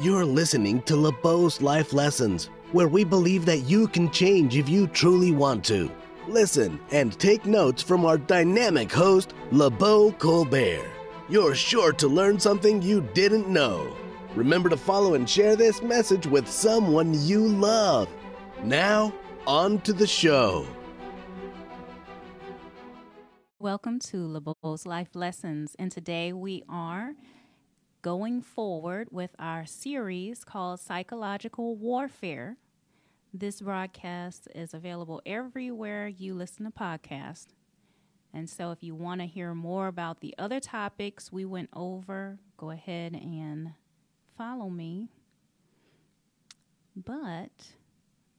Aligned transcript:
You're 0.00 0.24
listening 0.24 0.80
to 0.82 0.96
LeBeau's 0.96 1.60
Life 1.60 1.92
Lessons, 1.92 2.48
where 2.72 2.88
we 2.88 3.04
believe 3.04 3.44
that 3.44 3.58
you 3.58 3.86
can 3.86 4.10
change 4.10 4.56
if 4.56 4.66
you 4.66 4.86
truly 4.86 5.32
want 5.32 5.62
to. 5.66 5.90
Listen 6.26 6.80
and 6.92 7.12
take 7.18 7.44
notes 7.44 7.82
from 7.82 8.06
our 8.06 8.16
dynamic 8.16 8.90
host, 8.90 9.34
LeBeau 9.50 10.12
Colbert. 10.12 10.88
You're 11.28 11.54
sure 11.54 11.92
to 11.92 12.08
learn 12.08 12.40
something 12.40 12.80
you 12.80 13.02
didn't 13.12 13.48
know. 13.48 13.94
Remember 14.34 14.70
to 14.70 14.78
follow 14.78 15.12
and 15.12 15.28
share 15.28 15.56
this 15.56 15.82
message 15.82 16.26
with 16.26 16.48
someone 16.48 17.12
you 17.26 17.46
love. 17.46 18.08
Now, 18.64 19.12
on 19.46 19.82
to 19.82 19.92
the 19.92 20.06
show. 20.06 20.66
Welcome 23.58 23.98
to 24.00 24.26
LeBeau's 24.26 24.86
Life 24.86 25.14
Lessons, 25.14 25.76
and 25.78 25.92
today 25.92 26.32
we 26.32 26.62
are 26.66 27.12
going 28.02 28.42
forward 28.42 29.06
with 29.12 29.30
our 29.38 29.64
series 29.64 30.42
called 30.42 30.80
Psychological 30.80 31.76
Warfare. 31.76 32.56
This 33.32 33.60
broadcast 33.60 34.48
is 34.56 34.74
available 34.74 35.22
everywhere 35.24 36.08
you 36.08 36.34
listen 36.34 36.64
to 36.64 36.72
podcasts. 36.72 37.54
And 38.34 38.50
so, 38.50 38.72
if 38.72 38.82
you 38.82 38.94
want 38.94 39.20
to 39.20 39.26
hear 39.26 39.54
more 39.54 39.86
about 39.86 40.20
the 40.20 40.34
other 40.36 40.58
topics 40.58 41.30
we 41.30 41.44
went 41.44 41.70
over, 41.74 42.38
go 42.56 42.70
ahead 42.70 43.12
and 43.12 43.74
follow 44.36 44.68
me. 44.68 45.08
But 46.96 47.68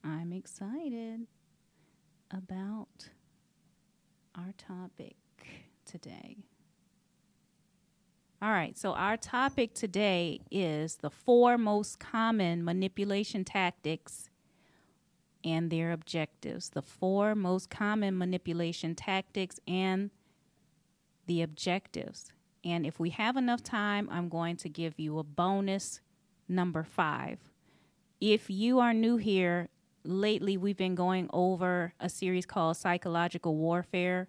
I'm 0.04 0.34
excited 0.34 1.28
about 2.32 3.10
our 4.36 4.54
topic 4.58 5.16
today. 5.86 6.44
All 8.44 8.52
right, 8.52 8.78
so 8.78 8.92
our 8.92 9.16
topic 9.16 9.74
today 9.74 10.42
is 10.52 10.98
the 10.98 11.10
four 11.10 11.58
most 11.58 11.98
common 12.02 12.66
manipulation 12.66 13.46
tactics 13.46 14.30
and 15.46 15.72
their 15.72 15.94
objectives. 15.94 16.68
The 16.68 16.82
four 16.82 17.36
most 17.36 17.70
common 17.70 18.18
manipulation 18.18 18.96
tactics 18.96 19.62
and 19.66 20.10
the 21.26 21.42
objectives. 21.42 22.34
And 22.66 22.86
if 22.86 23.00
we 23.00 23.12
have 23.12 23.38
enough 23.38 23.64
time, 23.64 24.10
I'm 24.12 24.28
going 24.28 24.58
to 24.58 24.68
give 24.68 25.00
you 25.00 25.20
a 25.20 25.24
bonus 25.24 26.02
number 26.50 26.84
five. 26.84 27.40
If 28.20 28.50
you 28.50 28.80
are 28.80 28.94
new 28.94 29.16
here, 29.16 29.70
lately 30.04 30.58
we've 30.58 30.76
been 30.76 30.96
going 30.96 31.30
over 31.32 31.94
a 31.98 32.10
series 32.10 32.46
called 32.46 32.76
Psychological 32.76 33.56
Warfare, 33.56 34.28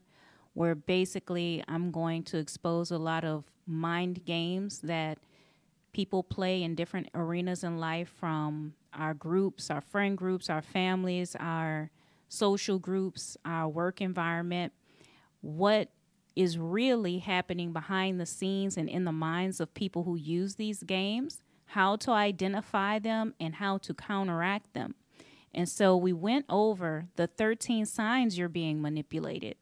where 0.53 0.77
basically 0.77 1.65
I'm 1.67 1.91
going 1.91 2.23
to 2.25 2.39
expose 2.39 2.93
a 2.93 2.99
lot 2.99 3.25
of 3.25 3.51
mind 3.67 4.25
games 4.25 4.81
that 4.81 5.19
people 5.93 6.23
play 6.23 6.63
in 6.63 6.75
different 6.75 7.09
arenas 7.15 7.65
in 7.65 7.79
life 7.79 8.13
from 8.19 8.75
our 8.93 9.15
groups, 9.15 9.71
our 9.71 9.81
friend 9.81 10.19
groups, 10.19 10.51
our 10.51 10.63
families, 10.63 11.37
our 11.39 11.91
social 12.29 12.79
groups, 12.79 13.37
our 13.45 13.69
work 13.69 14.01
environment. 14.01 14.73
What 15.41 15.91
is 16.37 16.59
really 16.59 17.19
happening 17.19 17.73
behind 17.73 18.21
the 18.21 18.27
scenes 18.27 18.77
and 18.77 18.89
in 18.89 19.05
the 19.05 19.13
minds 19.13 19.61
of 19.61 19.73
people 19.73 20.03
who 20.03 20.17
use 20.17 20.57
these 20.57 20.83
games, 20.83 21.41
how 21.67 21.97
to 21.97 22.11
identify 22.11 22.99
them, 22.99 23.35
and 23.39 23.57
how 23.57 23.79
to 23.79 23.95
counteract 23.95 24.75
them. 24.75 24.95
And 25.55 25.69
so 25.69 25.97
we 25.97 26.13
went 26.13 26.47
over 26.49 27.07
the 27.15 27.29
13 27.29 27.87
signs 27.87 28.37
you're 28.37 28.49
being 28.49 28.83
manipulated 28.83 29.57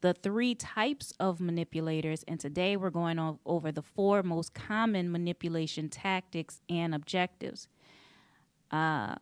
the 0.00 0.14
three 0.14 0.54
types 0.54 1.12
of 1.18 1.40
manipulators, 1.40 2.24
and 2.28 2.38
today 2.38 2.76
we're 2.76 2.90
going 2.90 3.36
over 3.44 3.72
the 3.72 3.82
four 3.82 4.22
most 4.22 4.54
common 4.54 5.10
manipulation 5.10 5.88
tactics 5.88 6.60
and 6.68 6.94
objectives. 6.94 7.68
Uh, 8.70 9.16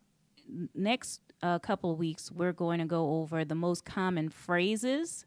next 0.74 1.20
uh, 1.42 1.58
couple 1.58 1.92
of 1.92 1.98
weeks, 1.98 2.30
we're 2.30 2.52
going 2.52 2.78
to 2.78 2.84
go 2.84 3.20
over 3.20 3.44
the 3.44 3.54
most 3.54 3.84
common 3.84 4.28
phrases 4.28 5.24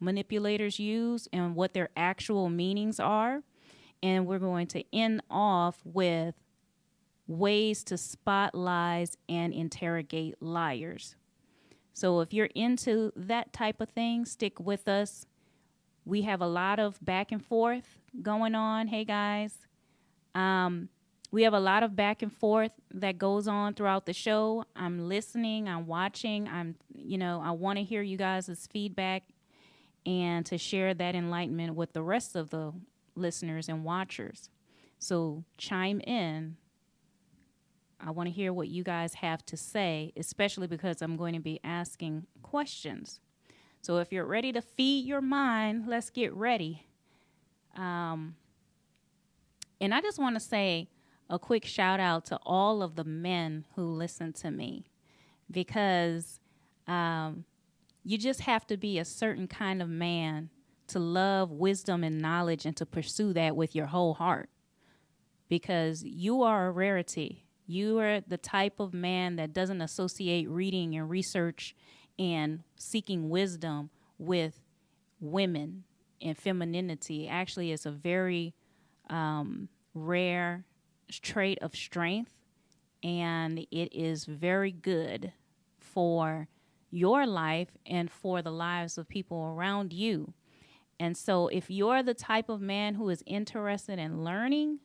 manipulators 0.00 0.78
use 0.78 1.28
and 1.32 1.54
what 1.54 1.74
their 1.74 1.88
actual 1.96 2.48
meanings 2.48 3.00
are. 3.00 3.42
And 4.02 4.26
we're 4.26 4.38
going 4.38 4.68
to 4.68 4.84
end 4.92 5.22
off 5.28 5.80
with 5.84 6.34
ways 7.26 7.82
to 7.84 7.98
spot 7.98 8.54
lies 8.54 9.16
and 9.28 9.52
interrogate 9.52 10.40
liars. 10.40 11.16
So 11.98 12.20
if 12.20 12.32
you're 12.32 12.50
into 12.54 13.12
that 13.16 13.52
type 13.52 13.80
of 13.80 13.88
thing, 13.88 14.24
stick 14.24 14.60
with 14.60 14.86
us. 14.86 15.26
We 16.04 16.22
have 16.22 16.40
a 16.40 16.46
lot 16.46 16.78
of 16.78 17.04
back 17.04 17.32
and 17.32 17.44
forth 17.44 17.98
going 18.22 18.54
on. 18.54 18.86
Hey 18.86 19.04
guys. 19.04 19.58
Um, 20.32 20.90
we 21.32 21.42
have 21.42 21.54
a 21.54 21.58
lot 21.58 21.82
of 21.82 21.96
back 21.96 22.22
and 22.22 22.32
forth 22.32 22.70
that 22.94 23.18
goes 23.18 23.48
on 23.48 23.74
throughout 23.74 24.06
the 24.06 24.12
show. 24.12 24.64
I'm 24.76 25.08
listening, 25.08 25.68
I'm 25.68 25.88
watching, 25.88 26.46
I'm 26.46 26.76
you 26.94 27.18
know, 27.18 27.42
I 27.44 27.50
want 27.50 27.78
to 27.78 27.84
hear 27.84 28.02
you 28.02 28.16
guys' 28.16 28.68
feedback 28.72 29.24
and 30.06 30.46
to 30.46 30.56
share 30.56 30.94
that 30.94 31.16
enlightenment 31.16 31.74
with 31.74 31.94
the 31.94 32.02
rest 32.02 32.36
of 32.36 32.50
the 32.50 32.74
listeners 33.16 33.68
and 33.68 33.82
watchers. 33.82 34.50
So 35.00 35.42
chime 35.56 36.00
in 36.02 36.58
I 38.00 38.10
want 38.10 38.28
to 38.28 38.32
hear 38.32 38.52
what 38.52 38.68
you 38.68 38.84
guys 38.84 39.14
have 39.14 39.44
to 39.46 39.56
say, 39.56 40.12
especially 40.16 40.66
because 40.66 41.02
I'm 41.02 41.16
going 41.16 41.34
to 41.34 41.40
be 41.40 41.60
asking 41.64 42.26
questions. 42.42 43.20
So 43.80 43.98
if 43.98 44.12
you're 44.12 44.24
ready 44.24 44.52
to 44.52 44.62
feed 44.62 45.06
your 45.06 45.20
mind, 45.20 45.86
let's 45.88 46.10
get 46.10 46.32
ready. 46.34 46.86
Um, 47.76 48.36
and 49.80 49.94
I 49.94 50.00
just 50.00 50.18
want 50.18 50.36
to 50.36 50.40
say 50.40 50.88
a 51.30 51.38
quick 51.38 51.64
shout 51.64 52.00
out 52.00 52.24
to 52.26 52.38
all 52.44 52.82
of 52.82 52.96
the 52.96 53.04
men 53.04 53.66
who 53.74 53.84
listen 53.84 54.32
to 54.34 54.50
me 54.50 54.86
because 55.50 56.40
um, 56.86 57.44
you 58.04 58.16
just 58.16 58.42
have 58.42 58.66
to 58.68 58.76
be 58.76 58.98
a 58.98 59.04
certain 59.04 59.46
kind 59.46 59.82
of 59.82 59.88
man 59.88 60.50
to 60.88 60.98
love 60.98 61.50
wisdom 61.50 62.02
and 62.02 62.20
knowledge 62.20 62.64
and 62.64 62.76
to 62.76 62.86
pursue 62.86 63.32
that 63.34 63.54
with 63.54 63.74
your 63.74 63.86
whole 63.86 64.14
heart 64.14 64.48
because 65.48 66.02
you 66.02 66.42
are 66.42 66.68
a 66.68 66.70
rarity 66.70 67.44
you 67.68 67.98
are 67.98 68.20
the 68.26 68.38
type 68.38 68.80
of 68.80 68.94
man 68.94 69.36
that 69.36 69.52
doesn't 69.52 69.82
associate 69.82 70.48
reading 70.48 70.96
and 70.96 71.08
research 71.08 71.76
and 72.18 72.64
seeking 72.76 73.28
wisdom 73.28 73.90
with 74.18 74.58
women 75.20 75.84
and 76.22 76.36
femininity. 76.36 77.28
Actually, 77.28 77.70
it's 77.70 77.84
a 77.84 77.90
very 77.90 78.54
um, 79.10 79.68
rare 79.92 80.64
trait 81.22 81.58
of 81.60 81.74
strength, 81.74 82.32
and 83.02 83.58
it 83.70 83.94
is 83.94 84.24
very 84.24 84.72
good 84.72 85.32
for 85.78 86.48
your 86.90 87.26
life 87.26 87.76
and 87.84 88.10
for 88.10 88.40
the 88.40 88.50
lives 88.50 88.96
of 88.96 89.06
people 89.08 89.44
around 89.44 89.92
you. 89.92 90.32
And 90.98 91.16
so, 91.16 91.48
if 91.48 91.70
you're 91.70 92.02
the 92.02 92.14
type 92.14 92.48
of 92.48 92.62
man 92.62 92.94
who 92.94 93.10
is 93.10 93.22
interested 93.26 93.98
in 93.98 94.24
learning, 94.24 94.80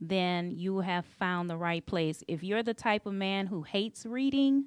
then 0.00 0.50
you 0.50 0.80
have 0.80 1.04
found 1.04 1.48
the 1.48 1.56
right 1.56 1.84
place. 1.84 2.22
If 2.28 2.42
you're 2.42 2.62
the 2.62 2.74
type 2.74 3.06
of 3.06 3.14
man 3.14 3.46
who 3.46 3.62
hates 3.62 4.04
reading, 4.04 4.66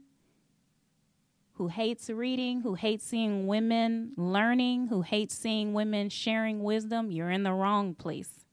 who 1.54 1.68
hates 1.68 2.10
reading, 2.10 2.62
who 2.62 2.76
hates 2.76 3.04
seeing 3.04 3.48
women 3.48 4.12
learning, 4.16 4.88
who 4.88 5.02
hates 5.02 5.36
seeing 5.36 5.74
women 5.74 6.10
sharing 6.10 6.64
wisdom, 6.64 7.12
you're 7.12 7.32
in 7.32 7.44
the 7.44 7.54
wrong 7.54 7.96
place. 7.96 8.46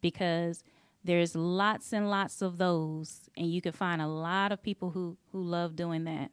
Because 0.00 0.62
there's 1.02 1.34
lots 1.34 1.92
and 1.92 2.10
lots 2.10 2.42
of 2.42 2.58
those, 2.58 3.30
and 3.36 3.50
you 3.50 3.62
can 3.62 3.72
find 3.72 4.02
a 4.02 4.06
lot 4.06 4.52
of 4.52 4.62
people 4.62 4.90
who, 4.90 5.16
who 5.32 5.42
love 5.42 5.76
doing 5.76 6.04
that. 6.04 6.30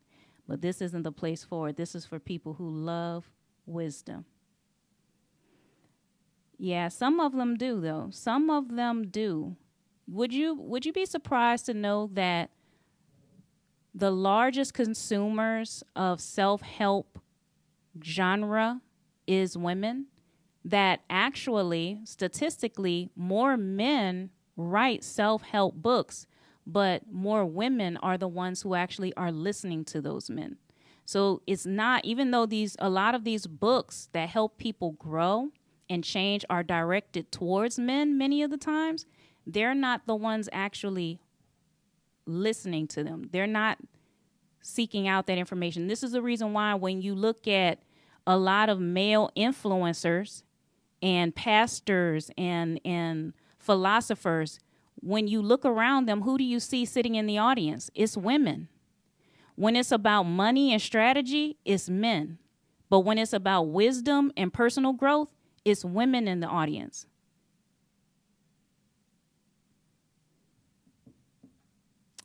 But 0.48 0.62
this 0.62 0.82
isn't 0.82 1.04
the 1.04 1.12
place 1.12 1.44
for 1.44 1.70
it. 1.70 1.78
This 1.78 1.96
is 1.96 2.06
for 2.06 2.20
people 2.20 2.54
who 2.54 2.70
love 2.70 3.30
wisdom. 3.66 4.26
Yeah, 6.58 6.88
some 6.88 7.20
of 7.20 7.34
them 7.34 7.56
do 7.56 7.80
though. 7.80 8.10
Some 8.12 8.50
of 8.50 8.76
them 8.76 9.08
do. 9.10 9.56
Would 10.08 10.34
you 10.34 10.56
would 10.56 10.86
you 10.86 10.94
be 10.94 11.06
surprised 11.06 11.66
to 11.68 11.74
know 11.74 12.10
that 12.14 12.50
the 13.94 14.12
largest 14.12 14.74
consumers 14.74 15.84
of 15.96 16.22
self-help 16.22 17.20
genre 18.04 18.82
is 19.28 19.58
women? 19.58 20.08
That 20.66 21.02
actually 21.10 22.02
statistically 22.04 23.10
more 23.16 23.56
men 23.56 24.32
write 24.58 25.04
self-help 25.04 25.76
books, 25.76 26.26
but 26.66 27.04
more 27.12 27.46
women 27.46 27.98
are 27.98 28.18
the 28.18 28.28
ones 28.28 28.64
who 28.64 28.76
actually 28.76 29.14
are 29.16 29.32
listening 29.32 29.86
to 29.86 30.02
those 30.02 30.30
men. 30.30 30.58
So 31.06 31.42
it's 31.48 31.66
not 31.66 32.04
even 32.04 32.32
though 32.32 32.46
these 32.46 32.76
a 32.80 32.90
lot 32.90 33.16
of 33.16 33.24
these 33.24 33.48
books 33.48 34.10
that 34.12 34.30
help 34.30 34.58
people 34.58 34.92
grow 34.94 35.52
and 35.90 36.04
change 36.04 36.44
are 36.50 36.64
directed 36.64 37.32
towards 37.32 37.80
men 37.80 38.18
many 38.18 38.42
of 38.42 38.52
the 38.52 38.58
times, 38.58 39.06
they're 39.46 39.76
not 39.76 40.06
the 40.06 40.16
ones 40.16 40.50
actually 40.52 41.20
listening 42.26 42.88
to 42.88 43.04
them. 43.04 43.30
They're 43.32 43.48
not 43.48 43.80
seeking 44.62 45.08
out 45.08 45.28
that 45.28 45.38
information. 45.38 45.88
This 45.88 46.04
is 46.04 46.12
the 46.12 46.22
reason 46.22 46.54
why 46.54 46.74
when 46.76 47.02
you 47.02 47.16
look 47.16 47.48
at 47.48 47.80
a 48.26 48.38
lot 48.38 48.68
of 48.68 48.80
male 48.80 49.32
influencers 49.38 50.44
and 51.02 51.34
pastors 51.34 52.30
and 52.38 52.80
and 52.84 53.34
philosophers, 53.58 54.60
when 54.96 55.28
you 55.28 55.42
look 55.42 55.66
around 55.66 56.08
them, 56.08 56.24
who 56.24 56.38
do 56.38 56.44
you 56.44 56.60
see 56.60 56.86
sitting 56.86 57.16
in 57.16 57.26
the 57.26 57.38
audience? 57.38 57.90
It's 57.96 58.18
women. 58.18 58.68
When 59.56 59.76
it's 59.76 59.92
about 59.92 60.24
money 60.24 60.72
and 60.72 60.82
strategy, 60.82 61.58
it's 61.66 61.90
men. 61.90 62.38
But 62.90 63.02
when 63.02 63.18
it's 63.18 63.34
about 63.34 63.64
wisdom 63.64 64.32
and 64.38 64.54
personal 64.54 64.94
growth, 64.94 65.34
it's 65.68 65.84
women 65.84 66.30
in 66.30 66.40
the 66.40 66.48
audience. 66.48 67.06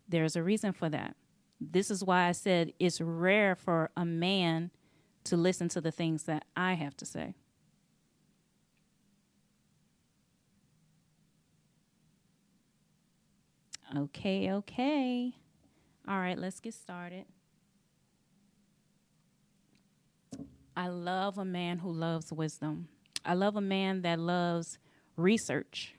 There's 0.08 0.36
a 0.36 0.44
reason 0.44 0.72
for 0.72 0.88
that. 0.88 1.16
This 1.60 1.90
is 1.90 2.04
why 2.04 2.28
I 2.28 2.32
said 2.32 2.72
it's 2.78 3.00
rare 3.00 3.56
for 3.56 3.90
a 3.96 4.04
man 4.04 4.70
to 5.24 5.36
listen 5.36 5.68
to 5.70 5.80
the 5.80 5.90
things 5.90 6.22
that 6.24 6.44
I 6.56 6.74
have 6.74 6.96
to 6.98 7.04
say. 7.04 7.34
Okay, 13.96 14.52
okay. 14.52 15.34
All 16.06 16.18
right, 16.18 16.38
let's 16.38 16.60
get 16.60 16.74
started. 16.74 17.24
I 20.76 20.86
love 20.86 21.38
a 21.38 21.44
man 21.44 21.80
who 21.80 21.90
loves 21.90 22.32
wisdom. 22.32 22.86
I 23.24 23.34
love 23.34 23.56
a 23.56 23.60
man 23.60 24.02
that 24.02 24.18
loves 24.18 24.78
research, 25.16 25.94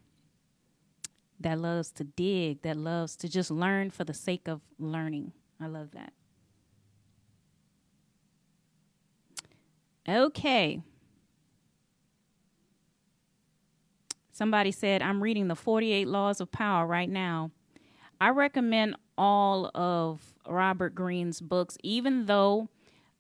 that 1.40 1.60
loves 1.60 1.92
to 1.92 2.04
dig, 2.04 2.62
that 2.64 2.78
loves 2.78 3.16
to 3.18 3.30
just 3.30 3.52
learn 3.52 3.90
for 3.90 4.04
the 4.04 4.14
sake 4.14 4.48
of 4.48 4.62
learning. 4.80 5.34
I 5.60 5.68
love 5.68 5.92
that. 5.92 6.14
Okay. 10.08 10.82
Somebody 14.32 14.72
said, 14.72 15.02
I'm 15.02 15.22
reading 15.22 15.48
the 15.48 15.56
48 15.56 16.08
Laws 16.08 16.42
of 16.42 16.52
Power 16.52 16.86
right 16.86 17.10
now. 17.10 17.52
I 18.20 18.30
recommend 18.30 18.96
all 19.18 19.70
of 19.76 20.22
Robert 20.48 20.96
Greene's 20.96 21.40
books, 21.40 21.78
even 21.84 22.26
though 22.26 22.70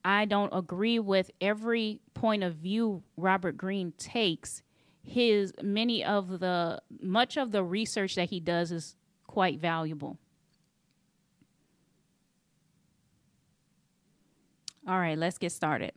I 0.05 0.25
don't 0.25 0.51
agree 0.53 0.99
with 0.99 1.31
every 1.39 2.01
point 2.13 2.43
of 2.43 2.55
view 2.55 3.03
Robert 3.15 3.57
Greene 3.57 3.93
takes. 3.97 4.61
His 5.03 5.53
many 5.61 6.03
of 6.03 6.39
the 6.39 6.81
much 7.01 7.37
of 7.37 7.51
the 7.51 7.63
research 7.63 8.15
that 8.15 8.29
he 8.29 8.39
does 8.39 8.71
is 8.71 8.95
quite 9.27 9.59
valuable. 9.59 10.17
All 14.87 14.99
right, 14.99 15.17
let's 15.17 15.37
get 15.37 15.51
started. 15.51 15.93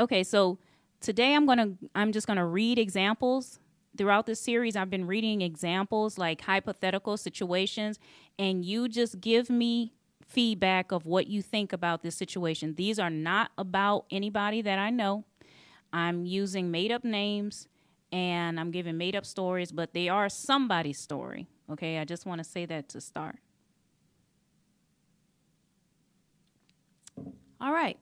Okay, 0.00 0.22
so 0.24 0.58
today 1.00 1.34
I'm 1.34 1.46
going 1.46 1.58
to 1.58 1.88
I'm 1.94 2.12
just 2.12 2.26
going 2.26 2.38
to 2.38 2.44
read 2.44 2.78
examples 2.78 3.58
throughout 3.98 4.26
this 4.26 4.40
series, 4.40 4.76
I've 4.76 4.88
been 4.88 5.06
reading 5.06 5.42
examples 5.42 6.16
like 6.16 6.40
hypothetical 6.40 7.16
situations, 7.16 7.98
and 8.38 8.64
you 8.64 8.88
just 8.88 9.20
give 9.20 9.50
me 9.50 9.92
feedback 10.28 10.92
of 10.92 11.06
what 11.06 11.26
you 11.26 11.42
think 11.42 11.72
about 11.72 12.02
this 12.02 12.14
situation. 12.14 12.74
These 12.74 12.98
are 12.98 13.10
not 13.10 13.50
about 13.56 14.04
anybody 14.10 14.62
that 14.62 14.78
I 14.78 14.90
know. 14.90 15.24
I'm 15.92 16.26
using 16.26 16.70
made 16.70 16.92
up 16.92 17.02
names 17.02 17.66
and 18.12 18.60
I'm 18.60 18.70
giving 18.70 18.96
made 18.96 19.16
up 19.16 19.24
stories, 19.24 19.72
but 19.72 19.94
they 19.94 20.08
are 20.08 20.28
somebody's 20.28 20.98
story. 20.98 21.46
Okay, 21.70 21.98
I 21.98 22.04
just 22.04 22.26
want 22.26 22.38
to 22.38 22.44
say 22.44 22.66
that 22.66 22.88
to 22.90 23.00
start. 23.00 23.36
All 27.60 27.72
right, 27.72 27.98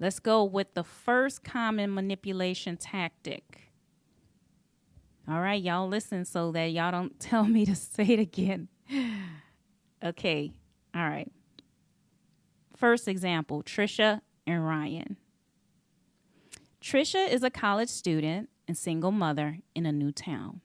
let's 0.00 0.18
go 0.18 0.44
with 0.44 0.74
the 0.74 0.82
first 0.82 1.44
common 1.44 1.94
manipulation 1.94 2.76
tactic. 2.76 3.70
All 5.28 5.40
right, 5.40 5.62
y'all 5.62 5.88
listen 5.88 6.24
so 6.24 6.50
that 6.52 6.72
y'all 6.72 6.90
don't 6.90 7.18
tell 7.20 7.44
me 7.44 7.64
to 7.66 7.76
say 7.76 8.04
it 8.04 8.18
again. 8.18 8.68
okay, 10.02 10.52
all 10.94 11.02
right. 11.02 11.30
First 12.76 13.08
example 13.08 13.62
Trisha 13.62 14.20
and 14.46 14.66
Ryan. 14.66 15.16
Trisha 16.80 17.28
is 17.28 17.42
a 17.42 17.50
college 17.50 17.90
student 17.90 18.48
and 18.66 18.76
single 18.76 19.12
mother 19.12 19.58
in 19.74 19.84
a 19.86 19.92
new 19.92 20.12
town. 20.12 20.60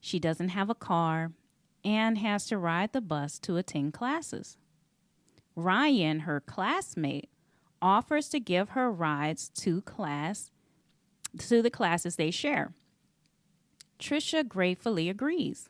She 0.00 0.18
doesn't 0.18 0.50
have 0.50 0.68
a 0.68 0.74
car 0.74 1.32
and 1.84 2.18
has 2.18 2.46
to 2.46 2.58
ride 2.58 2.92
the 2.92 3.00
bus 3.00 3.38
to 3.40 3.56
attend 3.56 3.94
classes. 3.94 4.56
Ryan, 5.54 6.20
her 6.20 6.40
classmate, 6.40 7.30
offers 7.80 8.28
to 8.28 8.40
give 8.40 8.70
her 8.70 8.90
rides 8.90 9.48
to 9.48 9.80
class 9.82 10.50
to 11.38 11.62
the 11.62 11.70
classes 11.70 12.16
they 12.16 12.30
share. 12.30 12.72
Trisha 13.98 14.46
gratefully 14.46 15.08
agrees. 15.08 15.68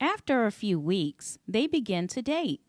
After 0.00 0.46
a 0.46 0.52
few 0.52 0.78
weeks, 0.78 1.38
they 1.48 1.66
begin 1.66 2.06
to 2.08 2.22
date. 2.22 2.60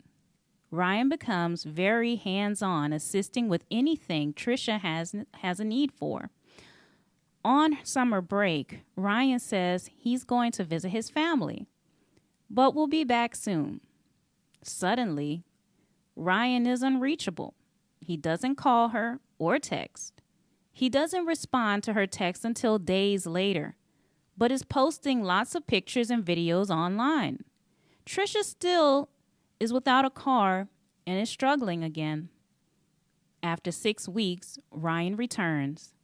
Ryan 0.72 1.08
becomes 1.08 1.64
very 1.64 2.16
hands 2.16 2.62
on, 2.62 2.92
assisting 2.92 3.48
with 3.48 3.64
anything 3.70 4.32
Trisha 4.32 4.80
has, 4.80 5.14
has 5.34 5.60
a 5.60 5.64
need 5.64 5.92
for. 5.92 6.30
On 7.44 7.78
summer 7.84 8.20
break, 8.20 8.80
Ryan 8.96 9.38
says 9.38 9.90
he's 9.96 10.24
going 10.24 10.52
to 10.52 10.64
visit 10.64 10.90
his 10.90 11.08
family, 11.08 11.66
but 12.48 12.74
will 12.74 12.86
be 12.86 13.04
back 13.04 13.34
soon. 13.34 13.80
Suddenly, 14.62 15.44
Ryan 16.16 16.66
is 16.66 16.82
unreachable. 16.82 17.54
He 18.00 18.16
doesn't 18.16 18.56
call 18.56 18.88
her 18.88 19.20
or 19.38 19.58
text. 19.58 20.20
He 20.72 20.88
doesn't 20.88 21.26
respond 21.26 21.82
to 21.84 21.94
her 21.94 22.06
text 22.06 22.44
until 22.44 22.78
days 22.78 23.26
later, 23.26 23.76
but 24.40 24.50
is 24.50 24.64
posting 24.64 25.22
lots 25.22 25.54
of 25.54 25.66
pictures 25.66 26.10
and 26.10 26.24
videos 26.24 26.70
online. 26.70 27.44
Trisha 28.06 28.42
still 28.42 29.10
is 29.60 29.70
without 29.70 30.06
a 30.06 30.10
car 30.10 30.68
and 31.06 31.20
is 31.20 31.28
struggling 31.28 31.84
again. 31.84 32.30
After 33.42 33.70
six 33.70 34.08
weeks, 34.08 34.58
Ryan 34.70 35.16
returns. 35.16 35.94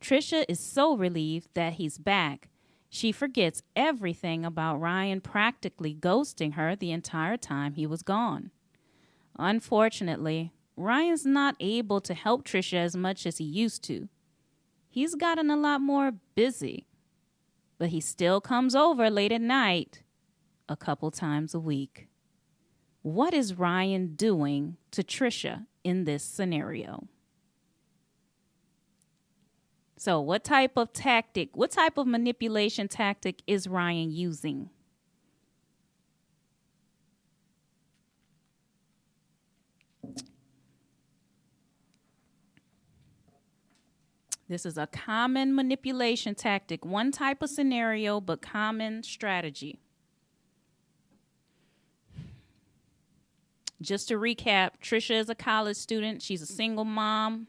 Trisha 0.00 0.46
is 0.48 0.58
so 0.58 0.96
relieved 0.96 1.50
that 1.52 1.74
he's 1.74 1.98
back, 1.98 2.48
she 2.88 3.12
forgets 3.12 3.62
everything 3.76 4.46
about 4.46 4.80
Ryan 4.80 5.20
practically 5.20 5.94
ghosting 5.94 6.54
her 6.54 6.74
the 6.74 6.90
entire 6.90 7.36
time 7.36 7.74
he 7.74 7.86
was 7.86 8.02
gone. 8.02 8.50
Unfortunately, 9.38 10.52
Ryan's 10.74 11.26
not 11.26 11.54
able 11.60 12.00
to 12.00 12.14
help 12.14 12.44
Trisha 12.44 12.78
as 12.78 12.96
much 12.96 13.26
as 13.26 13.36
he 13.36 13.44
used 13.44 13.84
to. 13.84 14.08
He's 14.88 15.14
gotten 15.14 15.50
a 15.50 15.56
lot 15.56 15.82
more 15.82 16.12
busy, 16.34 16.87
but 17.78 17.88
he 17.88 18.00
still 18.00 18.40
comes 18.40 18.74
over 18.74 19.08
late 19.08 19.32
at 19.32 19.40
night 19.40 20.02
a 20.68 20.76
couple 20.76 21.10
times 21.10 21.54
a 21.54 21.60
week. 21.60 22.08
What 23.02 23.32
is 23.32 23.54
Ryan 23.54 24.14
doing 24.16 24.76
to 24.90 25.02
Trisha 25.02 25.66
in 25.84 26.04
this 26.04 26.22
scenario? 26.24 27.08
So, 29.96 30.20
what 30.20 30.44
type 30.44 30.76
of 30.76 30.92
tactic, 30.92 31.56
what 31.56 31.70
type 31.70 31.98
of 31.98 32.06
manipulation 32.06 32.86
tactic 32.86 33.42
is 33.46 33.66
Ryan 33.66 34.12
using? 34.12 34.70
This 44.48 44.64
is 44.64 44.78
a 44.78 44.86
common 44.86 45.54
manipulation 45.54 46.34
tactic, 46.34 46.84
one 46.84 47.12
type 47.12 47.42
of 47.42 47.50
scenario, 47.50 48.20
but 48.20 48.40
common 48.40 49.02
strategy. 49.02 49.78
Just 53.80 54.08
to 54.08 54.14
recap, 54.14 54.70
Trisha 54.82 55.14
is 55.14 55.28
a 55.28 55.34
college 55.34 55.76
student. 55.76 56.22
She's 56.22 56.42
a 56.42 56.46
single 56.46 56.84
mom. 56.84 57.46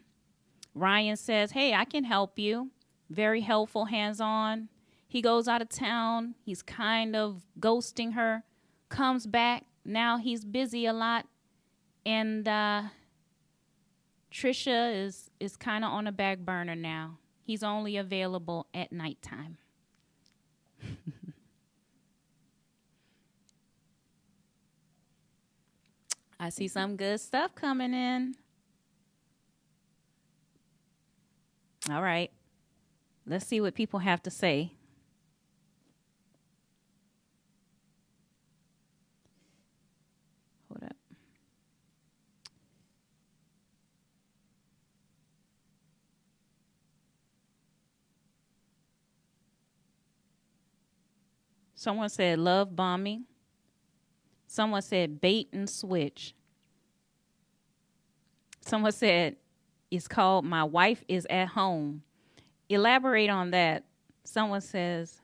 Ryan 0.74 1.16
says, 1.16 1.52
Hey, 1.52 1.74
I 1.74 1.84
can 1.84 2.04
help 2.04 2.38
you. 2.38 2.70
Very 3.08 3.40
helpful, 3.40 3.86
hands 3.86 4.20
on. 4.20 4.68
He 5.08 5.22
goes 5.22 5.48
out 5.48 5.62
of 5.62 5.68
town. 5.70 6.36
He's 6.44 6.62
kind 6.62 7.16
of 7.16 7.42
ghosting 7.58 8.12
her. 8.12 8.44
Comes 8.90 9.26
back. 9.26 9.64
Now 9.84 10.18
he's 10.18 10.44
busy 10.44 10.86
a 10.86 10.92
lot. 10.92 11.26
And 12.06 12.46
uh, 12.46 12.82
Trisha 14.32 14.94
is 15.04 15.30
is 15.40 15.56
kind 15.56 15.84
of 15.84 15.90
on 15.90 16.06
a 16.06 16.12
back 16.12 16.38
burner 16.38 16.76
now. 16.76 17.18
He's 17.42 17.62
only 17.62 17.96
available 17.96 18.66
at 18.72 18.92
nighttime. 18.92 19.58
I 26.38 26.48
see 26.48 26.68
some 26.68 26.96
good 26.96 27.20
stuff 27.20 27.54
coming 27.54 27.92
in. 27.92 28.34
All 31.90 32.02
right. 32.02 32.30
Let's 33.26 33.46
see 33.46 33.60
what 33.60 33.74
people 33.74 34.00
have 34.00 34.22
to 34.22 34.30
say. 34.30 34.72
Someone 51.80 52.10
said 52.10 52.38
love 52.38 52.76
bombing. 52.76 53.24
Someone 54.46 54.82
said 54.82 55.18
bait 55.18 55.48
and 55.50 55.66
switch. 55.66 56.34
Someone 58.60 58.92
said 58.92 59.36
it's 59.90 60.06
called 60.06 60.44
My 60.44 60.62
Wife 60.62 61.02
is 61.08 61.26
at 61.30 61.48
Home. 61.48 62.02
Elaborate 62.68 63.30
on 63.30 63.52
that. 63.52 63.86
Someone 64.24 64.60
says 64.60 65.22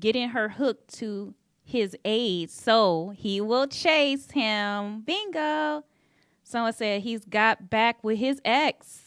getting 0.00 0.30
her 0.30 0.48
hooked 0.48 0.92
to 0.94 1.32
his 1.62 1.96
aid 2.04 2.50
so 2.50 3.12
he 3.16 3.40
will 3.40 3.68
chase 3.68 4.32
him. 4.32 5.02
Bingo. 5.02 5.84
Someone 6.42 6.72
said 6.72 7.02
he's 7.02 7.24
got 7.24 7.70
back 7.70 8.02
with 8.02 8.18
his 8.18 8.40
ex. 8.44 9.03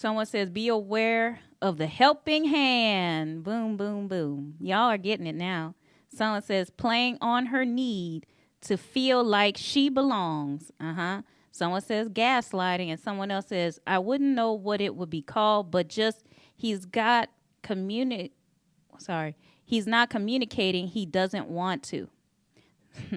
Someone 0.00 0.24
says 0.24 0.48
be 0.48 0.68
aware 0.68 1.40
of 1.60 1.76
the 1.76 1.86
helping 1.86 2.46
hand. 2.46 3.44
Boom, 3.44 3.76
boom, 3.76 4.08
boom. 4.08 4.54
Y'all 4.58 4.88
are 4.88 4.96
getting 4.96 5.26
it 5.26 5.34
now. 5.34 5.74
Someone 6.08 6.40
says 6.40 6.70
playing 6.70 7.18
on 7.20 7.44
her 7.44 7.66
need 7.66 8.24
to 8.62 8.78
feel 8.78 9.22
like 9.22 9.58
she 9.58 9.90
belongs. 9.90 10.72
Uh 10.80 10.94
huh. 10.94 11.22
Someone 11.52 11.82
says 11.82 12.08
gaslighting, 12.08 12.88
and 12.88 12.98
someone 12.98 13.30
else 13.30 13.48
says, 13.48 13.78
I 13.86 13.98
wouldn't 13.98 14.34
know 14.34 14.54
what 14.54 14.80
it 14.80 14.94
would 14.94 15.10
be 15.10 15.20
called, 15.20 15.70
but 15.70 15.88
just 15.88 16.24
he's 16.56 16.86
got 16.86 17.28
communicate. 17.60 18.32
Sorry, 18.96 19.36
he's 19.66 19.86
not 19.86 20.08
communicating. 20.08 20.86
He 20.86 21.04
doesn't 21.04 21.48
want 21.48 21.82
to. 21.82 22.08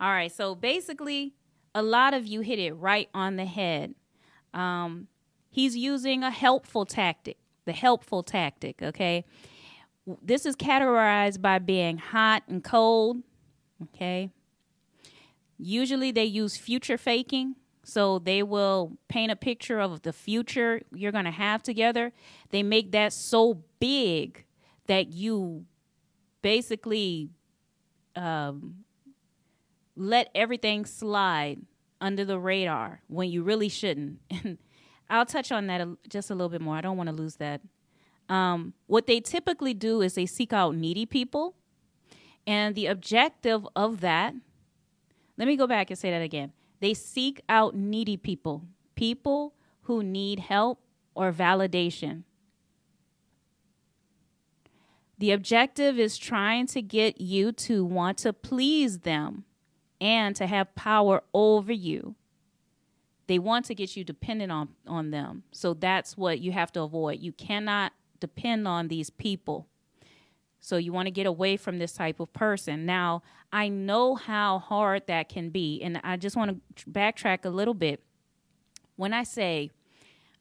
All 0.00 0.10
right, 0.10 0.30
so 0.30 0.54
basically, 0.54 1.34
a 1.74 1.82
lot 1.82 2.14
of 2.14 2.28
you 2.28 2.42
hit 2.42 2.60
it 2.60 2.74
right 2.74 3.08
on 3.12 3.34
the 3.34 3.44
head. 3.44 3.96
Um, 4.54 5.08
he's 5.52 5.76
using 5.76 6.24
a 6.24 6.30
helpful 6.30 6.84
tactic, 6.84 7.36
the 7.66 7.72
helpful 7.72 8.24
tactic, 8.24 8.82
okay? 8.82 9.24
This 10.20 10.46
is 10.46 10.56
categorized 10.56 11.40
by 11.40 11.60
being 11.60 11.98
hot 11.98 12.42
and 12.48 12.64
cold, 12.64 13.18
okay? 13.84 14.30
Usually 15.58 16.10
they 16.10 16.24
use 16.24 16.56
future 16.56 16.98
faking. 16.98 17.54
So 17.84 18.20
they 18.20 18.42
will 18.44 18.96
paint 19.08 19.32
a 19.32 19.36
picture 19.36 19.80
of 19.80 20.02
the 20.02 20.12
future 20.12 20.82
you're 20.94 21.12
going 21.12 21.24
to 21.24 21.32
have 21.32 21.62
together. 21.62 22.12
They 22.50 22.62
make 22.62 22.92
that 22.92 23.12
so 23.12 23.62
big 23.80 24.44
that 24.86 25.12
you 25.12 25.64
basically 26.42 27.30
um, 28.14 28.84
let 29.96 30.30
everything 30.34 30.84
slide 30.84 31.60
under 32.00 32.24
the 32.24 32.38
radar 32.38 33.02
when 33.08 33.30
you 33.30 33.42
really 33.42 33.68
shouldn't. 33.68 34.18
I'll 35.12 35.26
touch 35.26 35.52
on 35.52 35.66
that 35.66 35.86
just 36.08 36.30
a 36.30 36.34
little 36.34 36.48
bit 36.48 36.62
more. 36.62 36.74
I 36.74 36.80
don't 36.80 36.96
want 36.96 37.10
to 37.10 37.14
lose 37.14 37.36
that. 37.36 37.60
Um, 38.30 38.72
what 38.86 39.06
they 39.06 39.20
typically 39.20 39.74
do 39.74 40.00
is 40.00 40.14
they 40.14 40.24
seek 40.24 40.54
out 40.54 40.74
needy 40.74 41.04
people. 41.04 41.54
And 42.46 42.74
the 42.74 42.86
objective 42.86 43.68
of 43.76 44.00
that, 44.00 44.34
let 45.36 45.46
me 45.46 45.56
go 45.56 45.66
back 45.66 45.90
and 45.90 45.98
say 45.98 46.10
that 46.10 46.22
again. 46.22 46.52
They 46.80 46.94
seek 46.94 47.42
out 47.48 47.76
needy 47.76 48.16
people, 48.16 48.64
people 48.94 49.54
who 49.82 50.02
need 50.02 50.40
help 50.40 50.80
or 51.14 51.30
validation. 51.30 52.22
The 55.18 55.30
objective 55.30 55.98
is 55.98 56.16
trying 56.16 56.66
to 56.68 56.80
get 56.80 57.20
you 57.20 57.52
to 57.52 57.84
want 57.84 58.18
to 58.18 58.32
please 58.32 59.00
them 59.00 59.44
and 60.00 60.34
to 60.36 60.46
have 60.46 60.74
power 60.74 61.22
over 61.34 61.72
you. 61.72 62.16
They 63.32 63.38
want 63.38 63.64
to 63.64 63.74
get 63.74 63.96
you 63.96 64.04
dependent 64.04 64.52
on, 64.52 64.68
on 64.86 65.10
them. 65.10 65.44
So 65.52 65.72
that's 65.72 66.18
what 66.18 66.40
you 66.40 66.52
have 66.52 66.70
to 66.72 66.82
avoid. 66.82 67.20
You 67.20 67.32
cannot 67.32 67.94
depend 68.20 68.68
on 68.68 68.88
these 68.88 69.08
people. 69.08 69.68
So 70.60 70.76
you 70.76 70.92
want 70.92 71.06
to 71.06 71.10
get 71.10 71.24
away 71.24 71.56
from 71.56 71.78
this 71.78 71.94
type 71.94 72.20
of 72.20 72.30
person. 72.34 72.84
Now, 72.84 73.22
I 73.50 73.70
know 73.70 74.16
how 74.16 74.58
hard 74.58 75.06
that 75.06 75.30
can 75.30 75.48
be. 75.48 75.80
And 75.82 75.98
I 76.04 76.18
just 76.18 76.36
want 76.36 76.60
to 76.76 76.90
backtrack 76.90 77.46
a 77.46 77.48
little 77.48 77.72
bit. 77.72 78.02
When 78.96 79.14
I 79.14 79.22
say 79.22 79.70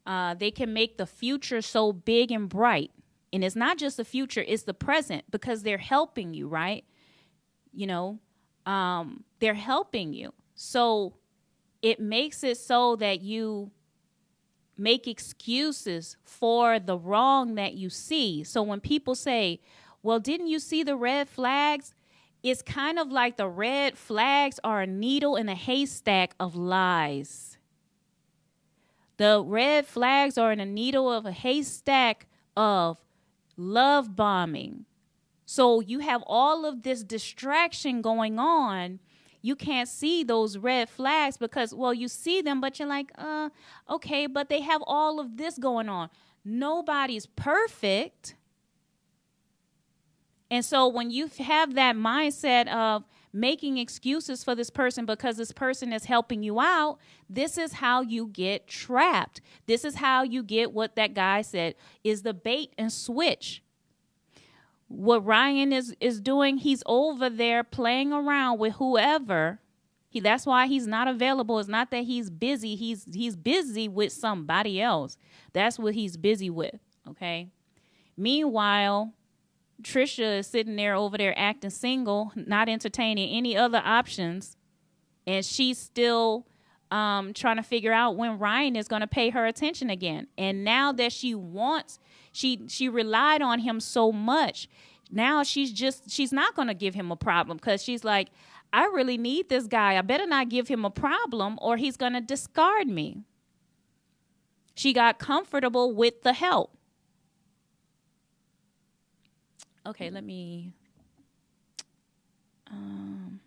uh, 0.05 0.33
they 0.33 0.51
can 0.51 0.73
make 0.73 0.97
the 0.97 1.05
future 1.05 1.61
so 1.61 1.93
big 1.93 2.29
and 2.29 2.49
bright, 2.49 2.91
and 3.31 3.41
it's 3.41 3.55
not 3.55 3.77
just 3.77 3.95
the 3.95 4.03
future, 4.03 4.43
it's 4.45 4.63
the 4.63 4.73
present 4.73 5.23
because 5.31 5.63
they're 5.63 5.77
helping 5.77 6.33
you, 6.33 6.49
right? 6.49 6.83
You 7.71 7.87
know, 7.87 8.19
um, 8.65 9.23
they're 9.39 9.53
helping 9.53 10.11
you. 10.11 10.33
So 10.55 11.13
it 11.81 11.99
makes 11.99 12.43
it 12.43 12.57
so 12.57 12.95
that 12.97 13.21
you 13.21 13.71
make 14.77 15.07
excuses 15.07 16.17
for 16.23 16.79
the 16.79 16.97
wrong 16.97 17.55
that 17.55 17.73
you 17.73 17.89
see. 17.89 18.43
So 18.43 18.61
when 18.63 18.79
people 18.79 19.15
say, 19.15 19.59
well, 20.01 20.19
didn't 20.19 20.47
you 20.47 20.59
see 20.59 20.83
the 20.83 20.95
red 20.95 21.29
flags? 21.29 21.93
It's 22.43 22.63
kind 22.63 22.97
of 22.97 23.11
like 23.11 23.37
the 23.37 23.47
red 23.47 23.97
flags 23.97 24.59
are 24.63 24.81
a 24.81 24.87
needle 24.87 25.35
in 25.35 25.47
a 25.47 25.55
haystack 25.55 26.33
of 26.39 26.55
lies. 26.55 27.57
The 29.17 29.43
red 29.45 29.85
flags 29.85 30.37
are 30.39 30.51
in 30.51 30.59
a 30.59 30.65
needle 30.65 31.11
of 31.11 31.27
a 31.27 31.31
haystack 31.31 32.25
of 32.57 32.97
love 33.55 34.15
bombing, 34.15 34.85
so 35.45 35.81
you 35.81 35.99
have 35.99 36.23
all 36.25 36.65
of 36.65 36.81
this 36.81 37.03
distraction 37.03 38.01
going 38.01 38.39
on. 38.39 38.99
You 39.41 39.55
can't 39.55 39.89
see 39.89 40.23
those 40.23 40.57
red 40.57 40.89
flags 40.89 41.37
because, 41.37 41.73
well, 41.73 41.93
you 41.93 42.07
see 42.07 42.41
them, 42.41 42.61
but 42.61 42.79
you're 42.79 42.87
like, 42.87 43.11
uh, 43.17 43.49
okay, 43.89 44.27
but 44.27 44.49
they 44.49 44.61
have 44.61 44.83
all 44.85 45.19
of 45.19 45.37
this 45.37 45.57
going 45.57 45.89
on. 45.89 46.09
Nobody's 46.45 47.25
perfect. 47.25 48.35
And 50.49 50.63
so 50.65 50.87
when 50.87 51.09
you 51.09 51.29
have 51.39 51.75
that 51.75 51.95
mindset 51.95 52.67
of 52.67 53.03
making 53.33 53.77
excuses 53.77 54.43
for 54.43 54.53
this 54.53 54.69
person 54.69 55.05
because 55.05 55.37
this 55.37 55.51
person 55.51 55.93
is 55.93 56.05
helping 56.05 56.43
you 56.43 56.59
out, 56.59 56.99
this 57.29 57.57
is 57.57 57.73
how 57.73 58.01
you 58.01 58.27
get 58.27 58.67
trapped. 58.67 59.41
This 59.65 59.85
is 59.85 59.95
how 59.95 60.23
you 60.23 60.43
get 60.43 60.73
what 60.73 60.95
that 60.97 61.13
guy 61.13 61.41
said 61.41 61.75
is 62.03 62.23
the 62.23 62.33
bait 62.33 62.73
and 62.77 62.91
switch 62.91 63.63
what 64.91 65.25
Ryan 65.25 65.71
is 65.73 65.95
is 65.99 66.19
doing, 66.19 66.57
he's 66.57 66.83
over 66.85 67.29
there 67.29 67.63
playing 67.63 68.11
around 68.11 68.59
with 68.59 68.73
whoever. 68.73 69.59
He 70.09 70.19
that's 70.19 70.45
why 70.45 70.67
he's 70.67 70.87
not 70.87 71.07
available. 71.07 71.59
It's 71.59 71.69
not 71.69 71.91
that 71.91 72.03
he's 72.03 72.29
busy. 72.29 72.75
He's 72.75 73.05
he's 73.11 73.35
busy 73.35 73.87
with 73.87 74.11
somebody 74.11 74.81
else. 74.81 75.17
That's 75.53 75.79
what 75.79 75.93
he's 75.93 76.17
busy 76.17 76.49
with. 76.49 76.79
Okay. 77.07 77.49
Meanwhile, 78.17 79.13
Trisha 79.81 80.39
is 80.39 80.47
sitting 80.47 80.75
there 80.75 80.95
over 80.95 81.17
there 81.17 81.37
acting 81.37 81.69
single, 81.69 82.33
not 82.35 82.69
entertaining 82.69 83.29
any 83.35 83.55
other 83.55 83.81
options, 83.83 84.57
and 85.25 85.45
she's 85.45 85.77
still 85.77 86.45
um, 86.91 87.33
trying 87.33 87.55
to 87.55 87.63
figure 87.63 87.93
out 87.93 88.17
when 88.17 88.37
Ryan 88.37 88.75
is 88.75 88.87
going 88.87 88.99
to 88.99 89.07
pay 89.07 89.29
her 89.29 89.45
attention 89.45 89.89
again. 89.89 90.27
And 90.37 90.63
now 90.63 90.91
that 90.91 91.13
she 91.13 91.33
wants 91.33 91.99
she 92.31 92.63
she 92.67 92.87
relied 92.87 93.41
on 93.41 93.59
him 93.59 93.79
so 93.79 94.11
much. 94.11 94.67
Now 95.11 95.43
she's 95.43 95.71
just 95.71 96.09
she's 96.09 96.31
not 96.31 96.55
going 96.55 96.67
to 96.67 96.73
give 96.73 96.95
him 96.95 97.11
a 97.11 97.15
problem 97.15 97.59
cuz 97.59 97.83
she's 97.83 98.03
like 98.03 98.29
I 98.73 98.85
really 98.85 99.17
need 99.17 99.49
this 99.49 99.67
guy. 99.67 99.97
I 99.97 100.01
better 100.01 100.25
not 100.25 100.47
give 100.47 100.69
him 100.69 100.85
a 100.85 100.89
problem 100.89 101.59
or 101.61 101.75
he's 101.75 101.97
going 101.97 102.13
to 102.13 102.21
discard 102.21 102.87
me. 102.87 103.25
She 104.75 104.93
got 104.93 105.19
comfortable 105.19 105.93
with 105.93 106.21
the 106.21 106.31
help. 106.31 106.77
Okay, 109.85 110.09
let 110.09 110.23
me 110.23 110.71
um 112.67 113.40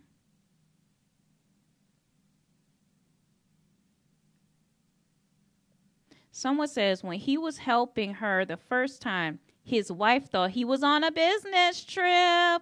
Someone 6.37 6.67
says 6.67 7.01
when 7.01 7.17
he 7.17 7.37
was 7.37 7.59
helping 7.59 8.15
her 8.15 8.43
the 8.43 8.57
first 8.57 9.01
time, 9.01 9.39
his 9.63 9.89
wife 9.89 10.29
thought 10.29 10.49
he 10.49 10.65
was 10.65 10.83
on 10.83 11.01
a 11.05 11.09
business 11.09 11.81
trip. 11.81 12.61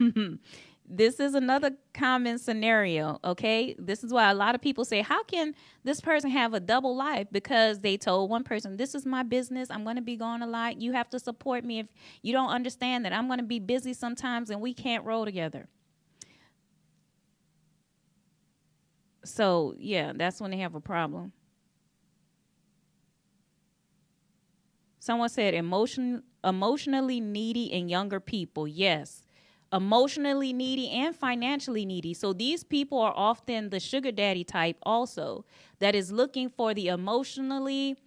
this 0.84 1.20
is 1.20 1.36
another 1.36 1.70
common 1.92 2.40
scenario, 2.40 3.20
okay? 3.22 3.76
This 3.78 4.02
is 4.02 4.12
why 4.12 4.32
a 4.32 4.34
lot 4.34 4.56
of 4.56 4.60
people 4.60 4.84
say, 4.84 5.00
How 5.00 5.22
can 5.22 5.54
this 5.84 6.00
person 6.00 6.28
have 6.30 6.54
a 6.54 6.58
double 6.58 6.96
life? 6.96 7.28
Because 7.30 7.78
they 7.78 7.96
told 7.96 8.30
one 8.30 8.42
person, 8.42 8.78
This 8.78 8.96
is 8.96 9.06
my 9.06 9.22
business. 9.22 9.70
I'm 9.70 9.84
going 9.84 9.94
to 9.94 10.02
be 10.02 10.16
gone 10.16 10.42
a 10.42 10.48
lot. 10.48 10.82
You 10.82 10.90
have 10.90 11.08
to 11.10 11.20
support 11.20 11.64
me. 11.64 11.78
If 11.78 11.86
you 12.22 12.32
don't 12.32 12.50
understand 12.50 13.04
that 13.04 13.12
I'm 13.12 13.28
going 13.28 13.38
to 13.38 13.44
be 13.44 13.60
busy 13.60 13.92
sometimes 13.92 14.50
and 14.50 14.60
we 14.60 14.74
can't 14.74 15.04
roll 15.04 15.24
together. 15.24 15.68
So, 19.24 19.76
yeah, 19.78 20.10
that's 20.16 20.40
when 20.40 20.50
they 20.50 20.58
have 20.58 20.74
a 20.74 20.80
problem. 20.80 21.32
Someone 25.04 25.28
said 25.28 25.52
emotion 25.52 26.22
emotionally 26.42 27.20
needy 27.20 27.70
and 27.74 27.90
younger 27.90 28.20
people. 28.20 28.66
Yes. 28.66 29.26
Emotionally 29.70 30.54
needy 30.54 30.88
and 30.88 31.14
financially 31.14 31.84
needy. 31.84 32.14
So 32.14 32.32
these 32.32 32.64
people 32.64 32.98
are 33.00 33.12
often 33.14 33.68
the 33.68 33.80
sugar 33.80 34.12
daddy 34.12 34.44
type 34.44 34.78
also 34.82 35.44
that 35.78 35.94
is 35.94 36.10
looking 36.10 36.48
for 36.48 36.72
the 36.72 36.88
emotionally 36.88 37.98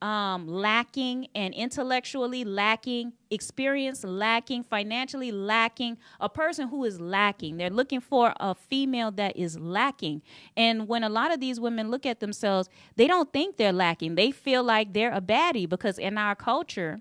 um, 0.00 0.46
lacking 0.46 1.28
and 1.34 1.52
intellectually 1.54 2.44
lacking, 2.44 3.12
experience 3.30 4.04
lacking, 4.04 4.62
financially 4.62 5.32
lacking, 5.32 5.98
a 6.20 6.28
person 6.28 6.68
who 6.68 6.84
is 6.84 7.00
lacking. 7.00 7.56
They're 7.56 7.70
looking 7.70 8.00
for 8.00 8.32
a 8.38 8.54
female 8.54 9.10
that 9.12 9.36
is 9.36 9.58
lacking. 9.58 10.22
And 10.56 10.86
when 10.86 11.02
a 11.02 11.08
lot 11.08 11.32
of 11.32 11.40
these 11.40 11.58
women 11.58 11.90
look 11.90 12.06
at 12.06 12.20
themselves, 12.20 12.68
they 12.96 13.06
don't 13.06 13.32
think 13.32 13.56
they're 13.56 13.72
lacking. 13.72 14.14
They 14.14 14.30
feel 14.30 14.62
like 14.62 14.92
they're 14.92 15.12
a 15.12 15.20
baddie 15.20 15.68
because 15.68 15.98
in 15.98 16.16
our 16.16 16.36
culture, 16.36 17.00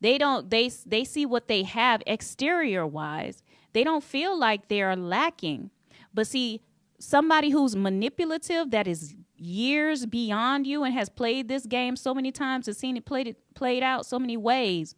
they 0.00 0.18
don't 0.18 0.50
they 0.50 0.70
they 0.84 1.04
see 1.04 1.24
what 1.24 1.48
they 1.48 1.62
have 1.62 2.02
exterior 2.06 2.86
wise. 2.86 3.42
They 3.72 3.82
don't 3.82 4.04
feel 4.04 4.38
like 4.38 4.68
they're 4.68 4.96
lacking. 4.96 5.70
But 6.12 6.26
see, 6.26 6.60
somebody 6.98 7.50
who's 7.50 7.74
manipulative 7.76 8.70
that 8.70 8.86
is 8.86 9.14
years 9.38 10.06
beyond 10.06 10.66
you 10.66 10.84
and 10.84 10.94
has 10.94 11.08
played 11.08 11.48
this 11.48 11.66
game 11.66 11.96
so 11.96 12.14
many 12.14 12.32
times 12.32 12.68
and 12.68 12.76
seen 12.76 12.96
it 12.96 13.04
played 13.04 13.26
it 13.26 13.36
played 13.54 13.82
out 13.82 14.06
so 14.06 14.18
many 14.18 14.36
ways. 14.36 14.94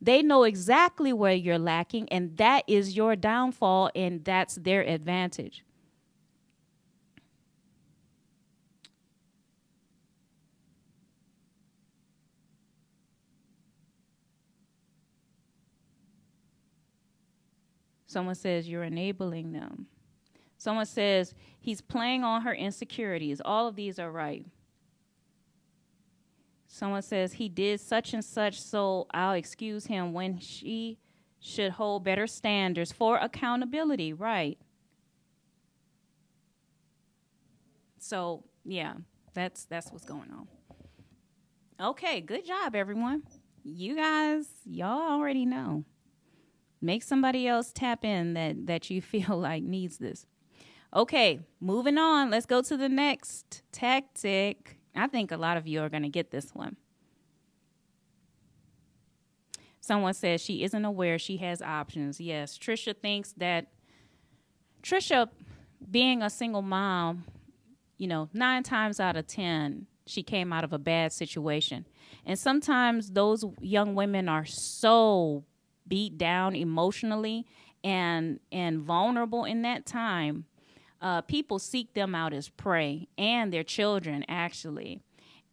They 0.00 0.22
know 0.22 0.42
exactly 0.44 1.12
where 1.12 1.32
you're 1.34 1.58
lacking 1.58 2.08
and 2.10 2.36
that 2.36 2.64
is 2.66 2.96
your 2.96 3.16
downfall 3.16 3.90
and 3.94 4.24
that's 4.24 4.56
their 4.56 4.82
advantage. 4.82 5.64
Someone 18.06 18.36
says 18.36 18.68
you're 18.68 18.84
enabling 18.84 19.52
them 19.52 19.88
Someone 20.64 20.86
says 20.86 21.34
he's 21.60 21.82
playing 21.82 22.24
on 22.24 22.40
her 22.40 22.54
insecurities. 22.54 23.42
All 23.44 23.68
of 23.68 23.76
these 23.76 23.98
are 23.98 24.10
right. 24.10 24.46
Someone 26.66 27.02
says 27.02 27.34
he 27.34 27.50
did 27.50 27.80
such 27.80 28.14
and 28.14 28.24
such, 28.24 28.58
so 28.62 29.06
I'll 29.12 29.34
excuse 29.34 29.84
him 29.84 30.14
when 30.14 30.38
she 30.38 30.96
should 31.38 31.72
hold 31.72 32.02
better 32.02 32.26
standards 32.26 32.92
for 32.92 33.18
accountability. 33.18 34.14
Right. 34.14 34.56
So, 37.98 38.44
yeah, 38.64 38.94
that's 39.34 39.66
that's 39.66 39.92
what's 39.92 40.06
going 40.06 40.30
on. 40.30 40.48
Okay, 41.78 42.22
good 42.22 42.46
job 42.46 42.74
everyone. 42.74 43.24
You 43.64 43.96
guys, 43.96 44.46
y'all 44.64 45.12
already 45.12 45.44
know. 45.44 45.84
Make 46.80 47.02
somebody 47.02 47.46
else 47.46 47.70
tap 47.70 48.02
in 48.02 48.32
that 48.32 48.64
that 48.64 48.88
you 48.88 49.02
feel 49.12 49.36
like 49.36 49.62
needs 49.62 49.98
this. 49.98 50.24
Okay, 50.94 51.40
moving 51.60 51.98
on. 51.98 52.30
Let's 52.30 52.46
go 52.46 52.62
to 52.62 52.76
the 52.76 52.88
next 52.88 53.62
tactic. 53.72 54.78
I 54.94 55.08
think 55.08 55.32
a 55.32 55.36
lot 55.36 55.56
of 55.56 55.66
you 55.66 55.82
are 55.82 55.88
going 55.88 56.04
to 56.04 56.08
get 56.08 56.30
this 56.30 56.54
one. 56.54 56.76
Someone 59.80 60.14
says 60.14 60.40
she 60.40 60.62
isn't 60.62 60.84
aware 60.84 61.18
she 61.18 61.38
has 61.38 61.60
options. 61.60 62.20
Yes, 62.20 62.56
Trisha 62.56 62.96
thinks 62.96 63.32
that 63.32 63.66
Trisha, 64.82 65.28
being 65.90 66.22
a 66.22 66.30
single 66.30 66.62
mom, 66.62 67.24
you 67.98 68.06
know, 68.06 68.28
nine 68.32 68.62
times 68.62 69.00
out 69.00 69.16
of 69.16 69.26
10, 69.26 69.86
she 70.06 70.22
came 70.22 70.52
out 70.52 70.62
of 70.62 70.72
a 70.72 70.78
bad 70.78 71.12
situation. 71.12 71.86
And 72.24 72.38
sometimes 72.38 73.10
those 73.10 73.44
young 73.60 73.94
women 73.94 74.28
are 74.28 74.44
so 74.44 75.44
beat 75.86 76.16
down 76.16 76.54
emotionally 76.54 77.46
and 77.82 78.40
and 78.50 78.80
vulnerable 78.80 79.44
in 79.44 79.60
that 79.62 79.84
time 79.84 80.46
uh, 81.04 81.20
people 81.20 81.58
seek 81.58 81.92
them 81.92 82.14
out 82.14 82.32
as 82.32 82.48
prey 82.48 83.06
and 83.18 83.52
their 83.52 83.62
children 83.62 84.24
actually. 84.26 85.00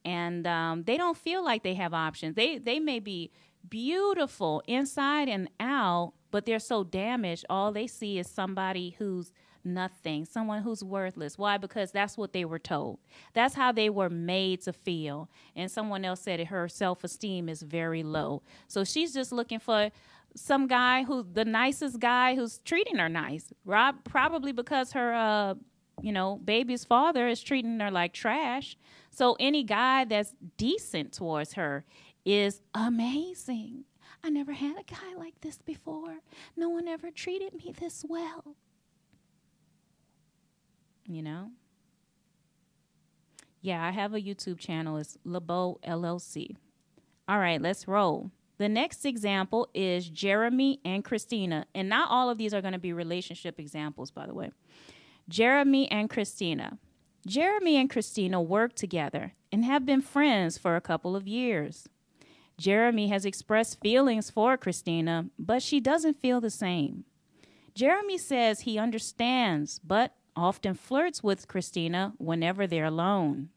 And 0.03 0.47
um, 0.47 0.83
they 0.83 0.97
don't 0.97 1.17
feel 1.17 1.43
like 1.43 1.61
they 1.61 1.75
have 1.75 1.93
options. 1.93 2.35
They 2.35 2.57
they 2.57 2.79
may 2.79 2.99
be 2.99 3.31
beautiful 3.69 4.63
inside 4.65 5.29
and 5.29 5.47
out 5.59 6.13
but 6.31 6.45
they're 6.47 6.57
so 6.57 6.83
damaged 6.83 7.45
all 7.47 7.71
they 7.71 7.85
see 7.85 8.17
is 8.17 8.27
somebody 8.27 8.95
who's 8.97 9.31
nothing 9.63 10.25
someone 10.25 10.63
who's 10.63 10.83
worthless. 10.83 11.37
Why? 11.37 11.57
Because 11.57 11.91
that's 11.91 12.17
what 12.17 12.33
they 12.33 12.45
were 12.45 12.57
told. 12.57 12.99
That's 13.33 13.53
how 13.53 13.71
they 13.71 13.89
were 13.89 14.09
made 14.09 14.61
to 14.61 14.73
feel. 14.73 15.29
And 15.55 15.69
someone 15.69 16.05
else 16.05 16.21
said 16.21 16.39
it 16.39 16.47
her 16.47 16.67
self-esteem 16.67 17.49
is 17.49 17.61
very 17.61 18.01
low. 18.03 18.41
So 18.67 18.83
she's 18.83 19.13
just 19.13 19.31
looking 19.31 19.59
for 19.59 19.91
some 20.35 20.67
guy 20.67 21.03
who's 21.03 21.25
the 21.33 21.45
nicest 21.45 21.99
guy 21.99 22.35
who's 22.35 22.59
treating 22.59 22.97
her 22.97 23.09
nice. 23.09 23.51
Rob 23.65 24.03
probably 24.03 24.51
because 24.51 24.93
her 24.93 25.13
uh 25.13 25.55
you 26.01 26.11
know, 26.11 26.39
baby's 26.43 26.83
father 26.83 27.27
is 27.27 27.43
treating 27.43 27.79
her 27.79 27.91
like 27.91 28.13
trash. 28.13 28.75
So 29.11 29.35
any 29.39 29.63
guy 29.63 30.05
that's 30.05 30.33
decent 30.57 31.13
towards 31.13 31.53
her 31.53 31.85
is 32.25 32.61
amazing. 32.73 33.85
I 34.23 34.29
never 34.29 34.53
had 34.53 34.77
a 34.79 34.83
guy 34.83 35.15
like 35.17 35.39
this 35.41 35.57
before. 35.57 36.19
No 36.55 36.69
one 36.69 36.87
ever 36.87 37.11
treated 37.11 37.53
me 37.53 37.73
this 37.79 38.05
well. 38.07 38.55
You 41.07 41.21
know? 41.21 41.51
Yeah, 43.61 43.85
I 43.85 43.91
have 43.91 44.13
a 44.13 44.21
YouTube 44.21 44.59
channel. 44.59 44.97
It's 44.97 45.17
LeBeau 45.23 45.79
LLC. 45.87 46.55
All 47.27 47.39
right, 47.39 47.61
let's 47.61 47.87
roll. 47.87 48.31
The 48.61 48.69
next 48.69 49.05
example 49.05 49.69
is 49.73 50.07
Jeremy 50.07 50.81
and 50.85 51.03
Christina. 51.03 51.65
And 51.73 51.89
not 51.89 52.11
all 52.11 52.29
of 52.29 52.37
these 52.37 52.53
are 52.53 52.61
going 52.61 52.73
to 52.73 52.77
be 52.77 52.93
relationship 52.93 53.59
examples, 53.59 54.11
by 54.11 54.27
the 54.27 54.35
way. 54.35 54.51
Jeremy 55.27 55.89
and 55.89 56.11
Christina. 56.11 56.77
Jeremy 57.25 57.77
and 57.77 57.89
Christina 57.89 58.39
work 58.39 58.75
together 58.75 59.33
and 59.51 59.65
have 59.65 59.83
been 59.83 60.03
friends 60.03 60.59
for 60.59 60.75
a 60.75 60.81
couple 60.81 61.15
of 61.15 61.27
years. 61.27 61.89
Jeremy 62.55 63.07
has 63.07 63.25
expressed 63.25 63.81
feelings 63.81 64.29
for 64.29 64.57
Christina, 64.57 65.25
but 65.39 65.63
she 65.63 65.79
doesn't 65.79 66.21
feel 66.21 66.39
the 66.39 66.51
same. 66.51 67.05
Jeremy 67.73 68.19
says 68.19 68.59
he 68.59 68.77
understands, 68.77 69.79
but 69.83 70.13
often 70.35 70.75
flirts 70.75 71.23
with 71.23 71.47
Christina 71.47 72.13
whenever 72.19 72.67
they're 72.67 72.85
alone. 72.85 73.49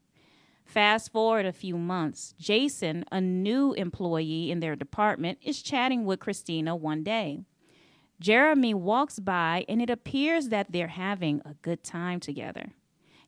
Fast 0.65 1.13
forward 1.13 1.47
a 1.47 1.53
few 1.53 1.77
months. 1.77 2.35
Jason, 2.39 3.05
a 3.13 3.21
new 3.21 3.75
employee 3.75 4.51
in 4.51 4.61
their 4.61 4.75
department, 4.75 5.39
is 5.43 5.63
chatting 5.63 6.05
with 6.05 6.21
Christina 6.21 6.75
one 6.75 7.05
day. 7.05 7.45
Jeremy 8.21 8.75
walks 8.75 9.19
by 9.19 9.65
and 9.69 9.83
it 9.83 9.91
appears 9.91 10.49
that 10.49 10.73
they're 10.73 10.89
having 10.89 11.43
a 11.45 11.55
good 11.63 11.85
time 11.85 12.21
together. 12.21 12.73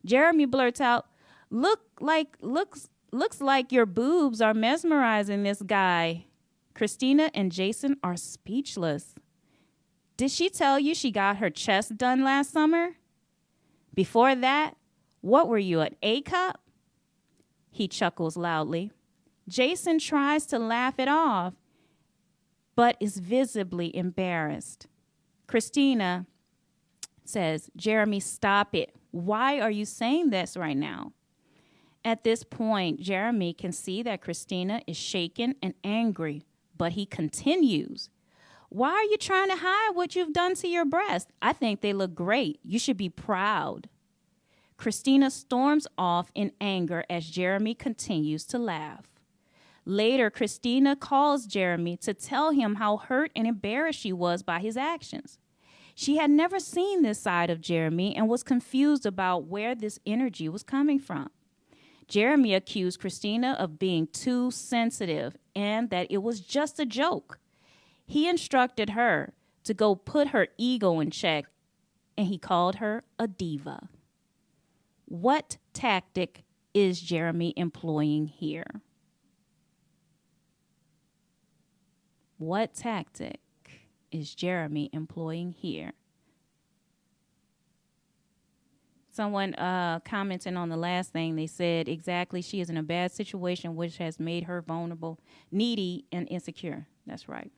Jeremy 0.03 0.45
blurts 0.45 0.81
out, 0.81 1.07
"Look 1.49 1.81
like 1.99 2.37
looks 2.41 2.89
looks 3.11 3.39
like 3.39 3.71
your 3.71 3.85
boobs 3.85 4.41
are 4.41 4.53
mesmerizing 4.53 5.43
this 5.43 5.61
guy." 5.61 6.25
Christina 6.73 7.31
and 7.33 7.51
Jason 7.51 7.97
are 8.03 8.17
speechless. 8.17 9.15
Did 10.15 10.31
she 10.31 10.49
tell 10.49 10.79
you 10.79 10.95
she 10.95 11.11
got 11.11 11.37
her 11.37 11.49
chest 11.49 11.97
done 11.97 12.23
last 12.23 12.51
summer? 12.51 12.97
Before 13.93 14.35
that, 14.35 14.77
what 15.21 15.47
were 15.47 15.57
you, 15.59 15.81
an 15.81 15.95
A 16.01 16.21
cup? 16.21 16.61
He 17.77 17.87
chuckles 17.87 18.35
loudly. 18.35 18.91
Jason 19.47 19.99
tries 19.99 20.47
to 20.47 20.57
laugh 20.57 20.97
it 20.97 21.07
off, 21.07 21.53
but 22.75 22.97
is 22.99 23.19
visibly 23.19 23.95
embarrassed. 23.95 24.87
Christina 25.45 26.25
says, 27.23 27.69
Jeremy, 27.75 28.19
stop 28.19 28.73
it. 28.73 28.95
Why 29.11 29.59
are 29.59 29.69
you 29.69 29.85
saying 29.85 30.31
this 30.31 30.57
right 30.57 30.75
now? 30.75 31.13
At 32.03 32.23
this 32.23 32.43
point, 32.43 32.99
Jeremy 32.99 33.53
can 33.53 33.71
see 33.71 34.01
that 34.01 34.23
Christina 34.23 34.81
is 34.87 34.97
shaken 34.97 35.53
and 35.61 35.75
angry, 35.83 36.47
but 36.75 36.93
he 36.93 37.05
continues. 37.05 38.09
Why 38.69 38.89
are 38.89 39.03
you 39.03 39.17
trying 39.17 39.49
to 39.49 39.55
hide 39.55 39.91
what 39.93 40.15
you've 40.15 40.33
done 40.33 40.55
to 40.55 40.67
your 40.67 40.85
breast? 40.85 41.29
I 41.43 41.53
think 41.53 41.81
they 41.81 41.93
look 41.93 42.15
great. 42.15 42.59
You 42.63 42.79
should 42.79 42.97
be 42.97 43.09
proud. 43.09 43.87
Christina 44.77 45.31
storms 45.31 45.87
off 45.97 46.31
in 46.35 46.51
anger 46.61 47.03
as 47.09 47.29
Jeremy 47.29 47.73
continues 47.73 48.45
to 48.45 48.59
laugh. 48.59 49.07
Later, 49.85 50.29
Christina 50.29 50.95
calls 50.95 51.47
Jeremy 51.47 51.97
to 51.97 52.13
tell 52.13 52.51
him 52.51 52.75
how 52.75 52.97
hurt 52.97 53.31
and 53.35 53.47
embarrassed 53.47 53.99
she 53.99 54.13
was 54.13 54.43
by 54.43 54.59
his 54.59 54.77
actions. 54.77 55.39
She 55.95 56.17
had 56.17 56.29
never 56.29 56.59
seen 56.59 57.01
this 57.01 57.19
side 57.19 57.49
of 57.49 57.59
Jeremy 57.59 58.15
and 58.15 58.29
was 58.29 58.43
confused 58.43 59.05
about 59.05 59.45
where 59.45 59.73
this 59.73 59.99
energy 60.05 60.47
was 60.47 60.61
coming 60.61 60.99
from. 60.99 61.31
Jeremy 62.07 62.53
accused 62.53 62.99
Christina 62.99 63.55
of 63.57 63.79
being 63.79 64.07
too 64.07 64.51
sensitive 64.51 65.35
and 65.55 65.89
that 65.89 66.07
it 66.11 66.19
was 66.19 66.39
just 66.39 66.79
a 66.79 66.85
joke. 66.85 67.39
He 68.05 68.29
instructed 68.29 68.91
her 68.91 69.33
to 69.63 69.73
go 69.73 69.95
put 69.95 70.29
her 70.29 70.47
ego 70.57 70.99
in 70.99 71.11
check 71.11 71.45
and 72.15 72.27
he 72.27 72.37
called 72.37 72.75
her 72.75 73.03
a 73.17 73.27
diva. 73.27 73.89
What 75.09 75.57
tactic 75.73 76.43
is 76.73 76.99
Jeremy 76.99 77.53
employing 77.55 78.27
here? 78.27 78.81
What 82.37 82.73
tactic 82.75 83.39
is 84.11 84.35
Jeremy 84.35 84.89
employing 84.93 85.53
here? 85.53 85.93
someone 89.17 89.55
uh, 89.55 89.99
commenting 90.05 90.55
on 90.55 90.69
the 90.69 90.77
last 90.77 91.11
thing, 91.11 91.35
they 91.35 91.47
said 91.47 91.89
exactly 91.89 92.41
she 92.41 92.61
is 92.61 92.69
in 92.69 92.77
a 92.77 92.83
bad 92.83 93.11
situation 93.11 93.75
which 93.75 93.97
has 93.97 94.19
made 94.19 94.43
her 94.43 94.61
vulnerable, 94.61 95.19
needy, 95.51 96.05
and 96.11 96.27
insecure. 96.29 96.87
That's 97.07 97.27
right. 97.27 97.51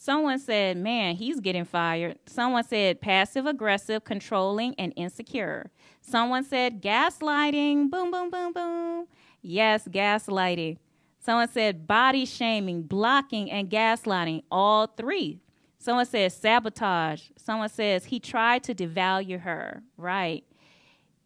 Someone 0.00 0.38
said, 0.38 0.76
man, 0.76 1.16
he's 1.16 1.40
getting 1.40 1.64
fired. 1.64 2.20
Someone 2.24 2.62
said 2.62 3.00
passive 3.00 3.46
aggressive, 3.46 4.04
controlling, 4.04 4.76
and 4.78 4.92
insecure. 4.94 5.72
Someone 6.00 6.44
said 6.44 6.80
gaslighting. 6.80 7.90
Boom, 7.90 8.12
boom, 8.12 8.30
boom, 8.30 8.52
boom. 8.52 9.06
Yes, 9.42 9.88
gaslighting. 9.88 10.78
Someone 11.18 11.48
said 11.48 11.88
body 11.88 12.24
shaming, 12.24 12.82
blocking, 12.82 13.50
and 13.50 13.68
gaslighting. 13.68 14.44
All 14.52 14.86
three. 14.86 15.40
Someone 15.78 16.06
says 16.06 16.32
sabotage. 16.32 17.24
Someone 17.36 17.68
says 17.68 18.04
he 18.04 18.20
tried 18.20 18.62
to 18.64 18.74
devalue 18.76 19.40
her. 19.40 19.82
Right. 19.96 20.44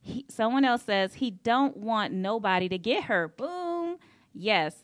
He, 0.01 0.25
someone 0.31 0.65
else 0.65 0.85
says 0.85 1.15
he 1.15 1.31
don't 1.31 1.77
want 1.77 2.15
nobody 2.15 2.71
to 2.71 2.79
get 2.79 3.05
her. 3.05 3.29
Boom. 3.29 3.99
Yes. 4.33 4.77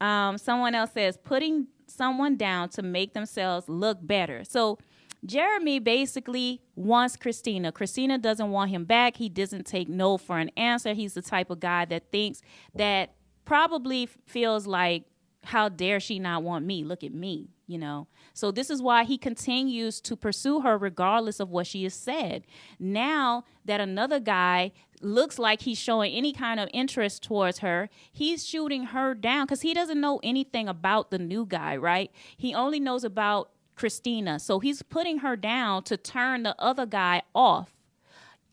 Um, 0.00 0.38
someone 0.38 0.74
else 0.74 0.92
says 0.92 1.18
putting 1.22 1.66
someone 1.90 2.36
down 2.36 2.68
to 2.70 2.82
make 2.82 3.14
themselves 3.14 3.68
look 3.68 3.98
better. 4.00 4.44
So 4.44 4.78
Jeremy 5.24 5.78
basically 5.78 6.62
wants 6.76 7.16
Christina. 7.16 7.72
Christina 7.72 8.18
doesn't 8.18 8.50
want 8.50 8.70
him 8.70 8.84
back. 8.84 9.16
He 9.16 9.28
doesn't 9.28 9.66
take 9.66 9.88
no 9.88 10.16
for 10.16 10.38
an 10.38 10.50
answer. 10.56 10.92
He's 10.94 11.14
the 11.14 11.22
type 11.22 11.50
of 11.50 11.60
guy 11.60 11.84
that 11.86 12.12
thinks 12.12 12.40
that 12.74 13.14
probably 13.44 14.06
feels 14.26 14.66
like, 14.66 15.04
how 15.44 15.68
dare 15.68 15.98
she 15.98 16.18
not 16.18 16.42
want 16.42 16.64
me? 16.66 16.84
Look 16.84 17.02
at 17.02 17.14
me, 17.14 17.48
you 17.68 17.78
know. 17.78 18.08
So 18.32 18.50
this 18.50 18.70
is 18.70 18.82
why 18.82 19.04
he 19.04 19.18
continues 19.18 20.00
to 20.00 20.16
pursue 20.16 20.60
her 20.62 20.76
regardless 20.76 21.38
of 21.38 21.50
what 21.50 21.66
she 21.66 21.84
has 21.84 21.94
said. 21.94 22.44
Now 22.80 23.44
that 23.64 23.80
another 23.80 24.18
guy 24.18 24.72
looks 25.00 25.38
like 25.38 25.60
he's 25.60 25.78
showing 25.78 26.12
any 26.12 26.32
kind 26.32 26.58
of 26.58 26.68
interest 26.72 27.22
towards 27.22 27.58
her, 27.58 27.88
he's 28.10 28.44
shooting 28.44 28.84
her 28.84 29.14
down 29.14 29.46
because 29.46 29.60
he 29.60 29.74
doesn't 29.74 30.00
know 30.00 30.18
anything 30.22 30.68
about 30.68 31.10
the 31.10 31.18
new 31.18 31.46
guy, 31.46 31.76
right? 31.76 32.10
He 32.36 32.54
only 32.54 32.80
knows 32.80 33.04
about 33.04 33.50
Christina. 33.76 34.40
So 34.40 34.58
he's 34.58 34.82
putting 34.82 35.18
her 35.18 35.36
down 35.36 35.84
to 35.84 35.96
turn 35.96 36.42
the 36.42 36.56
other 36.58 36.86
guy 36.86 37.22
off. 37.34 37.68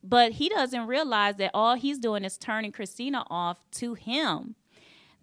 But 0.04 0.34
he 0.34 0.49
doesn't 0.49 0.86
realize 0.86 1.38
that 1.38 1.49
all 1.54 1.75
he's 1.75 1.97
doing 1.97 2.23
is 2.23 2.38
turning 2.38 2.71
Christina 2.71 3.25
off 3.28 3.65
to 3.71 3.95
him. 3.95 4.56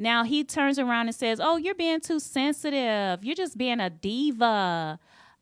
Now 0.02 0.24
he 0.24 0.42
turns 0.42 0.80
around 0.80 1.06
and 1.06 1.14
says, 1.14 1.38
Oh, 1.40 1.56
you're 1.56 1.76
being 1.76 2.00
too 2.00 2.18
sensitive. 2.18 3.24
You're 3.24 3.36
just 3.36 3.56
being 3.56 3.78
a 3.78 3.88
diva. 3.88 4.98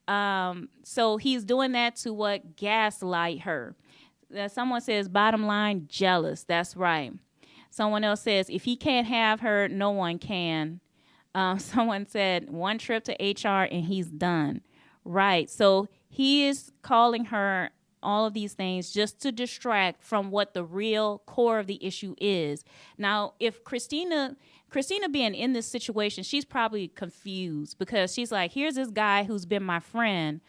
Um, 0.07 0.69
so 0.83 1.17
he's 1.17 1.45
doing 1.45 1.73
that 1.73 1.97
to 1.97 2.13
what 2.13 2.57
gaslight 2.57 3.41
her. 3.41 3.75
Someone 4.49 4.83
says, 4.83 5.09
bottom 5.09 5.47
line, 5.47 5.87
jealous. 5.89 6.45
That's 6.45 6.77
right. 6.77 7.13
Someone 7.71 8.05
else 8.05 8.21
says, 8.21 8.51
if 8.51 8.65
he 8.65 8.77
can't 8.77 9.07
have 9.07 9.41
her, 9.41 9.67
no 9.67 9.93
one 9.93 10.19
can. 10.19 10.81
Um, 11.35 11.59
someone 11.59 12.07
said, 12.07 12.51
one 12.51 12.77
trip 12.77 13.05
to 13.05 13.13
HR 13.13 13.65
and 13.65 13.87
he's 13.87 14.09
done. 14.09 14.61
Right. 15.07 15.49
So 15.49 15.89
he 16.11 16.47
is 16.47 16.71
calling 16.83 17.27
her 17.27 17.71
all 18.03 18.27
of 18.27 18.35
these 18.35 18.55
things 18.55 18.91
just 18.91 19.21
to 19.21 19.33
distract 19.33 20.03
from 20.03 20.31
what 20.31 20.55
the 20.55 20.65
real 20.65 21.23
core 21.27 21.59
of 21.59 21.67
the 21.67 21.85
issue 21.85 22.15
is. 22.19 22.65
Now, 22.99 23.35
if 23.41 23.65
Christina 23.65 24.37
Christina 24.71 25.09
being 25.09 25.35
in 25.35 25.53
this 25.53 25.67
situation, 25.67 26.23
she's 26.23 26.45
probably 26.45 26.89
confused 26.89 27.77
because 27.79 28.15
she's 28.15 28.31
like, 28.31 28.53
here's 28.53 28.77
this 28.77 28.91
guy 28.91 29.25
who's 29.25 29.45
been 29.45 29.65
my 29.65 29.81
friend 29.81 30.41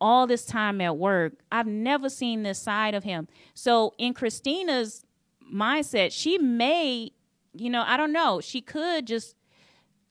all 0.00 0.26
this 0.26 0.44
time 0.44 0.80
at 0.80 0.96
work. 0.96 1.34
I've 1.52 1.66
never 1.66 2.08
seen 2.08 2.42
this 2.42 2.58
side 2.58 2.94
of 2.94 3.04
him. 3.04 3.28
So 3.54 3.94
in 3.96 4.14
Christina's 4.14 5.04
mindset, 5.52 6.10
she 6.12 6.38
may, 6.38 7.12
you 7.54 7.70
know, 7.70 7.84
I 7.86 7.96
don't 7.96 8.12
know, 8.12 8.40
she 8.40 8.60
could 8.60 9.06
just 9.06 9.36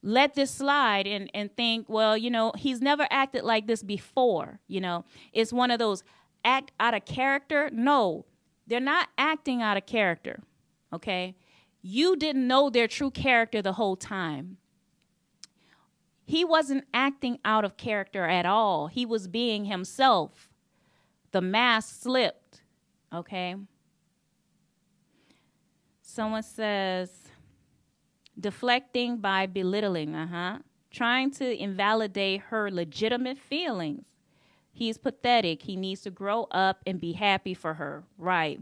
let 0.01 0.35
this 0.35 0.51
slide 0.51 1.07
and, 1.07 1.29
and 1.33 1.53
think, 1.57 1.89
well, 1.89 2.17
you 2.17 2.29
know, 2.29 2.53
he's 2.55 2.81
never 2.81 3.05
acted 3.09 3.43
like 3.43 3.67
this 3.67 3.83
before. 3.83 4.59
You 4.67 4.79
know, 4.79 5.05
it's 5.33 5.51
one 5.51 5.71
of 5.71 5.79
those 5.79 6.03
act 6.43 6.71
out 6.79 6.93
of 6.93 7.05
character. 7.05 7.69
No, 7.71 8.25
they're 8.67 8.79
not 8.79 9.09
acting 9.17 9.61
out 9.61 9.77
of 9.77 9.85
character. 9.85 10.41
Okay. 10.93 11.35
You 11.81 12.15
didn't 12.15 12.47
know 12.47 12.69
their 12.69 12.87
true 12.87 13.11
character 13.11 13.61
the 13.61 13.73
whole 13.73 13.95
time. 13.95 14.57
He 16.25 16.45
wasn't 16.45 16.85
acting 16.93 17.39
out 17.43 17.65
of 17.65 17.77
character 17.77 18.25
at 18.25 18.45
all. 18.45 18.87
He 18.87 19.05
was 19.05 19.27
being 19.27 19.65
himself. 19.65 20.49
The 21.31 21.41
mask 21.41 22.01
slipped. 22.01 22.61
Okay. 23.13 23.55
Someone 26.01 26.43
says, 26.43 27.09
deflecting 28.39 29.17
by 29.17 29.47
belittling, 29.47 30.15
uh 30.15 30.27
huh. 30.27 30.57
Trying 30.91 31.31
to 31.31 31.63
invalidate 31.63 32.41
her 32.49 32.69
legitimate 32.71 33.37
feelings. 33.37 34.05
He's 34.79 34.97
pathetic. 34.97 35.63
He 35.63 35.75
needs 35.75 36.01
to 36.01 36.09
grow 36.09 36.47
up 36.51 36.81
and 36.87 37.01
be 37.01 37.11
happy 37.11 37.53
for 37.53 37.73
her. 37.73 38.05
Right. 38.17 38.61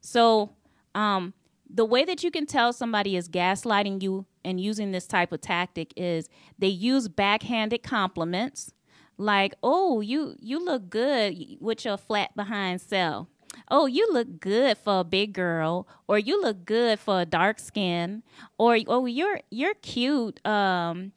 So, 0.00 0.50
um, 0.94 1.34
the 1.70 1.84
way 1.84 2.04
that 2.04 2.24
you 2.24 2.32
can 2.32 2.46
tell 2.46 2.72
somebody 2.72 3.16
is 3.16 3.28
gaslighting 3.28 4.02
you 4.02 4.26
and 4.44 4.60
using 4.60 4.90
this 4.90 5.06
type 5.06 5.32
of 5.32 5.40
tactic 5.40 5.92
is 5.96 6.28
they 6.58 6.66
use 6.66 7.08
backhanded 7.08 7.84
compliments 7.84 8.72
like 9.16 9.54
oh 9.62 10.00
you 10.00 10.34
you 10.40 10.62
look 10.62 10.90
good 10.90 11.56
with 11.60 11.84
your 11.84 11.96
flat 11.96 12.34
behind 12.34 12.80
self 12.80 13.28
oh 13.70 13.86
you 13.86 14.12
look 14.12 14.40
good 14.40 14.76
for 14.76 15.00
a 15.00 15.04
big 15.04 15.32
girl 15.32 15.86
or 16.08 16.18
you 16.18 16.42
look 16.42 16.64
good 16.64 16.98
for 16.98 17.20
a 17.20 17.26
dark 17.26 17.58
skin 17.58 18.22
or 18.58 18.78
oh 18.88 19.06
you're 19.06 19.40
you're 19.50 19.74
cute 19.74 20.44
um 20.46 21.12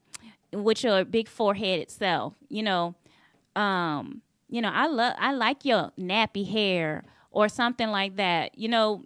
with 0.53 0.83
your 0.83 1.03
big 1.03 1.27
forehead 1.27 1.79
itself 1.79 2.33
you 2.47 2.61
know 2.63 2.95
um 3.55 4.21
you 4.47 4.61
know 4.61 4.71
i 4.73 4.87
love 4.87 5.13
i 5.19 5.31
like 5.31 5.65
your 5.65 5.91
nappy 5.99 6.49
hair 6.49 7.03
or 7.35 7.49
something 7.49 7.89
like 7.89 8.15
that. 8.15 8.57
You 8.57 8.69
know 8.69 9.03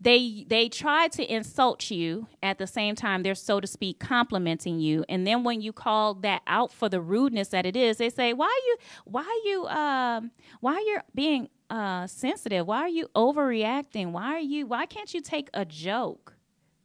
they 0.00 0.46
they 0.48 0.68
try 0.68 1.08
to 1.08 1.32
insult 1.32 1.90
you 1.90 2.26
at 2.42 2.58
the 2.58 2.66
same 2.66 2.94
time 2.94 3.22
they're 3.22 3.34
so 3.34 3.60
to 3.60 3.66
speak 3.66 4.00
complimenting 4.00 4.80
you. 4.80 5.04
And 5.08 5.26
then 5.26 5.44
when 5.44 5.60
you 5.60 5.72
call 5.72 6.14
that 6.14 6.42
out 6.46 6.72
for 6.72 6.88
the 6.88 7.00
rudeness 7.00 7.48
that 7.48 7.66
it 7.66 7.76
is 7.76 7.98
they 7.98 8.08
say 8.10 8.32
why 8.32 8.46
are 8.46 8.66
you 8.66 8.76
why 9.04 9.22
are 9.22 9.48
you 9.50 9.66
um 9.66 10.30
why 10.60 10.74
are 10.74 10.80
you 10.80 10.98
being 11.14 11.48
uh 11.68 12.06
sensitive? 12.06 12.66
Why 12.66 12.78
are 12.78 12.88
you 12.88 13.08
overreacting? 13.14 14.12
Why 14.12 14.34
are 14.34 14.40
you 14.40 14.66
why 14.66 14.86
can't 14.86 15.12
you 15.12 15.20
take 15.20 15.50
a 15.52 15.66
joke? 15.66 16.34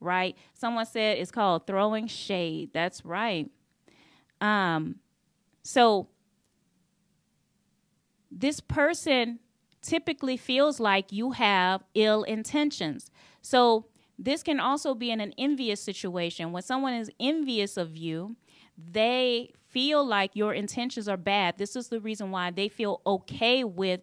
Right? 0.02 0.36
Someone 0.54 0.86
said 0.86 1.20
it's 1.20 1.32
called 1.32 1.66
throwing 1.66 2.08
shade. 2.08 2.72
That's 2.74 3.06
right. 3.06 3.50
Um 4.42 4.96
so 5.64 6.10
this 8.40 8.60
person 8.60 9.40
typically 9.82 10.38
feels 10.38 10.80
like 10.80 11.12
you 11.12 11.32
have 11.32 11.84
ill 11.94 12.24
intentions. 12.24 13.12
So, 13.42 13.86
this 14.18 14.44
can 14.44 14.60
also 14.60 14.94
be 14.94 15.10
in 15.10 15.20
an 15.20 15.34
envious 15.38 15.82
situation. 15.82 16.52
When 16.52 16.62
someone 16.62 16.94
is 16.94 17.10
envious 17.20 17.78
of 17.78 17.98
you, 17.98 18.36
they 18.78 19.52
feel 19.70 20.06
like 20.06 20.36
your 20.36 20.54
intentions 20.54 21.08
are 21.08 21.18
bad. 21.18 21.58
This 21.58 21.76
is 21.76 21.90
the 21.90 22.00
reason 22.00 22.30
why 22.30 22.52
they 22.52 22.70
feel 22.70 23.02
okay 23.06 23.64
with 23.64 24.02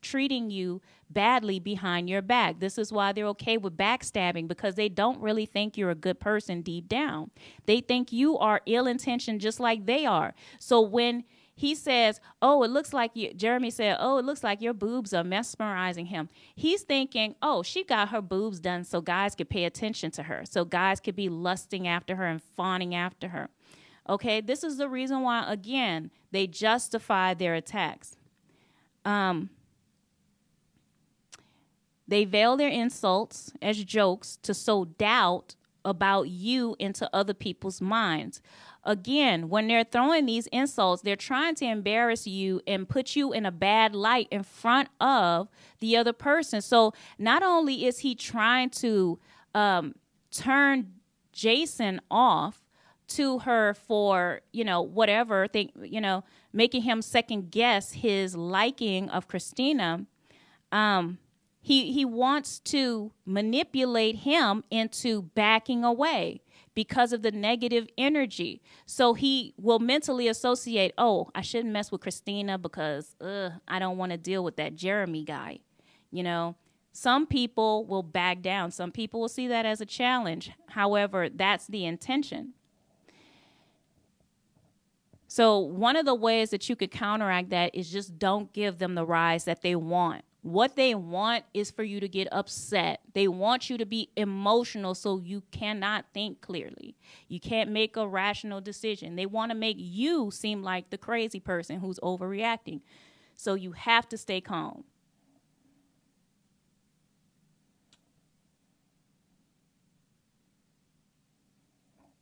treating 0.00 0.50
you 0.50 0.80
badly 1.10 1.58
behind 1.58 2.08
your 2.08 2.22
back. 2.22 2.60
This 2.60 2.78
is 2.78 2.92
why 2.92 3.12
they're 3.12 3.26
okay 3.26 3.56
with 3.56 3.76
backstabbing 3.76 4.46
because 4.46 4.76
they 4.76 4.88
don't 4.88 5.20
really 5.20 5.46
think 5.46 5.76
you're 5.76 5.90
a 5.90 5.96
good 5.96 6.20
person 6.20 6.62
deep 6.62 6.88
down. 6.88 7.30
They 7.66 7.80
think 7.80 8.12
you 8.12 8.38
are 8.38 8.60
ill 8.66 8.86
intentioned 8.86 9.40
just 9.40 9.58
like 9.58 9.86
they 9.86 10.06
are. 10.06 10.34
So 10.60 10.80
when 10.80 11.24
he 11.58 11.74
says, 11.74 12.20
"Oh, 12.40 12.62
it 12.62 12.70
looks 12.70 12.92
like 12.92 13.16
you." 13.16 13.34
Jeremy 13.34 13.70
said, 13.70 13.96
"Oh, 13.98 14.18
it 14.18 14.24
looks 14.24 14.44
like 14.44 14.62
your 14.62 14.72
boobs 14.72 15.12
are 15.12 15.24
mesmerizing 15.24 16.06
him." 16.06 16.28
He's 16.54 16.82
thinking, 16.82 17.34
"Oh, 17.42 17.64
she 17.64 17.82
got 17.82 18.10
her 18.10 18.22
boobs 18.22 18.60
done 18.60 18.84
so 18.84 19.00
guys 19.00 19.34
could 19.34 19.50
pay 19.50 19.64
attention 19.64 20.12
to 20.12 20.22
her, 20.22 20.44
so 20.44 20.64
guys 20.64 21.00
could 21.00 21.16
be 21.16 21.28
lusting 21.28 21.88
after 21.88 22.14
her 22.14 22.26
and 22.26 22.40
fawning 22.40 22.94
after 22.94 23.30
her." 23.30 23.50
Okay, 24.08 24.40
this 24.40 24.62
is 24.62 24.76
the 24.76 24.88
reason 24.88 25.22
why 25.22 25.44
again 25.50 26.12
they 26.30 26.46
justify 26.46 27.34
their 27.34 27.54
attacks. 27.54 28.16
Um, 29.04 29.50
they 32.06 32.24
veil 32.24 32.56
their 32.56 32.70
insults 32.70 33.52
as 33.60 33.82
jokes 33.82 34.38
to 34.42 34.54
sow 34.54 34.84
doubt 34.84 35.56
about 35.84 36.28
you 36.28 36.76
into 36.78 37.10
other 37.12 37.34
people's 37.34 37.80
minds 37.80 38.40
again, 38.88 39.50
when 39.50 39.68
they're 39.68 39.84
throwing 39.84 40.24
these 40.24 40.46
insults, 40.46 41.02
they're 41.02 41.14
trying 41.14 41.54
to 41.56 41.66
embarrass 41.66 42.26
you 42.26 42.62
and 42.66 42.88
put 42.88 43.14
you 43.14 43.32
in 43.32 43.44
a 43.44 43.52
bad 43.52 43.94
light 43.94 44.28
in 44.30 44.42
front 44.42 44.88
of 44.98 45.48
the 45.78 45.96
other 45.96 46.14
person. 46.14 46.62
So 46.62 46.94
not 47.18 47.42
only 47.42 47.84
is 47.84 47.98
he 47.98 48.14
trying 48.14 48.70
to 48.70 49.18
um, 49.54 49.94
turn 50.32 50.94
Jason 51.32 52.00
off 52.10 52.64
to 53.08 53.38
her 53.40 53.72
for 53.72 54.42
you 54.52 54.64
know 54.64 54.82
whatever 54.82 55.46
think 55.46 55.72
you 55.82 55.98
know 55.98 56.22
making 56.52 56.82
him 56.82 57.00
second 57.00 57.50
guess 57.50 57.92
his 57.92 58.34
liking 58.34 59.08
of 59.10 59.28
Christina. 59.28 60.06
Um, 60.72 61.18
he 61.60 61.92
he 61.92 62.04
wants 62.04 62.58
to 62.60 63.12
manipulate 63.24 64.16
him 64.16 64.64
into 64.70 65.22
backing 65.22 65.84
away 65.84 66.42
because 66.78 67.12
of 67.12 67.22
the 67.22 67.32
negative 67.32 67.88
energy. 67.98 68.62
So 68.86 69.14
he 69.14 69.52
will 69.58 69.80
mentally 69.80 70.28
associate, 70.28 70.94
oh, 70.96 71.28
I 71.34 71.40
shouldn't 71.40 71.72
mess 71.72 71.90
with 71.90 72.02
Christina 72.02 72.56
because 72.56 73.16
ugh, 73.20 73.50
I 73.66 73.80
don't 73.80 73.98
want 73.98 74.12
to 74.12 74.16
deal 74.16 74.44
with 74.44 74.54
that 74.58 74.76
Jeremy 74.76 75.24
guy. 75.24 75.58
You 76.12 76.22
know, 76.22 76.54
some 76.92 77.26
people 77.26 77.84
will 77.84 78.04
back 78.04 78.42
down. 78.42 78.70
Some 78.70 78.92
people 78.92 79.18
will 79.18 79.28
see 79.28 79.48
that 79.48 79.66
as 79.66 79.80
a 79.80 79.86
challenge. 79.86 80.52
However, 80.68 81.28
that's 81.28 81.66
the 81.66 81.84
intention. 81.84 82.52
So, 85.26 85.58
one 85.58 85.96
of 85.96 86.06
the 86.06 86.14
ways 86.14 86.50
that 86.50 86.68
you 86.68 86.76
could 86.76 86.92
counteract 86.92 87.50
that 87.50 87.74
is 87.74 87.90
just 87.90 88.20
don't 88.20 88.52
give 88.52 88.78
them 88.78 88.94
the 88.94 89.04
rise 89.04 89.46
that 89.46 89.62
they 89.62 89.74
want. 89.74 90.24
What 90.48 90.76
they 90.76 90.94
want 90.94 91.44
is 91.52 91.70
for 91.70 91.82
you 91.82 92.00
to 92.00 92.08
get 92.08 92.26
upset. 92.32 93.00
They 93.12 93.28
want 93.28 93.68
you 93.68 93.76
to 93.76 93.84
be 93.84 94.08
emotional 94.16 94.94
so 94.94 95.18
you 95.18 95.42
cannot 95.50 96.06
think 96.14 96.40
clearly. 96.40 96.96
You 97.28 97.38
can't 97.38 97.70
make 97.70 97.98
a 97.98 98.08
rational 98.08 98.62
decision. 98.62 99.16
They 99.16 99.26
want 99.26 99.50
to 99.50 99.54
make 99.54 99.76
you 99.78 100.30
seem 100.30 100.62
like 100.62 100.88
the 100.88 100.96
crazy 100.96 101.38
person 101.38 101.80
who's 101.80 101.98
overreacting. 102.00 102.80
So 103.36 103.52
you 103.52 103.72
have 103.72 104.08
to 104.08 104.16
stay 104.16 104.40
calm. 104.40 104.84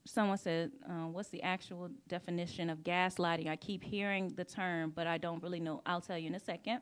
someone 0.05 0.39
said, 0.39 0.71
uh, 0.89 1.09
"What's 1.09 1.29
the 1.29 1.43
actual 1.43 1.91
definition 2.09 2.71
of 2.71 2.79
gaslighting?" 2.79 3.49
I 3.49 3.57
keep 3.57 3.83
hearing 3.83 4.35
the 4.35 4.45
term, 4.45 4.91
but 4.91 5.07
I 5.07 5.19
don't 5.19 5.43
really 5.43 5.61
know. 5.61 5.83
I'll 5.85 6.01
tell 6.01 6.17
you 6.17 6.29
in 6.29 6.35
a 6.35 6.41
second. 6.41 6.81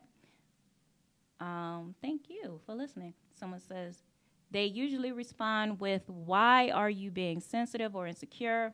Um, 1.39 1.95
thank 2.01 2.29
you 2.29 2.61
for 2.65 2.73
listening. 2.73 3.13
Someone 3.33 3.59
says 3.59 4.03
they 4.51 4.65
usually 4.65 5.11
respond 5.11 5.79
with, 5.79 6.09
"Why 6.09 6.69
are 6.69 6.89
you 6.89 7.11
being 7.11 7.39
sensitive 7.39 7.95
or 7.95 8.07
insecure?" 8.07 8.73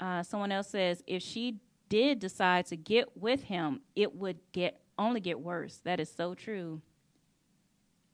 Uh, 0.00 0.22
someone 0.22 0.52
else 0.52 0.68
says, 0.68 1.02
"If 1.06 1.22
she 1.22 1.60
did 1.88 2.18
decide 2.18 2.66
to 2.66 2.76
get 2.76 3.16
with 3.16 3.44
him, 3.44 3.82
it 3.94 4.14
would 4.14 4.40
get 4.52 4.80
only 4.98 5.20
get 5.20 5.40
worse." 5.40 5.78
That 5.78 6.00
is 6.00 6.10
so 6.10 6.34
true. 6.34 6.80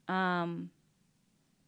Um, 0.09 0.71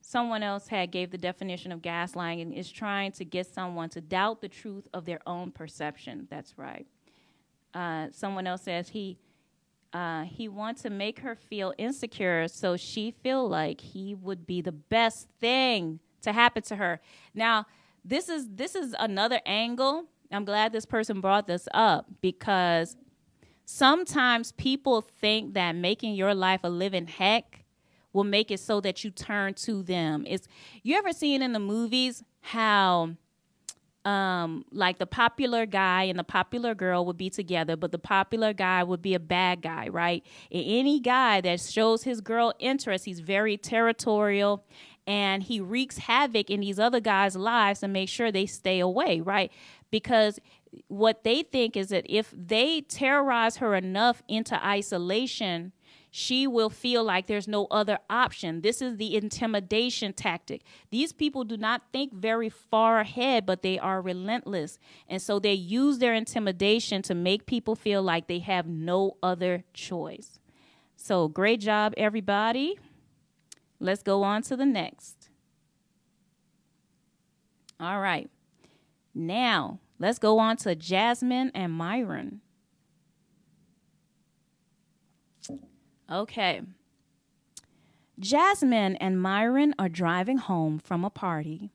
someone 0.01 0.43
else 0.43 0.67
had 0.69 0.91
gave 0.91 1.11
the 1.11 1.19
definition 1.19 1.71
of 1.71 1.81
gaslighting 1.81 2.53
is 2.53 2.71
trying 2.73 3.13
to 3.13 3.25
get 3.25 3.47
someone 3.47 3.89
to 3.91 4.01
doubt 4.01 4.41
the 4.41 4.49
truth 4.49 4.89
of 4.93 5.05
their 5.05 5.21
own 5.27 5.53
perception. 5.53 6.27
That's 6.29 6.59
right. 6.59 6.87
Uh, 7.73 8.09
someone 8.11 8.47
else 8.47 8.63
says 8.63 8.89
he 8.89 9.19
uh, 9.93 10.23
he 10.23 10.49
wants 10.49 10.83
to 10.83 10.91
make 10.91 11.21
her 11.21 11.35
feel 11.35 11.75
insecure 11.79 12.47
so 12.49 12.77
she 12.77 13.11
feel 13.11 13.49
like 13.49 13.81
he 13.81 14.15
would 14.15 14.47
be 14.47 14.61
the 14.61 14.73
best 14.73 15.29
thing 15.41 16.01
to 16.23 16.33
happen 16.33 16.63
to 16.63 16.77
her. 16.77 17.01
Now, 17.35 17.67
this 18.05 18.29
is 18.29 18.49
this 18.55 18.75
is 18.75 18.95
another 18.99 19.41
angle. 19.45 20.05
I'm 20.31 20.45
glad 20.45 20.73
this 20.73 20.87
person 20.87 21.21
brought 21.21 21.47
this 21.47 21.69
up 21.75 22.07
because 22.21 22.97
sometimes 23.65 24.53
people 24.53 25.01
think 25.01 25.55
that 25.55 25.75
making 25.75 26.15
your 26.15 26.35
life 26.35 26.61
a 26.63 26.71
living 26.71 27.09
heck 27.09 27.65
will 28.13 28.25
make 28.25 28.51
it 28.51 28.61
so 28.61 28.81
that 28.81 29.05
you 29.05 29.11
turn 29.11 29.55
to 29.55 29.83
them. 29.83 30.25
It's 30.27 30.49
you 30.83 30.97
ever 30.97 31.13
seen 31.13 31.43
in 31.43 31.53
the 31.53 31.61
movies 31.61 32.23
how 32.41 33.17
um 34.07 34.65
like 34.73 34.99
the 34.99 35.07
popular 35.07 35.67
guy 35.67 36.05
and 36.05 36.19
the 36.19 36.25
popular 36.25 36.75
girl 36.75 37.05
would 37.05 37.19
be 37.19 37.29
together 37.29 37.77
but 37.77 37.93
the 37.93 37.99
popular 37.99 38.55
guy 38.55 38.83
would 38.83 39.03
be 39.03 39.13
a 39.15 39.21
bad 39.21 39.61
guy 39.61 39.89
right? 39.89 40.25
And 40.51 40.65
any 40.67 41.01
guy 41.01 41.43
that 41.43 41.61
shows 41.61 42.05
his 42.05 42.23
girl 42.23 42.55
interest 42.59 43.05
he's 43.05 43.21
very 43.21 43.59
territorial 43.59 44.65
and 45.07 45.43
he 45.43 45.61
wreaks 45.61 45.99
havoc 45.99 46.49
in 46.49 46.61
these 46.61 46.79
other 46.79 47.01
guys 47.01 47.37
lives 47.37 47.81
to 47.81 47.89
make 47.89 48.09
sure 48.09 48.33
they 48.33 48.47
stay 48.47 48.81
away 48.81 49.21
right? 49.21 49.53
Because 49.91 50.39
what 50.89 51.25
they 51.25 51.43
think 51.43 51.77
is 51.77 51.89
that 51.89 52.07
if 52.09 52.33
they 52.35 52.81
terrorize 52.81 53.57
her 53.57 53.75
enough 53.75 54.23
into 54.29 54.65
isolation 54.65 55.73
she 56.11 56.47
will 56.47 56.71
feel 56.71 57.05
like 57.05 57.27
there's 57.27 57.47
no 57.47 57.67
other 57.71 57.99
option. 58.11 58.63
This 58.63 58.83
is 58.83 58.97
the 58.97 59.15
intimidation 59.15 60.13
tactic. 60.13 60.63
These 60.91 61.13
people 61.13 61.45
do 61.45 61.57
not 61.57 61.83
think 61.93 62.13
very 62.13 62.49
far 62.49 62.99
ahead, 63.01 63.47
but 63.47 63.63
they 63.63 63.79
are 63.79 64.03
relentless. 64.03 64.79
And 65.09 65.23
so 65.23 65.39
they 65.39 65.55
use 65.55 65.99
their 65.99 66.15
intimidation 66.15 67.03
to 67.03 67.15
make 67.15 67.47
people 67.47 67.77
feel 67.77 68.03
like 68.03 68.27
they 68.27 68.41
have 68.41 68.67
no 68.67 69.17
other 69.23 69.63
choice. 69.73 70.41
So 70.97 71.29
great 71.29 71.61
job, 71.61 71.95
everybody. 71.97 72.77
Let's 73.79 74.03
go 74.03 74.25
on 74.25 74.43
to 74.43 74.57
the 74.57 74.67
next. 74.67 75.31
All 77.79 78.01
right. 78.01 78.29
Now, 79.15 79.79
let's 79.99 80.19
go 80.19 80.39
on 80.39 80.57
to 80.59 80.75
Jasmine 80.75 81.53
and 81.55 81.73
Myron. 81.73 82.41
Okay. 86.11 86.63
Jasmine 88.19 88.97
and 88.97 89.21
Myron 89.21 89.75
are 89.79 89.89
driving 89.89 90.39
home 90.39 90.79
from 90.79 91.05
a 91.05 91.11
party. 91.11 91.71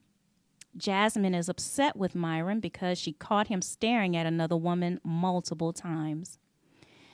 Jasmine 0.78 1.34
is 1.34 1.48
upset 1.48 1.96
with 1.96 2.16
Myron 2.16 2.60
because 2.60 2.98
she 2.98 3.14
caught 3.14 3.48
him 3.48 3.62
staring 3.62 4.16
at 4.16 4.26
another 4.26 4.58
woman 4.58 5.00
multiple 5.04 5.72
times. 5.72 6.38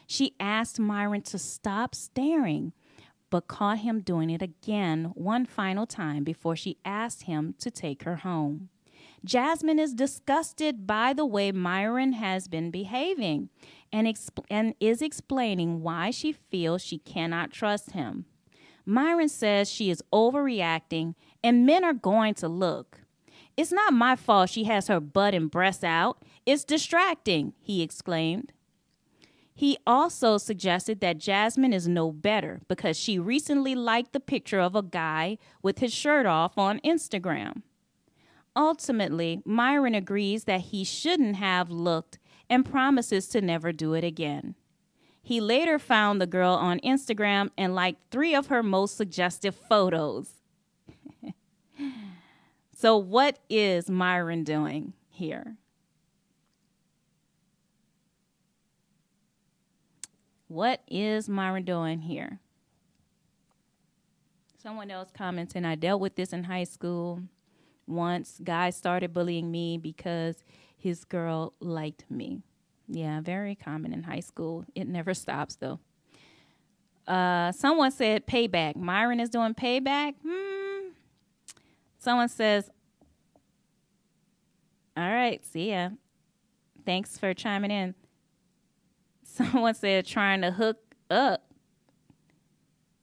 She 0.08 0.36
asked 0.40 0.80
Myron 0.80 1.22
to 1.24 1.38
stop 1.38 1.94
staring, 1.94 2.74
but 3.30 3.48
caught 3.48 3.80
him 3.80 4.02
doing 4.02 4.30
it 4.30 4.42
again 4.42 5.12
one 5.14 5.46
final 5.46 5.86
time 5.86 6.24
before 6.24 6.56
she 6.56 6.80
asked 6.84 7.24
him 7.24 7.54
to 7.60 7.70
take 7.70 8.04
her 8.04 8.18
home. 8.18 8.70
Jasmine 9.24 9.80
is 9.80 9.94
disgusted 9.94 10.88
by 10.88 11.14
the 11.14 11.26
way 11.26 11.52
Myron 11.52 12.14
has 12.14 12.48
been 12.48 12.72
behaving 12.72 13.50
and, 13.94 14.08
exp- 14.08 14.46
and 14.50 14.74
is 14.80 15.02
explaining 15.02 15.82
why 15.82 16.12
she 16.12 16.32
feels 16.32 16.82
she 16.82 16.98
cannot 16.98 17.52
trust 17.52 17.92
him. 17.92 18.26
Myron 18.86 19.30
says 19.30 19.70
she 19.70 19.90
is 19.90 20.04
overreacting 20.14 21.16
and 21.44 21.66
men 21.66 21.84
are 21.84 21.94
going 21.94 22.34
to 22.36 22.48
look. 22.48 23.02
It's 23.58 23.72
not 23.72 23.94
my 23.94 24.16
fault 24.16 24.50
she 24.50 24.64
has 24.66 24.88
her 24.88 25.00
butt 25.00 25.34
and 25.34 25.52
breasts 25.52 25.84
out. 25.84 26.24
It's 26.46 26.64
distracting, 26.64 27.54
he 27.62 27.82
exclaimed. 27.82 28.54
He 29.54 29.78
also 29.86 30.38
suggested 30.38 31.02
that 31.02 31.20
Jasmine 31.20 31.74
is 31.74 31.88
no 31.88 32.12
better 32.12 32.62
because 32.68 32.98
she 32.98 33.20
recently 33.20 33.76
liked 33.76 34.14
the 34.14 34.20
picture 34.20 34.60
of 34.60 34.76
a 34.76 34.82
guy 34.82 35.38
with 35.62 35.80
his 35.80 35.94
shirt 35.94 36.26
off 36.26 36.58
on 36.58 36.80
Instagram. 36.80 37.62
Ultimately, 38.56 39.42
Myron 39.46 39.94
agrees 39.94 40.46
that 40.46 40.62
he 40.62 40.84
shouldn't 40.84 41.36
have 41.36 41.70
looked 41.70 42.18
and 42.52 42.70
promises 42.70 43.28
to 43.30 43.40
never 43.40 43.72
do 43.72 43.94
it 43.94 44.04
again. 44.04 44.56
He 45.24 45.40
later 45.40 45.80
found 45.80 46.20
the 46.20 46.28
girl 46.28 46.54
on 46.54 46.82
Instagram 46.82 47.50
and 47.58 47.74
liked 47.74 48.12
three 48.12 48.36
of 48.36 48.48
her 48.48 48.62
most 48.62 48.98
suggestive 48.98 49.56
photos. 49.56 50.34
so, 52.76 52.98
what 52.98 53.40
is 53.50 53.90
Myron 53.90 54.44
doing 54.44 54.92
here? 55.10 55.56
What 60.50 60.82
is 60.90 61.30
Myron 61.30 61.64
doing 61.64 62.02
here? 62.02 62.40
Someone 64.62 64.92
else 64.92 65.10
commenting, 65.14 65.64
I 65.64 65.76
dealt 65.76 66.02
with 66.02 66.16
this 66.16 66.34
in 66.34 66.44
high 66.44 66.66
school 66.66 67.22
once. 67.88 68.42
Guys 68.44 68.76
started 68.76 69.14
bullying 69.14 69.50
me 69.50 69.78
because 69.78 70.44
his 70.82 71.06
girl 71.06 71.54
liked 71.60 72.06
me. 72.10 72.42
Yeah, 72.88 73.22
very 73.22 73.54
common 73.56 73.94
in 73.94 74.04
high 74.04 74.20
school. 74.20 74.66
It 74.74 74.88
never 74.88 75.14
stops 75.14 75.56
though. 75.56 75.80
Uh, 77.08 77.52
someone 77.52 77.92
said 77.92 78.26
payback. 78.26 78.76
Myron 78.76 79.20
is 79.20 79.30
doing 79.30 79.54
payback. 79.54 80.16
Hmm. 80.26 80.90
Someone 82.00 82.30
says, 82.30 82.70
"All 84.98 85.04
right, 85.04 85.44
see 85.46 85.70
ya. 85.70 85.90
Thanks 86.84 87.18
for 87.18 87.34
chiming 87.34 87.72
in." 87.72 87.96
Someone 89.24 89.76
said 89.76 90.06
trying 90.06 90.42
to 90.42 90.52
hook 90.52 90.80
up. 91.10 91.52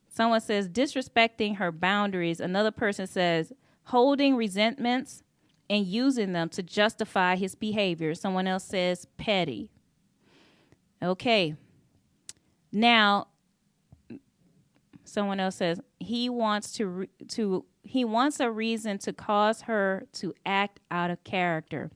Someone 0.08 0.40
says 0.40 0.68
disrespecting 0.68 1.56
her 1.56 1.70
boundaries. 1.70 2.40
Another 2.40 2.72
person 2.72 3.06
says 3.06 3.52
holding 3.84 4.34
resentments 4.36 5.22
and 5.70 5.86
using 5.86 6.32
them 6.32 6.48
to 6.50 6.62
justify 6.62 7.36
his 7.36 7.54
behavior. 7.54 8.14
Someone 8.14 8.46
else 8.46 8.64
says 8.64 9.06
petty. 9.16 9.70
Okay. 11.02 11.54
Now, 12.72 13.28
someone 15.04 15.40
else 15.40 15.56
says 15.56 15.80
he 15.98 16.28
wants 16.28 16.72
to 16.72 16.86
re- 16.86 17.08
to 17.28 17.64
he 17.82 18.04
wants 18.04 18.40
a 18.40 18.50
reason 18.50 18.98
to 18.98 19.12
cause 19.12 19.62
her 19.62 20.06
to 20.12 20.34
act 20.44 20.80
out 20.90 21.10
of 21.10 21.24
character. 21.24 21.90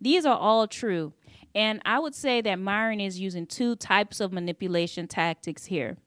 These 0.00 0.24
are 0.24 0.36
all 0.36 0.66
true. 0.66 1.12
And 1.54 1.80
I 1.84 1.98
would 1.98 2.14
say 2.14 2.40
that 2.40 2.58
Myron 2.58 3.00
is 3.00 3.20
using 3.20 3.46
two 3.46 3.76
types 3.76 4.20
of 4.20 4.32
manipulation 4.32 5.06
tactics 5.06 5.66
here. 5.66 5.98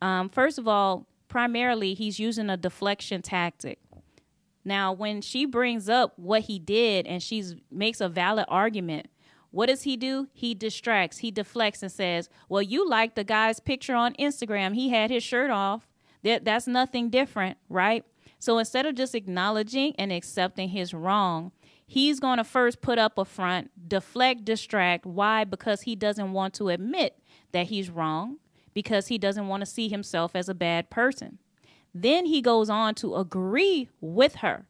Um, 0.00 0.28
first 0.28 0.58
of 0.58 0.68
all, 0.68 1.06
primarily 1.28 1.94
he's 1.94 2.18
using 2.18 2.48
a 2.48 2.56
deflection 2.56 3.20
tactic. 3.20 3.78
Now, 4.68 4.92
when 4.92 5.22
she 5.22 5.46
brings 5.46 5.88
up 5.88 6.12
what 6.16 6.42
he 6.42 6.58
did 6.58 7.06
and 7.06 7.22
she 7.22 7.42
makes 7.70 8.02
a 8.02 8.08
valid 8.08 8.44
argument, 8.48 9.06
what 9.50 9.66
does 9.66 9.84
he 9.84 9.96
do? 9.96 10.28
He 10.34 10.54
distracts, 10.54 11.18
he 11.18 11.30
deflects 11.30 11.82
and 11.82 11.90
says, 11.90 12.28
Well, 12.50 12.60
you 12.60 12.86
like 12.86 13.14
the 13.14 13.24
guy's 13.24 13.60
picture 13.60 13.94
on 13.94 14.12
Instagram. 14.16 14.74
He 14.74 14.90
had 14.90 15.10
his 15.10 15.22
shirt 15.22 15.50
off. 15.50 15.88
That, 16.22 16.44
that's 16.44 16.66
nothing 16.66 17.08
different, 17.08 17.56
right? 17.70 18.04
So 18.38 18.58
instead 18.58 18.84
of 18.84 18.94
just 18.94 19.14
acknowledging 19.14 19.94
and 19.96 20.12
accepting 20.12 20.68
his 20.68 20.92
wrong, 20.92 21.52
he's 21.86 22.20
going 22.20 22.36
to 22.36 22.44
first 22.44 22.82
put 22.82 22.98
up 22.98 23.16
a 23.16 23.24
front, 23.24 23.88
deflect, 23.88 24.44
distract. 24.44 25.06
Why? 25.06 25.44
Because 25.44 25.82
he 25.82 25.96
doesn't 25.96 26.32
want 26.32 26.52
to 26.54 26.68
admit 26.68 27.18
that 27.52 27.68
he's 27.68 27.88
wrong, 27.88 28.36
because 28.74 29.06
he 29.06 29.16
doesn't 29.16 29.48
want 29.48 29.62
to 29.62 29.66
see 29.66 29.88
himself 29.88 30.36
as 30.36 30.50
a 30.50 30.54
bad 30.54 30.90
person. 30.90 31.38
Then 32.02 32.26
he 32.26 32.40
goes 32.40 32.70
on 32.70 32.94
to 32.96 33.16
agree 33.16 33.88
with 34.00 34.36
her. 34.36 34.66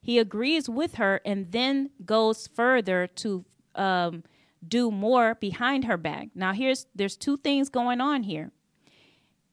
He 0.00 0.18
agrees 0.18 0.68
with 0.68 0.96
her 0.96 1.20
and 1.24 1.50
then 1.52 1.90
goes 2.04 2.46
further 2.46 3.06
to 3.06 3.44
um, 3.74 4.22
do 4.66 4.90
more 4.90 5.34
behind 5.34 5.84
her 5.84 5.96
back. 5.96 6.28
Now, 6.34 6.52
here's 6.52 6.86
there's 6.94 7.16
two 7.16 7.38
things 7.38 7.68
going 7.70 8.00
on 8.00 8.24
here. 8.24 8.50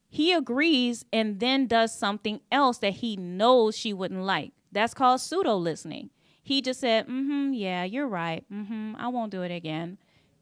He 0.10 0.34
agrees 0.34 1.06
and 1.13 1.39
then 1.39 1.67
does 1.67 1.97
something 1.97 2.41
else 2.51 2.80
that 2.80 2.95
he 2.95 3.15
knows 3.15 3.77
she 3.77 3.93
wouldn't 3.93 4.23
like. 4.23 4.51
That's 4.71 4.93
called 4.93 5.21
pseudo 5.21 5.56
listening. 5.56 6.10
He 6.43 6.62
just 6.62 6.82
said, 6.82 7.08
"Mm-hmm, 7.08 7.54
yeah, 7.54 7.86
you're 7.86 8.08
right. 8.08 8.43
Mm-hmm, 8.51 8.95
I 8.97 9.08
won't 9.08 9.32
do 9.32 9.43
it 9.43 9.51
again." 9.51 9.97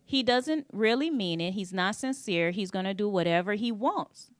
He 0.05 0.23
doesn't 0.23 0.65
really 0.73 1.11
mean 1.11 1.39
it. 1.39 1.51
He's 1.51 1.71
not 1.71 1.95
sincere. 1.95 2.49
He's 2.49 2.71
going 2.71 2.85
to 2.85 2.95
do 2.95 3.07
whatever 3.07 3.53
he 3.53 3.71
wants. 3.71 4.31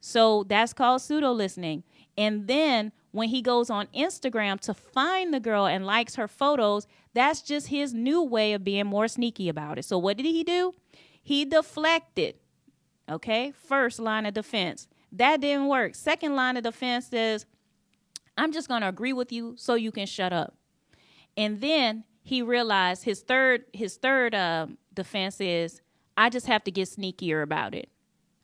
So 0.00 0.44
that's 0.44 0.72
called 0.72 1.02
pseudo 1.02 1.32
listening. 1.32 1.84
And 2.16 2.46
then 2.46 2.92
when 3.12 3.28
he 3.28 3.42
goes 3.42 3.70
on 3.70 3.86
Instagram 3.88 4.60
to 4.60 4.74
find 4.74 5.32
the 5.32 5.40
girl 5.40 5.66
and 5.66 5.86
likes 5.86 6.14
her 6.16 6.28
photos, 6.28 6.86
that's 7.14 7.42
just 7.42 7.68
his 7.68 7.92
new 7.92 8.22
way 8.22 8.52
of 8.52 8.64
being 8.64 8.86
more 8.86 9.08
sneaky 9.08 9.48
about 9.48 9.78
it. 9.78 9.84
So 9.84 9.98
what 9.98 10.16
did 10.16 10.26
he 10.26 10.44
do? 10.44 10.74
He 11.22 11.44
deflected. 11.44 12.36
Okay, 13.10 13.52
first 13.52 13.98
line 13.98 14.26
of 14.26 14.34
defense. 14.34 14.88
That 15.12 15.40
didn't 15.40 15.66
work. 15.66 15.94
Second 15.94 16.36
line 16.36 16.56
of 16.56 16.62
defense 16.62 17.12
is 17.12 17.44
I'm 18.36 18.52
just 18.52 18.68
going 18.68 18.82
to 18.82 18.88
agree 18.88 19.12
with 19.12 19.32
you 19.32 19.54
so 19.56 19.74
you 19.74 19.90
can 19.90 20.06
shut 20.06 20.32
up. 20.32 20.54
And 21.36 21.60
then 21.60 22.04
he 22.22 22.42
realized 22.42 23.04
his 23.04 23.20
third 23.20 23.64
his 23.72 23.96
third 23.96 24.34
uh, 24.34 24.68
defense 24.94 25.40
is 25.40 25.80
I 26.16 26.30
just 26.30 26.46
have 26.46 26.64
to 26.64 26.70
get 26.70 26.88
sneakier 26.88 27.42
about 27.42 27.74
it. 27.74 27.88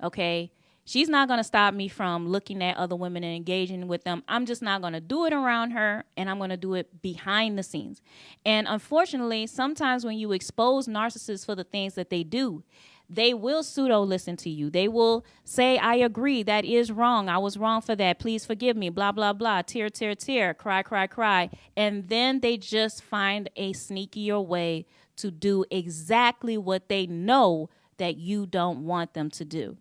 Okay? 0.02 0.50
She's 0.88 1.08
not 1.08 1.26
going 1.26 1.38
to 1.38 1.44
stop 1.44 1.74
me 1.74 1.88
from 1.88 2.28
looking 2.28 2.62
at 2.62 2.76
other 2.76 2.94
women 2.94 3.24
and 3.24 3.34
engaging 3.34 3.88
with 3.88 4.04
them. 4.04 4.22
I'm 4.28 4.46
just 4.46 4.62
not 4.62 4.82
going 4.82 4.92
to 4.92 5.00
do 5.00 5.26
it 5.26 5.32
around 5.32 5.72
her 5.72 6.04
and 6.16 6.30
I'm 6.30 6.38
going 6.38 6.50
to 6.50 6.56
do 6.56 6.74
it 6.74 7.02
behind 7.02 7.58
the 7.58 7.64
scenes. 7.64 8.00
And 8.44 8.68
unfortunately, 8.68 9.48
sometimes 9.48 10.04
when 10.04 10.16
you 10.16 10.30
expose 10.30 10.86
narcissists 10.86 11.44
for 11.44 11.56
the 11.56 11.64
things 11.64 11.94
that 11.94 12.08
they 12.08 12.22
do, 12.22 12.62
they 13.10 13.34
will 13.34 13.64
pseudo 13.64 14.00
listen 14.02 14.36
to 14.36 14.48
you. 14.48 14.70
They 14.70 14.86
will 14.86 15.24
say, 15.42 15.76
I 15.76 15.96
agree, 15.96 16.44
that 16.44 16.64
is 16.64 16.92
wrong. 16.92 17.28
I 17.28 17.38
was 17.38 17.56
wrong 17.56 17.80
for 17.80 17.96
that. 17.96 18.20
Please 18.20 18.46
forgive 18.46 18.76
me. 18.76 18.88
Blah, 18.88 19.10
blah, 19.10 19.32
blah. 19.32 19.62
Tear, 19.62 19.90
tear, 19.90 20.14
tear. 20.14 20.54
Cry, 20.54 20.84
cry, 20.84 21.08
cry. 21.08 21.50
And 21.76 22.08
then 22.08 22.40
they 22.40 22.56
just 22.56 23.02
find 23.02 23.50
a 23.56 23.72
sneakier 23.72 24.44
way 24.44 24.86
to 25.16 25.32
do 25.32 25.64
exactly 25.68 26.56
what 26.56 26.88
they 26.88 27.06
know 27.06 27.70
that 27.96 28.16
you 28.18 28.46
don't 28.46 28.84
want 28.84 29.14
them 29.14 29.30
to 29.30 29.44
do. 29.44 29.78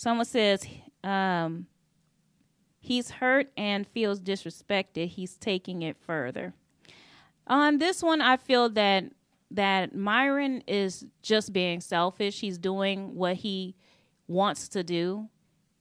Someone 0.00 0.24
says 0.24 0.66
um, 1.04 1.66
he's 2.78 3.10
hurt 3.10 3.52
and 3.54 3.86
feels 3.86 4.18
disrespected. 4.18 5.08
He's 5.08 5.36
taking 5.36 5.82
it 5.82 5.98
further. 5.98 6.54
On 7.46 7.76
this 7.76 8.02
one, 8.02 8.22
I 8.22 8.38
feel 8.38 8.70
that 8.70 9.04
that 9.50 9.94
Myron 9.94 10.62
is 10.66 11.04
just 11.20 11.52
being 11.52 11.82
selfish. 11.82 12.40
He's 12.40 12.56
doing 12.56 13.14
what 13.14 13.36
he 13.36 13.76
wants 14.26 14.68
to 14.68 14.82
do. 14.82 15.28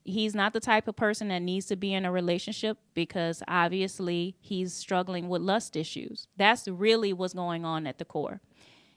He's 0.03 0.35
not 0.35 0.51
the 0.51 0.59
type 0.59 0.89
of 0.89 0.97
person 0.97 1.29
that 1.29 1.41
needs 1.41 1.67
to 1.67 1.77
be 1.77 1.93
in 1.93 2.03
a 2.03 2.11
relationship 2.11 2.77
because 2.93 3.41
obviously 3.47 4.35
he's 4.41 4.73
struggling 4.73 5.29
with 5.29 5.43
lust 5.43 5.77
issues. 5.77 6.27
That's 6.35 6.67
really 6.67 7.13
what's 7.13 7.33
going 7.33 7.63
on 7.63 7.87
at 7.87 7.99
the 7.99 8.05
core. 8.05 8.41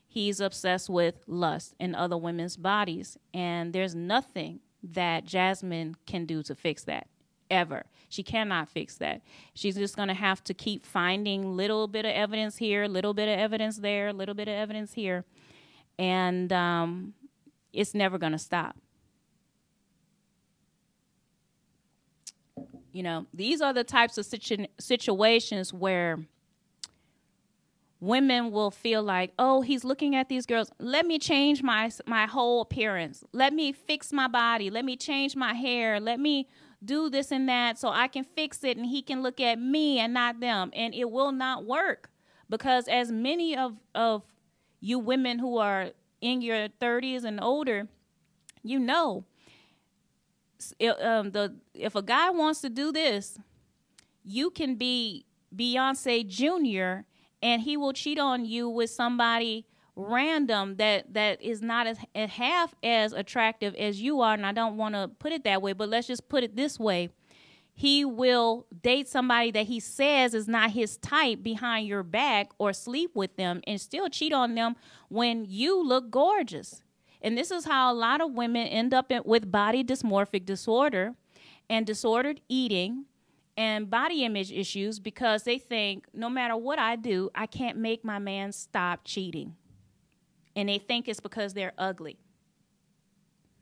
He's 0.05 0.41
obsessed 0.41 0.91
with 0.91 1.23
lust 1.29 1.77
in 1.79 1.95
other 1.95 2.17
women's 2.17 2.57
bodies, 2.57 3.19
and 3.33 3.73
there's 3.73 3.95
nothing 3.95 4.59
that 4.83 5.25
Jasmine 5.25 5.97
can 6.07 6.27
do 6.27 6.43
to 6.43 6.55
fix 6.55 6.85
that 6.85 7.07
ever. 7.51 7.85
She 8.09 8.23
cannot 8.23 8.69
fix 8.69 8.97
that. 8.97 9.23
She's 9.55 9.77
just 9.77 9.97
going 9.97 10.09
to 10.09 10.15
have 10.15 10.43
to 10.45 10.55
keep 10.55 10.85
finding 10.85 11.57
little 11.57 11.87
bit 11.87 12.05
of 12.05 12.11
evidence 12.11 12.57
here, 12.57 12.87
little 12.87 13.15
bit 13.15 13.29
of 13.29 13.39
evidence 13.39 13.79
there, 13.79 14.13
little 14.13 14.35
bit 14.35 14.49
of 14.49 14.55
evidence 14.55 14.95
here, 14.95 15.25
and 15.99 16.53
um, 16.53 17.15
it's 17.73 17.95
never 17.95 18.19
going 18.19 18.33
to 18.33 18.39
stop. 18.39 18.77
You 22.93 23.03
know, 23.03 23.27
these 23.33 23.63
are 23.63 23.73
the 23.73 23.85
types 23.85 24.19
of 24.19 24.27
situ- 24.27 24.67
situations 24.79 25.73
where 25.73 26.19
women 28.03 28.51
will 28.51 28.73
feel 28.73 29.01
like, 29.01 29.33
"Oh, 29.39 29.63
he's 29.63 29.85
looking 29.85 30.17
at 30.17 30.29
these 30.29 30.45
girls. 30.45 30.73
Let 30.81 31.07
me 31.07 31.21
change 31.21 31.63
my 31.63 31.91
my 32.05 32.27
whole 32.27 32.61
appearance. 32.61 33.23
Let 33.33 33.55
me 33.55 33.71
fix 33.73 34.13
my 34.13 34.27
body. 34.27 34.71
Let 34.71 34.85
me 34.85 34.97
change 34.97 35.37
my 35.37 35.55
hair. 35.55 36.01
Let 36.01 36.19
me 36.19 36.49
do 36.85 37.09
this 37.09 37.31
and 37.31 37.49
that 37.49 37.79
so 37.79 37.91
I 37.91 38.09
can 38.09 38.25
fix 38.25 38.65
it 38.65 38.77
and 38.77 38.87
he 38.87 39.03
can 39.03 39.23
look 39.23 39.41
at 39.41 39.59
me 39.61 40.01
and 40.01 40.13
not 40.13 40.41
them." 40.41 40.73
And 40.75 40.95
it 40.95 41.11
will 41.13 41.31
not 41.31 41.65
work 41.65 42.11
because 42.51 42.89
as 42.89 43.13
many 43.13 43.57
of 43.57 43.79
of 43.95 44.25
you 44.81 44.99
women 44.99 45.39
who 45.39 45.59
are 45.59 45.91
in 46.21 46.43
your 46.43 46.69
30s 46.81 47.23
and 47.23 47.41
older, 47.41 47.87
you 48.65 48.81
know, 48.81 49.25
it, 50.81 51.01
um, 51.01 51.31
the 51.31 51.55
if 51.73 51.95
a 51.95 52.03
guy 52.03 52.31
wants 52.31 52.61
to 52.63 52.69
do 52.69 52.91
this, 52.91 53.39
you 54.25 54.51
can 54.51 54.75
be 54.75 55.25
Beyonce 55.55 56.27
Jr 56.27 57.07
and 57.43 57.63
he 57.63 57.77
will 57.77 57.93
cheat 57.93 58.19
on 58.19 58.45
you 58.45 58.69
with 58.69 58.91
somebody 58.91 59.67
random 59.95 60.77
that 60.77 61.13
that 61.13 61.43
is 61.43 61.61
not 61.61 61.87
as, 61.87 61.99
as 62.15 62.31
half 62.31 62.75
as 62.83 63.13
attractive 63.13 63.75
as 63.75 64.01
you 64.01 64.21
are 64.21 64.33
and 64.33 64.47
I 64.47 64.53
don't 64.53 64.77
want 64.77 64.95
to 64.95 65.09
put 65.19 65.33
it 65.33 65.45
that 65.45 65.61
way 65.61 65.75
but 65.75 65.89
let's 65.89 66.07
just 66.07 66.29
put 66.29 66.45
it 66.45 66.57
this 66.57 66.79
way. 66.79 67.11
He 67.75 68.05
will 68.05 68.67
date 68.83 69.09
somebody 69.09 69.51
that 69.51 69.67
he 69.67 69.81
says 69.81 70.35
is 70.35 70.47
not 70.47 70.73
his 70.73 70.99
type 70.99 71.43
behind 71.43 71.89
your 71.89 72.03
back 72.03 72.51
or 72.59 72.73
sleep 72.73 73.11
with 73.15 73.37
them 73.37 73.63
and 73.67 73.81
still 73.81 74.09
cheat 74.09 74.33
on 74.33 74.55
them 74.55 74.77
when 75.09 75.47
you 75.49 75.83
look 75.83 76.11
gorgeous. 76.11 76.83
And 77.23 77.37
this 77.37 77.51
is 77.51 77.65
how 77.65 77.93
a 77.93 77.95
lot 77.95 78.21
of 78.21 78.33
women 78.33 78.67
end 78.67 78.93
up 78.93 79.11
in, 79.11 79.23
with 79.25 79.51
body 79.51 79.83
dysmorphic 79.83 80.45
disorder 80.45 81.15
and 81.71 81.87
disordered 81.87 82.41
eating 82.49 83.07
and 83.57 83.91
body 83.91 84.25
image 84.25 84.51
issues 84.51 84.99
because 84.99 85.43
they 85.43 85.59
think 85.59 86.07
no 86.15 86.31
matter 86.31 86.57
what 86.57 86.79
I 86.79 86.97
do, 86.97 87.31
I 87.35 87.47
can't 87.47 87.79
make 87.79 88.05
my 88.05 88.19
man 88.19 88.53
stop 88.53 89.01
cheating. 89.05 89.57
And 90.57 90.69
they 90.69 90.79
think 90.79 91.09
it's 91.09 91.21
because 91.21 91.55
they're 91.55 91.73
ugly. 91.79 92.19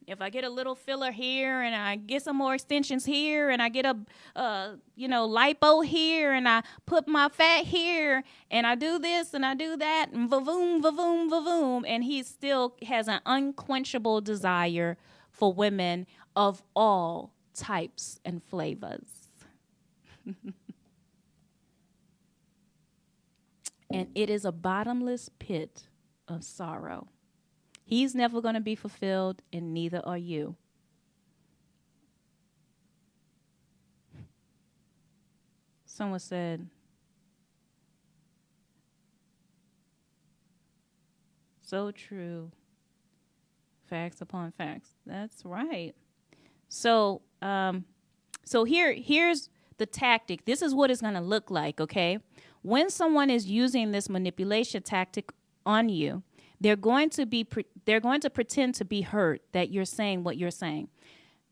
If 0.07 0.21
I 0.21 0.29
get 0.29 0.43
a 0.43 0.51
little 0.51 0.75
filler 0.75 1.13
here 1.13 1.61
and 1.61 1.73
I 1.73 1.95
get 1.95 2.23
some 2.23 2.37
more 2.37 2.55
extensions 2.55 3.05
here 3.05 3.49
and 3.49 3.63
I 3.63 3.69
get 3.69 3.87
a, 3.87 4.79
you 4.97 5.07
know, 5.07 5.29
lipo 5.29 5.85
here 5.85 6.33
and 6.33 6.49
I 6.49 6.63
put 6.85 7.07
my 7.07 7.29
fat 7.29 7.65
here 7.67 8.25
and 8.51 8.67
I 8.67 8.75
do 8.75 8.99
this 8.99 9.35
and 9.35 9.47
I 9.47 9.55
do 9.55 9.77
that 9.77 10.11
and 10.13 10.29
vavoom, 10.29 10.83
vavoom, 10.83 11.31
vavoom, 11.31 11.85
and 11.87 12.03
he 12.03 12.25
still 12.25 12.75
has 12.89 13.07
an 13.07 13.21
unquenchable 13.25 14.21
desire 14.21 14.97
for 15.31 15.53
women 15.53 16.09
of 16.35 16.63
all 16.75 17.33
types 17.55 18.19
and 18.25 18.43
flavors. 18.43 19.20
and 23.91 24.09
it 24.15 24.31
is 24.31 24.45
a 24.45 24.53
bottomless 24.53 25.31
pit 25.39 25.85
of 26.29 26.45
sorrow. 26.45 27.09
He's 27.85 28.15
never 28.15 28.41
going 28.41 28.55
to 28.55 28.61
be 28.61 28.75
fulfilled, 28.77 29.43
and 29.53 29.75
neither 29.75 30.01
are 30.05 30.19
you. 30.19 30.55
Someone 35.87 36.21
said, 36.21 36.69
So 41.71 41.93
true. 41.93 42.51
Facts 43.87 44.21
upon 44.21 44.51
facts. 44.51 44.91
That's 45.07 45.45
right. 45.45 45.95
So, 46.69 47.23
um, 47.41 47.85
so 48.45 48.65
here, 48.65 48.93
here's 48.93 49.49
the 49.81 49.87
tactic. 49.87 50.47
This 50.47 50.63
is 50.63 50.77
what 50.77 50.93
it's 50.93 51.03
going 51.03 51.15
to 51.17 51.23
look 51.23 51.51
like, 51.51 51.81
okay? 51.81 52.21
When 52.63 52.91
someone 52.91 53.31
is 53.31 53.47
using 53.49 53.93
this 53.93 54.09
manipulation 54.09 54.85
tactic 54.85 55.33
on 55.67 55.91
you, 55.91 56.23
they're 56.61 56.77
going 56.77 57.11
to 57.13 57.27
be 57.27 57.45
pre- 57.45 57.67
they're 57.87 58.01
going 58.01 58.21
to 58.23 58.31
pretend 58.31 58.77
to 58.77 58.87
be 58.87 59.03
hurt 59.03 59.43
that 59.53 59.71
you're 59.73 59.87
saying 59.87 60.25
what 60.25 60.39
you're 60.39 60.53
saying. 60.53 60.89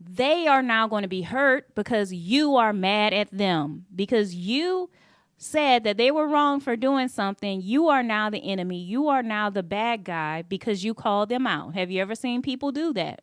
they 0.01 0.47
are 0.49 0.63
now 0.63 0.87
going 0.89 1.03
to 1.03 1.09
be 1.09 1.23
hurt 1.23 1.75
because 1.75 2.13
you 2.13 2.57
are 2.57 2.73
mad 2.73 3.13
at 3.15 3.31
them 3.33 3.87
because 3.95 4.35
you 4.35 4.91
said 5.37 5.85
that 5.85 5.97
they 5.97 6.11
were 6.11 6.29
wrong 6.29 6.61
for 6.61 6.77
doing 6.77 7.09
something 7.09 7.61
you 7.63 7.89
are 7.89 8.03
now 8.03 8.31
the 8.31 8.39
enemy 8.55 8.79
you 8.81 9.09
are 9.09 9.23
now 9.23 9.51
the 9.51 9.63
bad 9.63 10.05
guy 10.05 10.43
because 10.43 10.85
you 10.85 10.95
called 10.95 11.29
them 11.29 11.47
out 11.47 11.75
have 11.75 11.91
you 11.91 12.01
ever 12.03 12.15
seen 12.15 12.43
people 12.43 12.73
do 12.73 12.93
that 12.93 13.23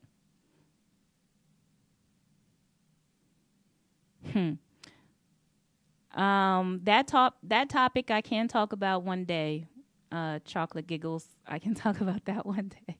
hmm 4.34 4.54
um 6.16 6.80
that 6.84 7.08
top 7.08 7.38
that 7.44 7.70
topic 7.70 8.10
i 8.10 8.22
can 8.22 8.48
talk 8.48 8.72
about 8.72 9.04
one 9.04 9.26
day 9.26 9.66
uh 10.12 10.40
chocolate 10.46 10.88
giggles 10.88 11.28
i 11.46 11.60
can 11.60 11.74
talk 11.84 12.00
about 12.02 12.24
that 12.26 12.46
one 12.46 12.72
day 12.88 12.98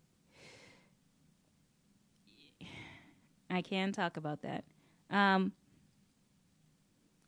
I 3.50 3.62
can 3.62 3.92
talk 3.92 4.18
about 4.18 4.42
that. 4.42 4.64
Um, 5.10 5.54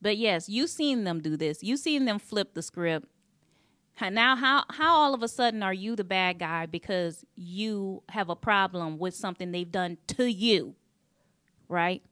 but 0.01 0.17
yes, 0.17 0.49
you've 0.49 0.69
seen 0.69 1.03
them 1.03 1.21
do 1.21 1.37
this. 1.37 1.63
You've 1.63 1.79
seen 1.79 2.05
them 2.05 2.19
flip 2.19 2.53
the 2.53 2.61
script. 2.61 3.07
Now, 3.99 4.35
how 4.35 4.63
how 4.69 4.95
all 4.95 5.15
of 5.15 5.23
a 5.23 5.27
sudden 5.27 5.63
are 5.63 5.73
you 5.73 5.95
the 5.95 6.03
bad 6.03 6.37
guy 6.37 6.67
because 6.67 7.25
you 7.35 8.03
have 8.09 8.29
a 8.29 8.35
problem 8.35 8.99
with 8.99 9.15
something 9.15 9.51
they've 9.51 9.71
done 9.71 9.97
to 10.07 10.25
you, 10.25 10.75
right? 11.67 12.03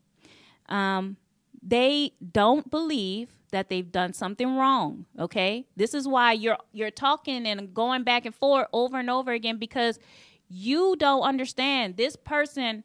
Um, 0.68 1.18
they 1.66 2.14
don't 2.32 2.70
believe 2.70 3.30
that 3.52 3.70
they've 3.70 3.92
done 3.92 4.14
something 4.14 4.56
wrong. 4.56 5.06
Okay, 5.20 5.66
this 5.76 5.94
is 5.94 6.08
why 6.08 6.34
you're 6.34 6.58
you're 6.72 6.92
talking 6.92 7.48
and 7.48 7.74
going 7.74 8.04
back 8.04 8.26
and 8.26 8.36
forth 8.36 8.68
over 8.72 8.98
and 9.00 9.10
over 9.10 9.32
again 9.32 9.58
because 9.58 10.00
you 10.48 10.96
don't 10.98 11.24
understand 11.24 11.98
this 11.98 12.16
person 12.16 12.84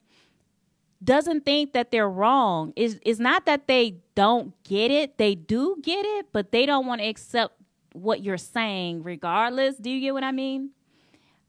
doesn't 1.03 1.45
think 1.45 1.73
that 1.73 1.91
they're 1.91 2.09
wrong. 2.09 2.73
Is 2.77 2.99
it's 3.05 3.21
not 3.21 3.47
that 3.47 3.69
they 3.69 3.97
don't 4.15 4.55
get 4.65 4.91
it. 4.91 5.19
They 5.19 5.35
do 5.35 5.77
get 5.83 6.05
it, 6.07 6.27
but 6.33 6.53
they 6.53 6.67
don't 6.67 6.87
want 6.87 7.01
to 7.03 7.07
accept 7.07 7.55
what 7.93 8.23
you're 8.23 8.39
saying 8.39 9.03
regardless. 9.03 9.77
Do 9.77 9.91
you 9.91 10.01
get 10.01 10.15
what 10.15 10.25
I 10.25 10.33
mean? 10.33 10.71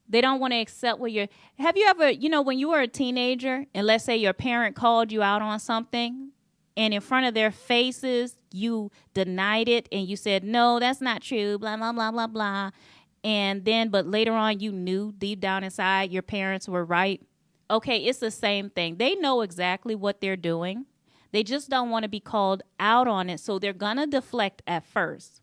They 0.08 0.20
don't 0.20 0.40
want 0.40 0.52
to 0.52 0.58
accept 0.58 0.98
what 0.98 1.12
you're 1.12 1.28
Have 1.58 1.76
you 1.76 1.86
ever, 1.86 2.10
you 2.10 2.28
know, 2.28 2.42
when 2.42 2.58
you 2.58 2.68
were 2.70 2.80
a 2.80 2.88
teenager 2.88 3.64
and 3.74 3.86
let's 3.86 4.04
say 4.04 4.16
your 4.16 4.34
parent 4.34 4.76
called 4.76 5.10
you 5.12 5.22
out 5.22 5.40
on 5.40 5.58
something 5.60 6.32
and 6.76 6.94
in 6.94 7.00
front 7.00 7.26
of 7.26 7.34
their 7.34 7.50
faces 7.50 8.36
you 8.50 8.90
denied 9.14 9.68
it 9.68 9.88
and 9.92 10.06
you 10.06 10.16
said, 10.16 10.44
"No, 10.44 10.78
that's 10.78 11.00
not 11.00 11.22
true." 11.22 11.58
blah 11.58 11.76
blah 11.76 11.92
blah 11.92 12.10
blah 12.10 12.26
blah. 12.26 12.70
And 13.24 13.64
then 13.64 13.88
but 13.88 14.06
later 14.06 14.32
on 14.32 14.60
you 14.60 14.72
knew 14.72 15.12
deep 15.16 15.40
down 15.40 15.64
inside 15.64 16.10
your 16.10 16.22
parents 16.22 16.68
were 16.68 16.84
right 16.84 17.22
Okay, 17.72 18.00
it's 18.00 18.18
the 18.18 18.30
same 18.30 18.68
thing. 18.68 18.96
They 18.96 19.14
know 19.14 19.40
exactly 19.40 19.94
what 19.94 20.20
they're 20.20 20.36
doing. 20.36 20.84
They 21.32 21.42
just 21.42 21.70
don't 21.70 21.88
want 21.88 22.02
to 22.02 22.08
be 22.08 22.20
called 22.20 22.62
out 22.78 23.08
on 23.08 23.30
it. 23.30 23.40
So 23.40 23.58
they're 23.58 23.72
to 23.96 24.06
deflect 24.06 24.60
at 24.66 24.84
first. 24.84 25.41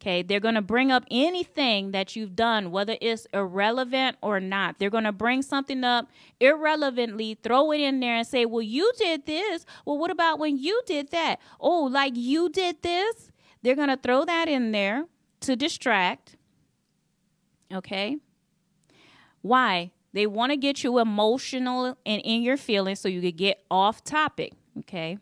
Okay, 0.00 0.22
they're 0.22 0.40
going 0.40 0.54
to 0.54 0.62
bring 0.62 0.90
up 0.90 1.04
anything 1.10 1.90
that 1.90 2.16
you've 2.16 2.34
done, 2.34 2.70
whether 2.70 2.96
it's 3.02 3.26
irrelevant 3.34 4.16
or 4.22 4.40
not. 4.40 4.78
They're 4.78 4.88
going 4.88 5.04
to 5.04 5.12
bring 5.12 5.42
something 5.42 5.84
up 5.84 6.08
irrelevantly, 6.40 7.36
throw 7.42 7.70
it 7.72 7.80
in 7.80 8.00
there, 8.00 8.16
and 8.16 8.26
say, 8.26 8.46
Well, 8.46 8.62
you 8.62 8.90
did 8.96 9.26
this. 9.26 9.66
Well, 9.84 9.98
what 9.98 10.10
about 10.10 10.38
when 10.38 10.56
you 10.56 10.80
did 10.86 11.10
that? 11.10 11.38
Oh, 11.60 11.84
like 11.84 12.14
you 12.16 12.48
did 12.48 12.80
this? 12.80 13.30
They're 13.62 13.76
going 13.76 13.90
to 13.90 13.98
throw 13.98 14.24
that 14.24 14.48
in 14.48 14.72
there 14.72 15.04
to 15.40 15.54
distract. 15.54 16.36
Okay. 17.70 18.16
Why? 19.42 19.90
They 20.14 20.26
want 20.26 20.50
to 20.50 20.56
get 20.56 20.82
you 20.82 20.98
emotional 20.98 21.98
and 22.06 22.22
in 22.24 22.42
your 22.42 22.56
feelings 22.56 23.00
so 23.00 23.08
you 23.08 23.20
could 23.20 23.36
get 23.36 23.62
off 23.70 24.02
topic, 24.02 24.54
okay? 24.78 25.18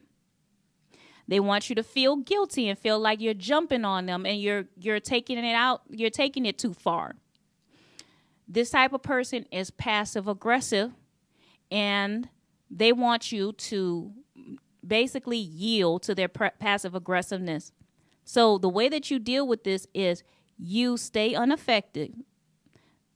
They 1.29 1.41
want 1.41 1.69
you 1.69 1.77
to 1.77 1.83
feel 1.83 2.17
guilty 2.17 2.69
and 2.69 2.79
feel 2.79 2.99
like 2.99 3.21
you're 3.21 3.35
jumping 3.35 3.85
on 3.85 4.07
them 4.07 4.25
and 4.25 4.41
you're 4.41 4.65
you're 4.79 4.99
taking 4.99 5.37
it 5.37 5.55
out, 5.55 5.83
you're 5.91 6.11
taking 6.11 6.47
it 6.47 6.59
too 6.59 6.73
far. 6.73 7.17
This 8.49 8.71
type 8.71 8.95
of 8.95 9.03
person 9.03 9.45
is 9.53 9.71
passive 9.71 10.27
aggressive 10.27 10.93
and 11.71 12.31
they 12.71 12.93
want 12.93 13.31
you 13.31 13.53
to 13.53 14.11
basically 14.87 15.37
yield 15.37 16.03
to 16.05 16.15
their 16.15 16.29
passive 16.29 16.95
aggressiveness. 16.95 17.73
So 18.25 18.57
the 18.57 18.71
way 18.71 18.89
that 18.89 19.11
you 19.11 19.19
deal 19.19 19.47
with 19.47 19.65
this 19.65 19.87
is 19.93 20.23
you 20.59 20.97
stay 20.97 21.35
unaffected. 21.35 22.15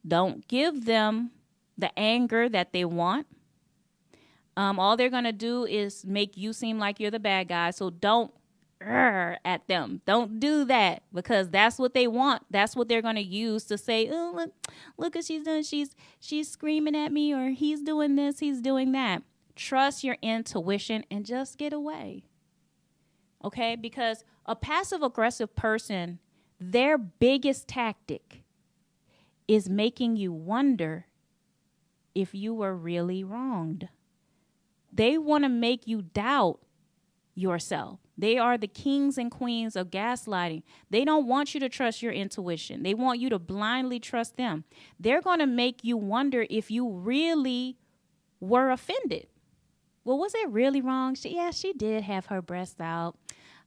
Don't 0.07 0.47
give 0.49 0.85
them 0.85 1.31
the 1.79 1.99
anger 1.99 2.49
that 2.51 2.73
they 2.75 2.85
want. 2.85 3.27
Um, 4.57 4.79
all 4.79 4.97
they're 4.97 5.11
going 5.11 5.25
to 5.25 5.33
do 5.33 5.65
is 5.65 6.05
make 6.05 6.37
you 6.37 6.53
seem 6.53 6.79
like 6.79 7.01
you're 7.01 7.11
the 7.11 7.19
bad 7.19 7.49
guy. 7.49 7.71
So 7.71 7.91
don't 7.91 8.33
at 9.45 9.67
them. 9.69 10.01
Don't 10.07 10.41
do 10.41 10.65
that 10.65 11.03
because 11.13 11.51
that's 11.51 11.79
what 11.79 11.95
they 11.95 12.07
want. 12.07 12.43
That's 12.51 12.75
what 12.75 12.89
they're 12.89 13.03
going 13.03 13.17
to 13.17 13.23
use 13.23 13.65
to 13.65 13.79
say, 13.79 14.09
"Oh, 14.11 14.33
look, 14.35 14.53
look 14.97 15.15
what 15.15 15.25
she's 15.25 15.45
doing. 15.45 15.63
She's 15.63 15.95
she's 16.21 16.51
screaming 16.51 16.97
at 16.97 17.13
me 17.13 17.33
or 17.33 17.51
he's 17.51 17.83
doing 17.83 18.17
this, 18.17 18.41
he's 18.41 18.61
doing 18.61 18.93
that." 18.93 19.23
Trust 19.55 20.03
your 20.03 20.17
intuition 20.23 21.05
and 21.11 21.27
just 21.27 21.59
get 21.59 21.73
away. 21.73 22.25
Okay? 23.45 23.77
Because 23.77 24.25
a 24.47 24.57
passive 24.57 25.03
aggressive 25.03 25.55
person, 25.55 26.19
their 26.59 26.97
biggest 26.97 27.69
tactic 27.69 28.43
is 29.47 29.69
making 29.69 30.17
you 30.17 30.33
wonder 30.33 31.07
if 32.15 32.35
you 32.35 32.55
were 32.55 32.75
really 32.75 33.23
wronged. 33.23 33.89
They 34.93 35.19
want 35.19 35.45
to 35.45 35.49
make 35.49 35.87
you 35.87 36.03
doubt 36.03 36.61
yourself. 37.35 37.99
They 38.17 38.37
are 38.37 38.59
the 38.59 38.69
kings 38.69 39.17
and 39.17 39.31
queens 39.31 39.75
of 39.75 39.91
gaslighting. 39.91 40.63
They 40.91 41.05
don't 41.05 41.27
want 41.27 41.55
you 41.55 41.61
to 41.61 41.69
trust 41.69 42.03
your 42.03 42.13
intuition. 42.13 42.83
They 42.83 42.95
want 42.95 43.19
you 43.19 43.31
to 43.31 43.39
blindly 43.39 43.99
trust 43.99 44.37
them. 44.37 44.65
They're 45.01 45.23
going 45.23 45.39
to 45.39 45.47
make 45.47 45.83
you 45.83 45.97
wonder 45.97 46.47
if 46.51 46.71
you 46.71 46.91
really 46.91 47.79
were 48.39 48.71
offended. 48.71 49.29
Well, 50.05 50.19
was 50.19 50.35
it 50.35 50.51
really 50.51 50.83
wrong? 50.83 51.15
She, 51.15 51.37
yeah, 51.37 51.53
she 51.53 51.73
did 51.73 52.05
have 52.05 52.27
her 52.27 52.43
breast 52.43 52.81
out. 52.81 53.17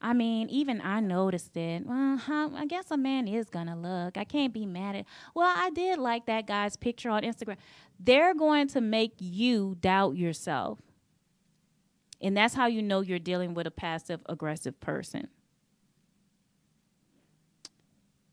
I 0.02 0.14
mean, 0.14 0.50
even 0.50 0.82
I 0.82 1.00
noticed 1.00 1.56
it. 1.58 1.86
Well, 1.86 2.18
huh, 2.18 2.50
I 2.54 2.66
guess 2.66 2.92
a 2.92 2.98
man 2.98 3.28
is 3.28 3.50
gonna 3.50 3.78
look. 3.78 4.18
I 4.18 4.26
can't 4.26 4.54
be 4.54 4.66
mad 4.66 4.98
at. 4.98 5.06
Well, 5.34 5.52
I 5.58 5.70
did 5.70 5.98
like 5.98 6.26
that 6.28 6.46
guy's 6.46 6.76
picture 6.76 7.10
on 7.10 7.24
Instagram 7.24 7.58
they're 8.00 8.34
going 8.34 8.68
to 8.68 8.82
make 8.82 9.14
you 9.20 9.78
doubt 9.80 10.18
yourself. 10.18 10.80
And 12.22 12.36
that's 12.36 12.54
how 12.54 12.68
you 12.68 12.82
know 12.82 13.02
you're 13.02 13.20
dealing 13.20 13.54
with 13.54 13.68
a 13.68 13.72
passive 13.72 14.22
aggressive 14.28 14.80
person. 14.80 15.28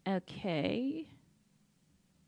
Okay. 0.06 1.08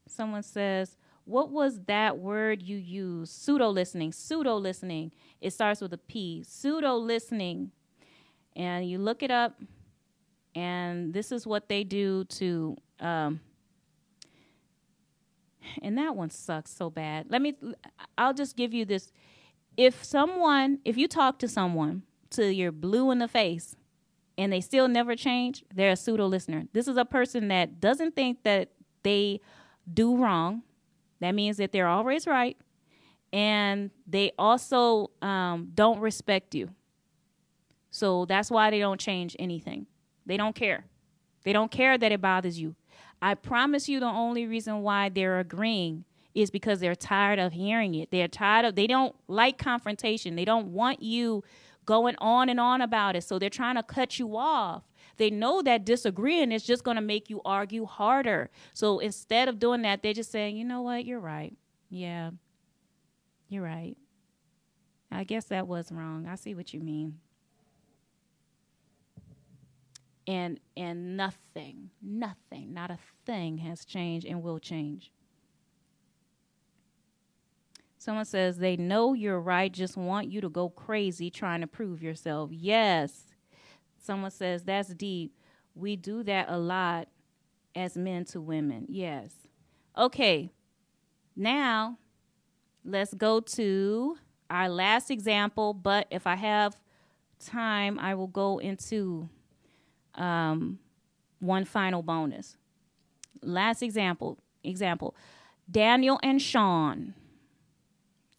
Someone 0.07 0.42
says, 0.42 0.96
What 1.24 1.50
was 1.50 1.80
that 1.86 2.18
word 2.18 2.62
you 2.62 2.76
used? 2.76 3.32
Pseudo 3.32 3.68
listening. 3.68 4.12
Pseudo 4.12 4.57
listening. 4.57 5.12
It 5.40 5.52
starts 5.52 5.80
with 5.80 5.92
a 5.92 5.98
P. 5.98 6.44
Pseudo 6.46 6.96
listening. 6.96 7.70
And 8.57 8.88
you 8.88 8.98
look 8.98 9.22
it 9.22 9.32
up, 9.32 9.61
and 10.55 11.12
this 11.12 11.32
is 11.32 11.44
what 11.44 11.68
they 11.68 11.82
do 11.82 12.24
to 12.24 12.76
um, 13.00 13.40
and 15.82 15.98
that 15.98 16.14
one 16.16 16.30
sucks 16.30 16.70
so 16.70 16.90
bad. 16.90 17.26
Let 17.28 17.42
me 17.42 17.55
I'll 18.16 18.34
just 18.34 18.57
give 18.57 18.72
you 18.74 18.84
this. 18.84 19.12
If 19.77 20.05
someone, 20.05 20.79
if 20.85 20.97
you 20.97 21.09
talk 21.09 21.39
to 21.41 21.49
someone 21.49 22.03
till 22.31 22.51
you're 22.51 22.72
blue 22.72 23.11
in 23.11 23.18
the 23.18 23.29
face 23.29 23.77
and 24.39 24.53
they 24.53 24.61
still 24.61 24.89
never 24.89 25.16
change, 25.16 25.64
they're 25.75 25.93
a 25.93 25.97
pseudo 25.97 26.27
listener. 26.27 26.64
This 26.72 26.89
is 26.89 26.97
a 26.97 27.05
person 27.05 27.49
that 27.49 27.81
doesn't 27.81 28.14
think 28.14 28.43
that 28.45 28.70
they 29.03 29.41
do 29.93 30.16
wrong. 30.16 30.62
That 31.20 31.35
means 31.35 31.57
that 31.57 31.72
they're 31.72 31.89
always 31.89 32.27
right. 32.27 32.57
And 33.33 33.91
they 34.07 34.33
also 34.39 35.11
um, 35.22 35.70
don't 35.75 35.99
respect 35.99 36.55
you. 36.55 36.70
So 37.91 38.25
that's 38.27 38.51
why 38.51 38.70
they 38.70 38.79
don't 38.79 39.01
change 39.01 39.37
anything. 39.39 39.87
They 40.27 40.37
don't 40.37 40.55
care. 40.55 40.85
They 41.45 41.53
don't 41.53 41.70
care 41.70 41.99
that 41.99 42.12
it 42.12 42.20
bothers 42.20 42.59
you. 42.61 42.75
I 43.20 43.35
promise 43.35 43.89
you 43.89 44.01
the 44.01 44.07
only 44.07 44.47
reason 44.47 44.83
why 44.83 45.09
they're 45.09 45.39
agreeing 45.39 46.05
is 46.35 46.51
because 46.51 46.80
they're 46.80 46.95
tired 46.95 47.39
of 47.39 47.53
hearing 47.53 47.95
it. 47.95 48.11
They're 48.11 48.28
tired 48.28 48.64
of 48.64 48.74
they 48.74 48.87
don't 48.87 49.14
like 49.28 49.59
confrontation. 49.59 50.37
They 50.37 50.45
don't 50.45 50.68
want 50.68 51.03
you 51.03 51.45
going 51.87 52.16
on 52.18 52.49
and 52.49 52.59
on 52.59 52.80
about 52.80 53.16
it. 53.16 53.24
So 53.24 53.39
they're 53.39 53.51
trying 53.51 53.76
to 53.76 53.82
cut 53.82 54.18
you 54.18 54.37
off. 54.37 54.82
They 55.16 55.30
know 55.30 55.62
that 55.62 55.85
disagreeing 55.85 56.51
is 56.51 56.64
just 56.64 56.82
going 56.82 56.97
to 56.97 57.03
make 57.03 57.30
you 57.30 57.41
argue 57.45 57.85
harder. 57.85 58.51
So 58.72 58.99
instead 58.99 59.49
of 59.49 59.59
doing 59.59 59.82
that, 59.82 60.03
they're 60.03 60.12
just 60.12 60.32
saying, 60.32 60.57
"You 60.57 60.64
know 60.64 60.82
what? 60.82 61.05
You're 61.05 61.20
right. 61.20 61.57
Yeah. 61.89 62.30
You're 63.49 63.62
right. 63.62 63.97
I 65.12 65.22
guess 65.22 65.45
that 65.47 65.68
was 65.68 65.93
wrong. 65.93 66.26
I 66.26 66.35
see 66.35 66.55
what 66.55 66.74
you 66.74 66.80
mean." 66.80 67.20
and 70.26 70.59
and 70.76 71.16
nothing 71.16 71.91
nothing 72.01 72.72
not 72.72 72.91
a 72.91 72.99
thing 73.26 73.59
has 73.59 73.85
changed 73.85 74.26
and 74.26 74.43
will 74.43 74.59
change 74.59 75.12
Someone 78.05 78.26
says 78.26 78.59
they 78.59 78.76
know 78.76 79.14
you're 79.14 79.40
right, 79.40 79.72
just 79.72 79.96
want 79.96 80.30
you 80.30 80.42
to 80.42 80.50
go 80.50 80.68
crazy 80.68 81.30
trying 81.30 81.62
to 81.62 81.66
prove 81.66 82.02
yourself. 82.02 82.50
Yes. 82.52 83.24
Someone 83.96 84.30
says 84.30 84.62
that's 84.62 84.90
deep. 84.90 85.32
We 85.74 85.96
do 85.96 86.22
that 86.24 86.50
a 86.50 86.59
lot 86.59 87.09
as 87.74 87.96
men 87.96 88.26
to 88.26 88.42
women. 88.42 88.84
Yes. 88.90 89.30
Okay. 89.96 90.52
Now, 91.34 91.96
let's 92.84 93.14
go 93.14 93.40
to 93.40 94.18
our 94.50 94.68
last 94.68 95.11
example, 95.11 95.72
but 95.72 96.07
if 96.11 96.26
I 96.26 96.34
have 96.34 96.76
time, 97.42 97.98
I 97.98 98.16
will 98.16 98.26
go 98.26 98.59
into 98.59 99.30
um, 100.14 100.78
one 101.38 101.64
final 101.64 102.02
bonus. 102.02 102.59
Last 103.40 103.82
example. 103.82 104.36
Example. 104.62 105.16
Daniel 105.70 106.20
and 106.22 106.42
Sean. 106.42 107.14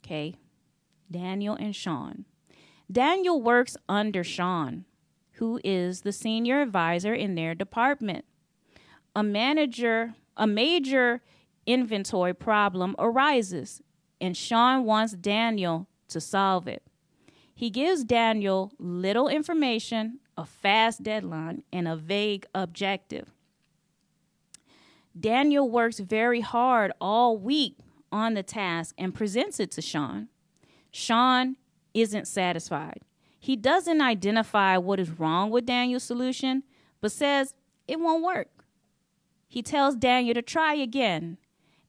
Okay. 0.05 0.35
Daniel 1.09 1.55
and 1.55 1.75
Sean. 1.75 2.25
Daniel 2.91 3.41
works 3.41 3.75
under 3.89 4.23
Sean, 4.23 4.85
who 5.33 5.59
is 5.63 6.01
the 6.01 6.11
senior 6.11 6.61
advisor 6.61 7.13
in 7.15 7.33
their 7.33 7.55
department. 7.55 8.25
A 9.15 9.23
manager, 9.23 10.13
a 10.37 10.45
major 10.45 11.23
inventory 11.65 12.35
problem 12.35 12.95
arises, 12.99 13.81
and 14.21 14.37
Sean 14.37 14.83
wants 14.83 15.13
Daniel 15.13 15.87
to 16.09 16.21
solve 16.21 16.67
it. 16.67 16.83
He 17.55 17.71
gives 17.71 18.03
Daniel 18.03 18.73
little 18.77 19.27
information, 19.27 20.19
a 20.37 20.45
fast 20.45 21.01
deadline, 21.01 21.63
and 21.73 21.87
a 21.87 21.95
vague 21.95 22.45
objective. 22.53 23.31
Daniel 25.19 25.67
works 25.67 25.99
very 25.99 26.41
hard 26.41 26.91
all 27.01 27.37
week 27.37 27.77
on 28.15 28.33
the 28.33 28.43
task 28.43 28.95
and 28.97 29.13
presents 29.13 29.59
it 29.59 29.71
to 29.71 29.81
Sean. 29.81 30.29
Sean 30.89 31.57
isn't 31.93 32.29
satisfied. 32.29 33.01
He 33.37 33.57
doesn't 33.57 34.01
identify 34.01 34.77
what 34.77 35.01
is 35.01 35.19
wrong 35.19 35.51
with 35.51 35.65
Daniel's 35.65 36.03
solution, 36.03 36.63
but 37.01 37.11
says 37.11 37.53
it 37.89 37.99
won't 37.99 38.23
work. 38.23 38.47
He 39.49 39.61
tells 39.61 39.97
Daniel 39.97 40.33
to 40.33 40.41
try 40.41 40.75
again, 40.75 41.37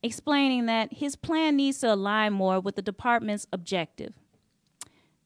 explaining 0.03 0.67
that 0.67 0.95
his 0.95 1.15
plan 1.15 1.55
needs 1.57 1.79
to 1.79 1.95
align 1.95 2.33
more 2.33 2.59
with 2.59 2.75
the 2.75 2.83
department's 2.83 3.47
objective. 3.53 4.13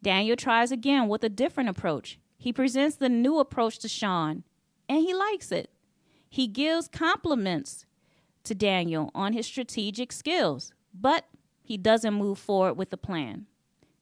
Daniel 0.02 0.36
tries 0.36 0.70
again 0.70 1.08
with 1.08 1.24
a 1.24 1.30
different 1.30 1.70
approach. 1.70 2.18
He 2.36 2.52
presents 2.52 2.96
the 2.96 3.08
new 3.08 3.38
approach 3.38 3.78
to 3.78 3.88
Sean, 3.88 4.44
and 4.86 5.00
he 5.00 5.14
likes 5.14 5.50
it. 5.50 5.70
He 6.28 6.46
gives 6.46 6.88
compliments 6.88 7.86
to 8.44 8.54
Daniel 8.54 9.10
on 9.14 9.32
his 9.32 9.46
strategic 9.46 10.12
skills, 10.12 10.72
but 11.00 11.26
he 11.62 11.76
doesn't 11.76 12.14
move 12.14 12.38
forward 12.38 12.74
with 12.74 12.90
the 12.90 12.96
plan. 12.96 13.46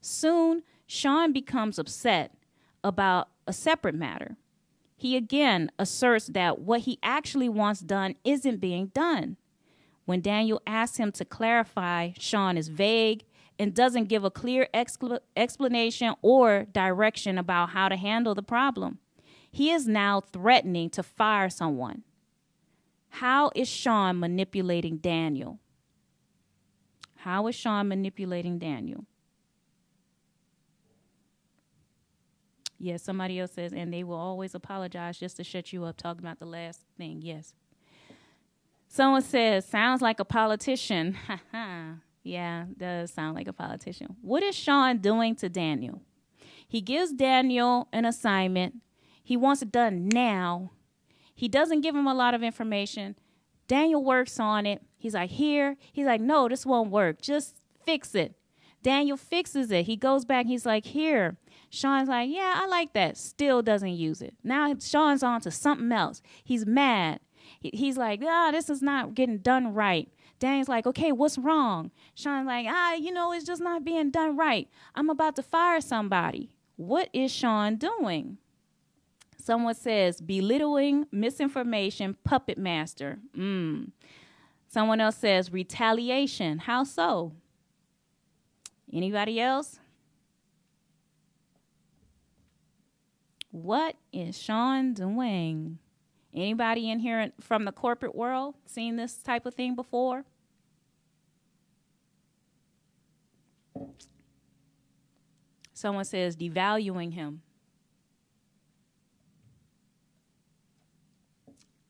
Soon, 0.01 0.63
Sean 0.87 1.33
becomes 1.33 1.79
upset 1.79 2.35
about 2.83 3.29
a 3.47 3.53
separate 3.53 3.95
matter. 3.95 4.37
He 4.97 5.17
again 5.17 5.71
asserts 5.79 6.27
that 6.29 6.61
what 6.61 6.81
he 6.81 6.99
actually 7.03 7.49
wants 7.49 7.81
done 7.81 8.17
isn't 8.25 8.61
being 8.61 8.87
done. 8.89 9.37
When 10.07 10.21
Daniel 10.21 10.63
asks 10.67 10.97
him 10.97 11.13
to 11.13 11.25
clarify, 11.25 12.13
Sean 12.19 12.57
is 12.57 12.69
vague 12.69 13.25
and 13.59 13.75
doesn't 13.75 14.09
give 14.09 14.25
a 14.25 14.31
clear 14.31 14.69
explanation 15.37 16.15
or 16.23 16.67
direction 16.73 17.39
about 17.39 17.71
how 17.71 17.89
to 17.89 17.97
handle 17.97 18.35
the 18.35 18.43
problem. 18.43 18.99
He 19.51 19.71
is 19.71 19.87
now 19.87 20.21
threatening 20.21 20.91
to 20.91 21.03
fire 21.03 21.51
someone. 21.51 22.05
How 23.11 23.51
is 23.55 23.69
Sean 23.69 24.19
manipulating 24.19 24.97
Daniel? 24.99 25.59
How 27.29 27.47
is 27.47 27.55
Sean 27.55 27.89
manipulating 27.89 28.59
Daniel? 28.59 29.05
Yes, 32.79 33.03
somebody 33.03 33.39
else 33.39 33.53
says, 33.53 33.75
and 33.75 33.93
they 33.93 34.03
will 34.03 34.17
always 34.17 34.55
apologize 34.55 35.19
just 35.19 35.37
to 35.37 35.45
shut 35.45 35.71
you 35.71 35.85
up 35.85 35.99
talking 35.99 36.25
about 36.25 36.39
the 36.39 36.47
last 36.47 36.81
thing. 36.97 37.21
Yes. 37.21 37.53
Someone 38.89 39.21
says, 39.21 39.67
sounds 39.67 40.01
like 40.01 40.21
a 40.21 40.25
politician. 40.25 41.19
Yeah, 42.23 42.65
does 42.77 43.13
sound 43.13 43.37
like 43.37 43.47
a 43.47 43.53
politician. 43.53 44.17
What 44.23 44.43
is 44.43 44.55
Sean 44.55 44.97
doing 44.99 45.35
to 45.37 45.51
Daniel? 45.51 46.01
He 46.67 46.81
gives 46.81 47.13
Daniel 47.13 47.89
an 47.93 48.07
assignment. 48.07 48.77
He 49.23 49.37
wants 49.37 49.61
it 49.61 49.71
done 49.71 50.09
now. 50.09 50.73
He 51.35 51.47
doesn't 51.49 51.83
give 51.83 51.95
him 51.95 52.07
a 52.07 52.15
lot 52.15 52.33
of 52.33 52.43
information. 52.43 53.17
Daniel 53.67 54.03
works 54.03 54.41
on 54.41 54.65
it. 54.65 54.83
He's 54.99 55.15
like, 55.15 55.31
here. 55.31 55.77
He's 55.93 56.07
like, 56.07 56.21
no, 56.21 56.49
this 56.49 56.67
won't 56.67 56.91
work. 56.91 57.23
Just 57.23 57.57
fix 57.85 58.15
it. 58.15 58.35
Daniel 58.83 59.17
fixes 59.17 59.71
it. 59.71 59.87
He 59.87 59.97
goes 59.97 60.25
back. 60.25 60.47
He's 60.47 60.67
like, 60.67 60.87
here. 60.87 61.37
Sean's 61.71 62.09
like, 62.09 62.31
yeah, 62.31 62.55
I 62.57 62.67
like 62.67 62.93
that. 62.95 63.17
Still 63.17 63.63
doesn't 63.63 63.95
use 63.95 64.23
it. 64.23 64.35
Now 64.43 64.75
Sean's 64.79 65.23
on 65.23 65.41
to 65.43 65.51
something 65.51 65.93
else. 65.93 66.23
He's 66.45 66.67
mad. 66.67 67.21
He's 67.61 67.97
like, 67.97 68.21
ah, 68.25 68.51
this 68.51 68.71
is 68.71 68.83
not 68.83 69.15
getting 69.15 69.39
done 69.39 69.75
right. 69.75 70.09
Daniel's 70.39 70.69
like, 70.69 70.87
okay, 70.87 71.13
what's 71.13 71.39
wrong? 71.39 71.91
Sean's 72.15 72.47
like, 72.47 72.67
ah, 72.69 72.95
you 72.95 73.13
know, 73.13 73.33
it's 73.33 73.45
just 73.45 73.61
not 73.63 73.85
being 73.85 74.11
done 74.11 74.37
right. 74.37 74.69
I'm 74.95 75.11
about 75.11 75.37
to 75.37 75.43
fire 75.43 75.81
somebody. 75.81 76.51
What 76.77 77.09
is 77.13 77.33
Sean 77.33 77.77
doing? 77.77 78.39
Someone 79.37 79.75
says, 79.75 80.21
belittling, 80.21 81.07
misinformation, 81.11 82.17
puppet 82.23 82.59
master. 82.59 83.19
Mm. 83.37 83.91
Someone 84.69 85.01
else 85.01 85.17
says, 85.17 85.51
retaliation. 85.51 86.59
How 86.59 86.85
so? 86.85 87.33
Anybody 88.93 89.41
else? 89.41 89.81
What 93.51 93.97
is 94.13 94.39
Sean 94.39 94.93
doing? 94.93 95.79
Anybody 96.35 96.91
in 96.91 96.99
here 96.99 97.33
from 97.41 97.65
the 97.65 97.73
corporate 97.73 98.15
world 98.15 98.55
seen 98.67 98.97
this 98.97 99.17
type 99.17 99.47
of 99.47 99.55
thing 99.55 99.75
before? 99.75 100.25
Someone 105.73 106.05
says 106.05 106.37
devaluing 106.37 107.15
him. 107.15 107.41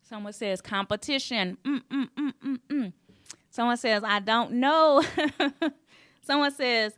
Someone 0.08 0.32
says 0.32 0.62
competition. 0.62 1.58
Mm, 1.64 1.82
mm, 1.90 2.08
mm, 2.16 2.32
mm, 2.42 2.58
mm. 2.70 2.92
Someone 3.50 3.76
says, 3.76 4.02
I 4.04 4.20
don't 4.20 4.52
know. 4.52 5.02
Someone 6.22 6.52
says, 6.52 6.94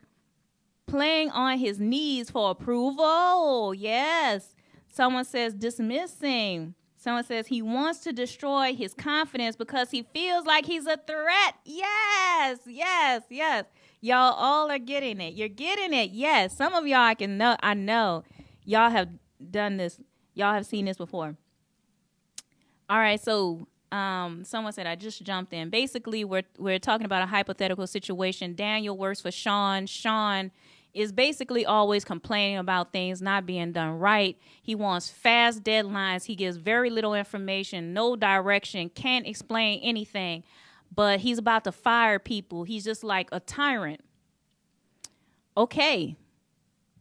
playing 0.87 1.31
on 1.31 1.59
his 1.59 1.81
knees 1.81 2.31
for 2.31 2.51
approval. 2.51 3.75
Yes. 3.75 4.55
Someone 4.93 5.25
says, 5.25 5.55
dismissing. 5.55 6.75
Someone 6.97 7.25
says 7.25 7.47
he 7.47 7.63
wants 7.63 8.01
to 8.01 8.13
destroy 8.13 8.75
his 8.75 8.95
confidence 8.95 9.57
because 9.57 9.91
he 9.91 10.03
feels 10.03 10.45
like 10.45 10.67
he's 10.67 10.87
a 10.87 10.99
threat. 10.99 11.55
Yes, 11.65 12.59
yes, 12.67 13.23
yes. 13.31 13.65
Y'all 14.01 14.35
all 14.35 14.71
are 14.71 14.79
getting 14.79 15.21
it. 15.21 15.35
You're 15.35 15.49
getting 15.49 15.95
it. 15.95 16.11
Yes. 16.11 16.57
Some 16.57 16.75
of 16.75 16.87
y'all 16.87 16.99
I 16.99 17.15
can 17.15 17.39
know 17.39 17.57
I 17.63 17.75
know 17.75 18.23
y'all 18.65 18.91
have 18.91 19.09
done 19.51 19.79
this. 19.79 19.99
Y'all 20.35 20.53
have 20.53 20.67
seen 20.67 20.85
this 20.85 20.99
before. 20.99 21.37
All 22.91 22.99
right, 22.99 23.21
so 23.21 23.69
um, 23.93 24.43
someone 24.43 24.73
said 24.73 24.89
I 24.89 24.97
just 24.97 25.23
jumped 25.23 25.53
in. 25.53 25.71
Basically, 25.71 26.25
we're 26.25 26.43
we're 26.59 26.81
talking 26.81 27.05
about 27.05 27.23
a 27.23 27.27
hypothetical 27.27 27.87
situation. 27.87 28.57
Daniel 28.57 28.99
works 28.99 29.21
for 29.21 29.31
Sean. 29.31 29.87
Sean 29.87 30.51
is 30.93 31.13
basically 31.13 31.65
always 31.65 32.05
complaining 32.05 32.59
about 32.59 32.93
things 32.93 33.23
not 33.23 33.47
being 33.47 33.71
done 33.71 34.01
right. 34.01 34.37
He 34.61 34.75
wants 34.75 35.09
fast 35.09 35.63
deadlines. 35.63 36.25
He 36.25 36.35
gives 36.35 36.57
very 36.57 36.91
little 36.91 37.15
information, 37.15 37.93
no 37.95 38.17
direction, 38.17 38.89
can't 38.89 39.25
explain 39.25 39.79
anything. 39.85 40.43
But 40.93 41.21
he's 41.21 41.39
about 41.39 41.63
to 41.65 41.73
fire 41.73 42.19
people. 42.19 42.65
He's 42.65 42.83
just 42.83 43.05
like 43.05 43.29
a 43.31 43.39
tyrant. 43.39 44.01
Okay. 45.57 46.17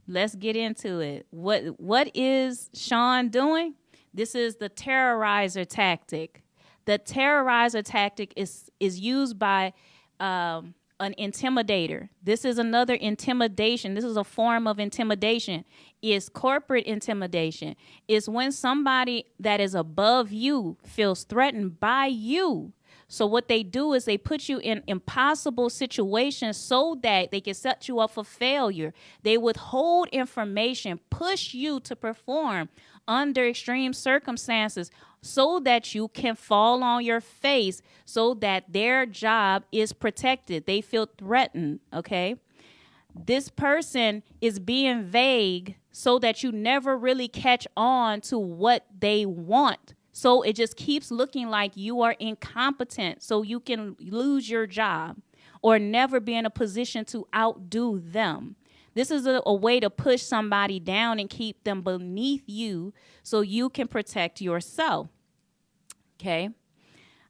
Let's 0.08 0.36
get 0.36 0.56
into 0.56 1.00
it. 1.00 1.26
What 1.32 1.80
what 1.80 2.12
is 2.16 2.70
Sean 2.76 3.30
doing? 3.30 3.74
This 4.14 4.36
is 4.36 4.55
the 4.55 4.70
terrorizer 4.70 5.68
tactic. 5.68 6.43
The 6.86 6.99
terrorizer 6.99 7.84
tactic 7.84 8.34
is 8.36 8.70
is 8.80 8.99
used 8.99 9.38
by 9.38 9.74
um, 10.20 10.74
an 10.99 11.14
intimidator. 11.18 12.10
This 12.22 12.43
is 12.43 12.57
another 12.57 12.93
intimidation. 12.93 13.93
This 13.93 14.03
is 14.03 14.18
a 14.18 14.24
form 14.24 14.68
of 14.68 14.80
intimidation. 14.80 15.64
It's 16.01 16.30
corporate 16.30 16.86
intimidation. 16.86 17.76
It's 18.07 18.28
when 18.28 18.51
somebody 18.51 19.26
that 19.39 19.62
is 19.62 19.76
above 19.76 20.32
you 20.32 20.78
feels 20.84 21.24
threatened 21.24 21.80
by 21.80 22.07
you. 22.07 22.74
So 23.12 23.26
what 23.26 23.47
they 23.47 23.64
do 23.64 23.93
is 23.93 24.05
they 24.05 24.20
put 24.20 24.47
you 24.49 24.60
in 24.60 24.84
impossible 24.86 25.72
situations 25.72 26.57
so 26.57 26.95
that 27.01 27.32
they 27.32 27.41
can 27.41 27.55
set 27.55 27.88
you 27.88 27.99
up 27.99 28.12
for 28.12 28.24
failure. 28.24 28.93
They 29.24 29.36
withhold 29.36 30.10
information, 30.10 30.99
push 31.10 31.55
you 31.55 31.80
to 31.82 31.95
perform 31.95 32.70
under 33.10 33.45
extreme 33.47 33.91
circumstances 33.91 34.89
so 35.22 35.60
that 35.60 35.93
you 35.93 36.07
can 36.07 36.36
fall 36.36 36.82
on 36.82 37.03
your 37.03 37.20
face 37.20 37.82
so 38.05 38.34
that 38.36 38.72
their 38.72 39.05
job 39.05 39.66
is 39.72 39.91
protected. 39.91 40.66
They 40.66 40.80
feel 40.80 41.10
threatened, 41.18 41.82
okay? 41.93 42.38
this 43.26 43.49
person 43.49 44.24
is 44.41 44.60
being 44.60 45.03
vague 45.03 45.76
so 45.91 46.20
that 46.20 46.43
you 46.43 46.51
never 46.51 46.97
really 46.97 47.28
catch 47.28 47.68
on 47.76 48.22
to 48.22 48.38
what 48.38 48.86
they 48.97 49.26
want. 49.26 49.95
So 50.12 50.41
it 50.41 50.55
just 50.55 50.76
keeps 50.76 51.12
looking 51.12 51.49
like 51.49 51.78
you 51.78 52.01
are 52.01 52.16
incompetent, 52.20 53.24
so 53.24 53.41
you 53.41 53.60
can 53.60 53.95
lose 53.99 54.49
your 54.49 54.68
job 54.68 55.18
or 55.62 55.80
never 55.80 56.20
be 56.20 56.36
in 56.36 56.45
a 56.45 56.49
position 56.49 57.05
to 57.05 57.28
outdo 57.36 57.99
them. 57.99 58.55
This 59.00 59.12
is 59.12 59.26
a, 59.26 59.41
a, 59.45 59.54
way 59.54 59.80
to 59.80 59.89
push 59.89 60.22
somebody 60.22 60.78
down 60.78 61.20
and 61.20 61.30
keep 61.30 61.64
them 61.64 61.84
beneath 61.84 62.43
you 62.47 62.93
so 63.24 63.39
you 63.39 63.70
can 63.70 63.88
protect 63.88 64.41
yourself. 64.41 65.08
Okay. 66.20 66.50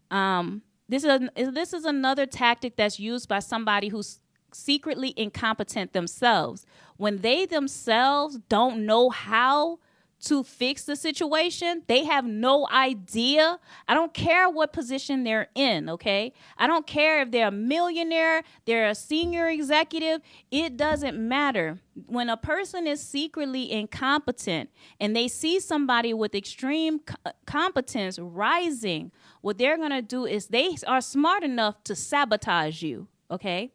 Um, 0.09 0.63
this 0.87 1.03
is 1.03 1.21
a, 1.35 1.51
this 1.51 1.73
is 1.73 1.85
another 1.85 2.25
tactic 2.25 2.75
that's 2.75 2.99
used 2.99 3.29
by 3.29 3.37
somebody 3.37 3.89
who's 3.89 4.19
secretly 4.51 5.13
incompetent 5.15 5.93
themselves. 5.93 6.65
When 6.97 7.17
they 7.17 7.45
themselves 7.45 8.39
don't 8.49 8.87
know 8.87 9.11
how 9.11 9.77
to 10.25 10.43
fix 10.43 10.83
the 10.83 10.95
situation. 10.95 11.83
They 11.87 12.03
have 12.03 12.25
no 12.25 12.67
idea. 12.69 13.59
I 13.87 13.93
don't 13.93 14.13
care 14.13 14.49
what 14.49 14.73
position 14.73 15.23
they're 15.23 15.47
in, 15.55 15.89
okay? 15.89 16.33
I 16.57 16.67
don't 16.67 16.85
care 16.85 17.21
if 17.21 17.31
they're 17.31 17.47
a 17.47 17.51
millionaire, 17.51 18.43
they're 18.65 18.89
a 18.89 18.95
senior 18.95 19.47
executive, 19.47 20.21
it 20.51 20.75
doesn't 20.75 21.17
matter. 21.17 21.79
When 22.05 22.29
a 22.29 22.37
person 22.37 22.87
is 22.87 23.01
secretly 23.01 23.71
incompetent 23.71 24.69
and 24.99 25.15
they 25.15 25.27
see 25.27 25.59
somebody 25.59 26.13
with 26.13 26.35
extreme 26.35 26.99
co- 26.99 27.15
uh, 27.25 27.31
competence 27.45 28.19
rising, 28.19 29.11
what 29.41 29.57
they're 29.57 29.77
going 29.77 29.91
to 29.91 30.01
do 30.01 30.25
is 30.25 30.47
they 30.47 30.75
are 30.87 31.01
smart 31.01 31.43
enough 31.43 31.83
to 31.85 31.95
sabotage 31.95 32.81
you, 32.81 33.07
okay? 33.31 33.71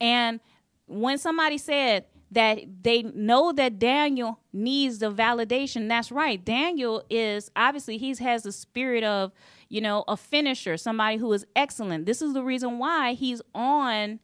And 0.00 0.40
when 0.86 1.18
somebody 1.18 1.58
said, 1.58 2.04
that 2.30 2.60
they 2.82 3.02
know 3.02 3.52
that 3.52 3.78
Daniel 3.78 4.40
needs 4.52 4.98
the 4.98 5.10
validation. 5.10 5.88
That's 5.88 6.12
right. 6.12 6.44
Daniel 6.44 7.02
is 7.08 7.50
obviously 7.56 7.98
he 7.98 8.14
has 8.16 8.42
the 8.42 8.52
spirit 8.52 9.04
of, 9.04 9.32
you 9.68 9.80
know, 9.80 10.04
a 10.08 10.16
finisher, 10.16 10.76
somebody 10.76 11.16
who 11.16 11.32
is 11.32 11.46
excellent. 11.56 12.06
This 12.06 12.20
is 12.20 12.34
the 12.34 12.42
reason 12.42 12.78
why 12.78 13.14
he's 13.14 13.40
on 13.54 14.20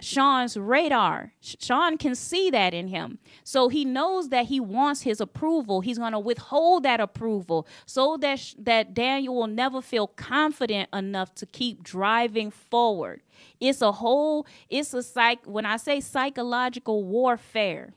Sean's 0.00 0.56
radar. 0.56 1.32
Sean 1.40 1.96
can 1.96 2.14
see 2.14 2.50
that 2.50 2.74
in 2.74 2.88
him. 2.88 3.18
So 3.44 3.68
he 3.68 3.84
knows 3.84 4.28
that 4.28 4.46
he 4.46 4.60
wants 4.60 5.02
his 5.02 5.20
approval. 5.20 5.80
He's 5.80 5.98
going 5.98 6.12
to 6.12 6.18
withhold 6.18 6.82
that 6.82 7.00
approval 7.00 7.66
so 7.86 8.16
that 8.18 8.54
that 8.58 8.92
Daniel 8.92 9.34
will 9.34 9.46
never 9.46 9.80
feel 9.80 10.06
confident 10.06 10.90
enough 10.92 11.34
to 11.36 11.46
keep 11.46 11.82
driving 11.82 12.50
forward. 12.50 13.22
It's 13.58 13.80
a 13.80 13.92
whole 13.92 14.46
it's 14.68 14.92
a 14.92 15.02
psych 15.02 15.40
when 15.44 15.64
I 15.64 15.78
say 15.78 16.00
psychological 16.00 17.04
warfare. 17.04 17.94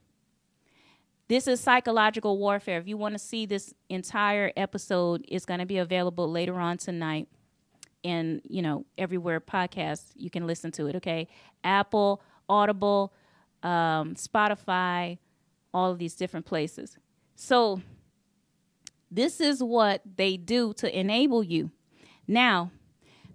This 1.27 1.47
is 1.47 1.59
psychological 1.59 2.39
warfare. 2.39 2.79
If 2.79 2.87
you 2.87 2.97
want 2.97 3.13
to 3.13 3.19
see 3.19 3.45
this 3.45 3.73
entire 3.87 4.51
episode, 4.57 5.25
it's 5.27 5.45
going 5.45 5.59
to 5.59 5.65
be 5.65 5.77
available 5.77 6.31
later 6.31 6.55
on 6.55 6.77
tonight 6.77 7.27
and 8.03 8.41
you 8.47 8.61
know 8.61 8.85
everywhere 8.97 9.39
podcasts 9.39 10.11
you 10.15 10.29
can 10.29 10.47
listen 10.47 10.71
to 10.71 10.87
it 10.87 10.95
okay? 10.95 11.27
Apple 11.63 12.21
audible 12.47 13.13
um, 13.63 14.15
spotify 14.15 15.17
all 15.73 15.91
of 15.91 15.99
these 15.99 16.15
different 16.15 16.45
places. 16.45 16.97
So 17.35 17.81
this 19.11 19.39
is 19.39 19.61
what 19.61 20.01
they 20.17 20.37
do 20.37 20.73
to 20.73 20.99
enable 20.99 21.43
you. 21.43 21.71
Now 22.27 22.71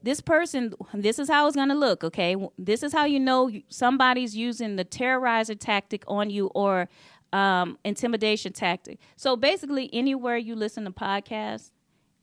this 0.03 0.21
person 0.21 0.75
this 0.93 1.19
is 1.19 1.29
how 1.29 1.47
it's 1.47 1.57
going 1.57 1.71
to 1.71 1.75
look 1.75 2.05
okay? 2.05 2.37
This 2.59 2.83
is 2.83 2.93
how 2.93 3.05
you 3.05 3.21
know 3.21 3.51
somebody's 3.69 4.37
using 4.37 4.77
the 4.77 4.85
terrorizer 4.85 5.59
tactic 5.59 6.05
on 6.07 6.31
you 6.31 6.47
or 6.55 6.89
um, 7.33 7.79
intimidation 7.85 8.53
tactic. 8.53 8.99
So 9.17 9.37
basically 9.37 9.91
anywhere 9.93 10.37
you 10.37 10.55
listen 10.55 10.85
to 10.85 10.91
podcasts 10.91 11.71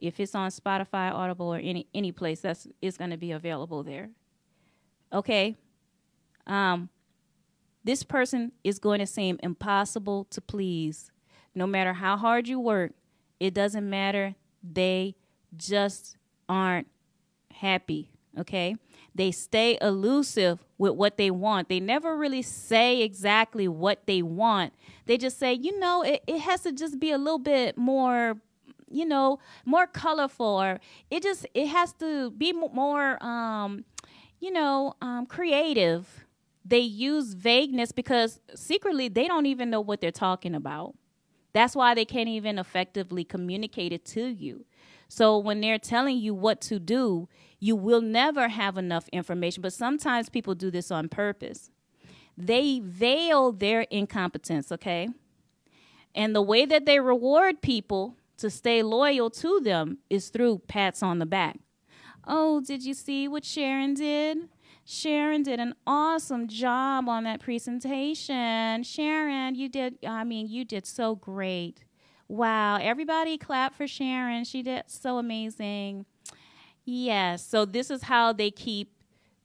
if 0.01 0.19
it's 0.19 0.35
on 0.35 0.49
Spotify, 0.49 1.13
Audible, 1.13 1.53
or 1.53 1.57
any 1.57 1.87
any 1.93 2.11
place, 2.11 2.41
that's 2.41 2.67
it's 2.81 2.97
going 2.97 3.11
to 3.11 3.17
be 3.17 3.31
available 3.31 3.83
there. 3.83 4.09
Okay. 5.13 5.55
Um, 6.47 6.89
this 7.83 8.03
person 8.03 8.51
is 8.63 8.79
going 8.79 8.99
to 8.99 9.07
seem 9.07 9.39
impossible 9.41 10.25
to 10.31 10.41
please. 10.41 11.11
No 11.53 11.67
matter 11.67 11.93
how 11.93 12.17
hard 12.17 12.47
you 12.47 12.59
work, 12.59 12.93
it 13.39 13.53
doesn't 13.53 13.89
matter. 13.89 14.35
They 14.63 15.15
just 15.55 16.17
aren't 16.49 16.87
happy. 17.53 18.11
Okay. 18.37 18.75
They 19.13 19.31
stay 19.31 19.77
elusive 19.81 20.63
with 20.77 20.93
what 20.93 21.17
they 21.17 21.29
want. 21.29 21.67
They 21.67 21.81
never 21.81 22.15
really 22.15 22.41
say 22.41 23.01
exactly 23.01 23.67
what 23.67 24.07
they 24.07 24.21
want. 24.21 24.73
They 25.05 25.17
just 25.17 25.37
say, 25.37 25.53
you 25.53 25.77
know, 25.79 26.01
it, 26.01 26.23
it 26.27 26.39
has 26.39 26.61
to 26.61 26.71
just 26.71 26.99
be 26.99 27.11
a 27.11 27.17
little 27.17 27.39
bit 27.39 27.77
more 27.77 28.37
you 28.91 29.05
know 29.05 29.39
more 29.65 29.87
colorful 29.87 30.61
or 30.61 30.79
it 31.09 31.23
just 31.23 31.45
it 31.53 31.67
has 31.67 31.93
to 31.93 32.31
be 32.31 32.53
more 32.53 33.23
um 33.23 33.85
you 34.39 34.51
know 34.51 34.93
um 35.01 35.25
creative. 35.25 36.25
They 36.63 36.79
use 36.79 37.33
vagueness 37.33 37.91
because 37.91 38.39
secretly 38.53 39.07
they 39.07 39.27
don't 39.27 39.47
even 39.47 39.69
know 39.71 39.81
what 39.81 39.99
they're 39.99 40.11
talking 40.11 40.53
about. 40.53 40.95
That's 41.53 41.75
why 41.75 41.95
they 41.95 42.05
can't 42.05 42.29
even 42.29 42.59
effectively 42.59 43.23
communicate 43.23 43.91
it 43.91 44.05
to 44.05 44.27
you. 44.27 44.65
So 45.07 45.37
when 45.37 45.59
they're 45.59 45.79
telling 45.79 46.17
you 46.17 46.33
what 46.33 46.61
to 46.61 46.79
do 46.79 47.27
you 47.61 47.75
will 47.75 48.01
never 48.01 48.49
have 48.49 48.75
enough 48.77 49.07
information. 49.09 49.61
But 49.61 49.71
sometimes 49.71 50.27
people 50.27 50.55
do 50.55 50.71
this 50.71 50.91
on 50.91 51.07
purpose. 51.07 51.69
They 52.35 52.79
veil 52.83 53.51
their 53.53 53.81
incompetence 53.81 54.71
okay? 54.71 55.07
And 56.13 56.35
the 56.35 56.41
way 56.41 56.65
that 56.65 56.85
they 56.85 56.99
reward 56.99 57.61
people 57.61 58.17
to 58.41 58.49
stay 58.49 58.83
loyal 58.83 59.29
to 59.29 59.59
them 59.59 59.99
is 60.09 60.29
through 60.29 60.61
pats 60.67 61.01
on 61.01 61.19
the 61.19 61.25
back. 61.25 61.59
Oh, 62.27 62.61
did 62.61 62.83
you 62.83 62.93
see 62.93 63.27
what 63.27 63.45
Sharon 63.45 63.93
did? 63.93 64.49
Sharon 64.83 65.43
did 65.43 65.59
an 65.59 65.75
awesome 65.87 66.47
job 66.47 67.07
on 67.07 67.23
that 67.23 67.39
presentation. 67.39 68.83
Sharon, 68.83 69.55
you 69.55 69.69
did, 69.69 69.97
I 70.05 70.23
mean, 70.23 70.47
you 70.49 70.65
did 70.65 70.85
so 70.85 71.15
great. 71.15 71.85
Wow, 72.27 72.77
everybody 72.77 73.37
clap 73.37 73.75
for 73.75 73.87
Sharon. 73.87 74.43
She 74.43 74.63
did 74.63 74.83
so 74.87 75.17
amazing. 75.17 76.05
Yes, 76.83 77.45
so 77.45 77.65
this 77.65 77.91
is 77.91 78.03
how 78.03 78.33
they 78.33 78.51
keep 78.51 78.91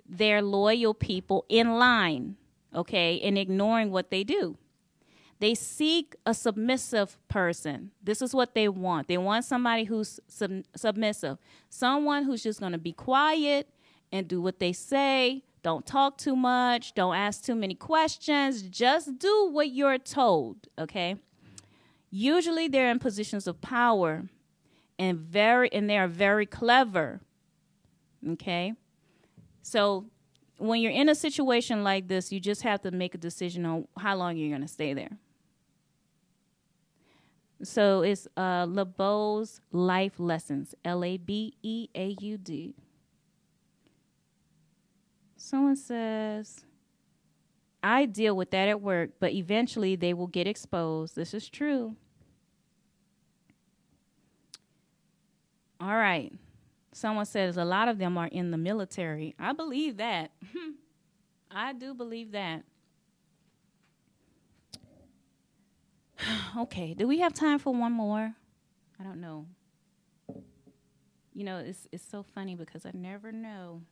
their 0.08 0.40
loyal 0.40 0.94
people 0.94 1.44
in 1.48 1.78
line, 1.78 2.36
okay, 2.74 3.20
and 3.20 3.36
ignoring 3.36 3.90
what 3.90 4.10
they 4.10 4.24
do. 4.24 4.56
They 5.38 5.54
seek 5.54 6.16
a 6.24 6.32
submissive 6.32 7.18
person. 7.28 7.90
This 8.02 8.22
is 8.22 8.34
what 8.34 8.54
they 8.54 8.68
want. 8.68 9.06
They 9.08 9.18
want 9.18 9.44
somebody 9.44 9.84
who's 9.84 10.18
sub- 10.28 10.64
submissive, 10.74 11.38
someone 11.68 12.24
who's 12.24 12.42
just 12.42 12.60
going 12.60 12.72
to 12.72 12.78
be 12.78 12.92
quiet 12.92 13.68
and 14.10 14.26
do 14.26 14.40
what 14.40 14.58
they 14.58 14.72
say. 14.72 15.44
Don't 15.62 15.84
talk 15.84 16.16
too 16.16 16.36
much. 16.36 16.94
Don't 16.94 17.14
ask 17.14 17.44
too 17.44 17.54
many 17.54 17.74
questions. 17.74 18.62
Just 18.62 19.18
do 19.18 19.50
what 19.50 19.70
you're 19.70 19.98
told, 19.98 20.68
okay? 20.78 21.16
Usually 22.10 22.68
they're 22.68 22.90
in 22.90 22.98
positions 22.98 23.46
of 23.46 23.60
power 23.60 24.28
and 24.98 25.18
very 25.18 25.70
and 25.72 25.90
they 25.90 25.98
are 25.98 26.08
very 26.08 26.46
clever. 26.46 27.20
Okay? 28.26 28.74
So 29.62 30.06
when 30.58 30.80
you're 30.80 30.92
in 30.92 31.08
a 31.08 31.14
situation 31.14 31.84
like 31.84 32.08
this, 32.08 32.32
you 32.32 32.40
just 32.40 32.62
have 32.62 32.80
to 32.82 32.90
make 32.90 33.14
a 33.14 33.18
decision 33.18 33.66
on 33.66 33.88
how 33.98 34.16
long 34.16 34.36
you're 34.36 34.48
going 34.48 34.62
to 34.62 34.68
stay 34.68 34.94
there. 34.94 35.18
So 37.62 38.02
it's 38.02 38.28
uh, 38.36 38.66
LaBeaud's 38.66 39.60
Life 39.72 40.18
Lessons, 40.18 40.74
L 40.84 41.04
A 41.04 41.16
B 41.16 41.54
E 41.62 41.88
A 41.94 42.16
U 42.20 42.38
D. 42.38 42.74
Someone 45.36 45.76
says, 45.76 46.64
I 47.82 48.06
deal 48.06 48.36
with 48.36 48.50
that 48.50 48.68
at 48.68 48.80
work, 48.80 49.10
but 49.20 49.32
eventually 49.32 49.96
they 49.96 50.12
will 50.12 50.26
get 50.26 50.46
exposed. 50.46 51.14
This 51.14 51.32
is 51.32 51.48
true. 51.48 51.94
All 55.80 55.94
right. 55.94 56.32
Someone 56.92 57.26
says 57.26 57.56
a 57.56 57.64
lot 57.64 57.88
of 57.88 57.98
them 57.98 58.16
are 58.18 58.28
in 58.28 58.50
the 58.50 58.56
military. 58.56 59.34
I 59.38 59.52
believe 59.52 59.98
that. 59.98 60.32
I 61.50 61.74
do 61.74 61.94
believe 61.94 62.32
that. 62.32 62.64
okay, 66.58 66.94
do 66.94 67.06
we 67.06 67.20
have 67.20 67.34
time 67.34 67.58
for 67.58 67.72
one 67.72 67.92
more? 67.92 68.34
I 68.98 69.02
don't 69.02 69.20
know. 69.20 69.46
You 71.34 71.44
know, 71.44 71.58
it's 71.58 71.86
it's 71.92 72.04
so 72.08 72.22
funny 72.22 72.54
because 72.54 72.86
I 72.86 72.90
never 72.94 73.30
know. 73.30 73.82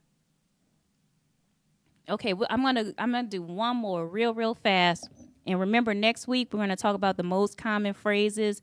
Okay, 2.08 2.32
well, 2.32 2.48
I'm 2.50 2.62
gonna 2.62 2.92
I'm 2.98 3.12
gonna 3.12 3.28
do 3.28 3.42
one 3.42 3.76
more 3.76 4.06
real 4.06 4.34
real 4.34 4.54
fast. 4.54 5.08
And 5.46 5.60
remember, 5.60 5.92
next 5.92 6.26
week 6.26 6.52
we're 6.52 6.60
gonna 6.60 6.76
talk 6.76 6.94
about 6.94 7.16
the 7.16 7.22
most 7.22 7.58
common 7.58 7.92
phrases 7.92 8.62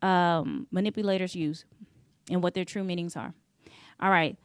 um, 0.00 0.66
manipulators 0.70 1.34
use 1.34 1.64
and 2.30 2.42
what 2.42 2.54
their 2.54 2.64
true 2.64 2.84
meanings 2.84 3.16
are. 3.16 3.34
All 4.00 4.10
right, 4.10 4.36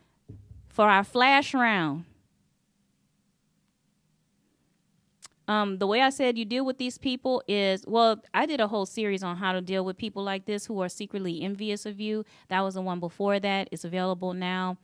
for 0.70 0.90
our 0.90 1.04
flash 1.04 1.54
round, 1.54 2.06
Um, 5.48 5.80
the 5.80 5.88
way 5.88 6.02
I 6.02 6.12
said 6.12 6.38
you 6.38 6.46
deal 6.46 6.66
with 6.66 6.78
these 6.78 6.98
people 6.98 7.44
is 7.48 7.84
well, 7.88 8.22
I 8.34 8.46
did 8.46 8.62
a 8.62 8.68
whole 8.68 8.86
series 8.86 9.24
on 9.24 9.38
how 9.38 9.52
to 9.52 9.62
deal 9.62 9.84
with 9.84 9.98
people 9.98 10.24
like 10.24 10.46
this 10.46 10.66
who 10.66 10.82
are 10.82 10.90
secretly 10.90 11.42
envious 11.42 11.86
of 11.86 12.00
you. 12.00 12.26
That 12.50 12.62
was 12.62 12.76
the 12.76 12.82
one 12.82 13.00
before 13.00 13.40
that. 13.40 13.68
It's 13.72 13.84
available 13.84 14.34
now. 14.34 14.78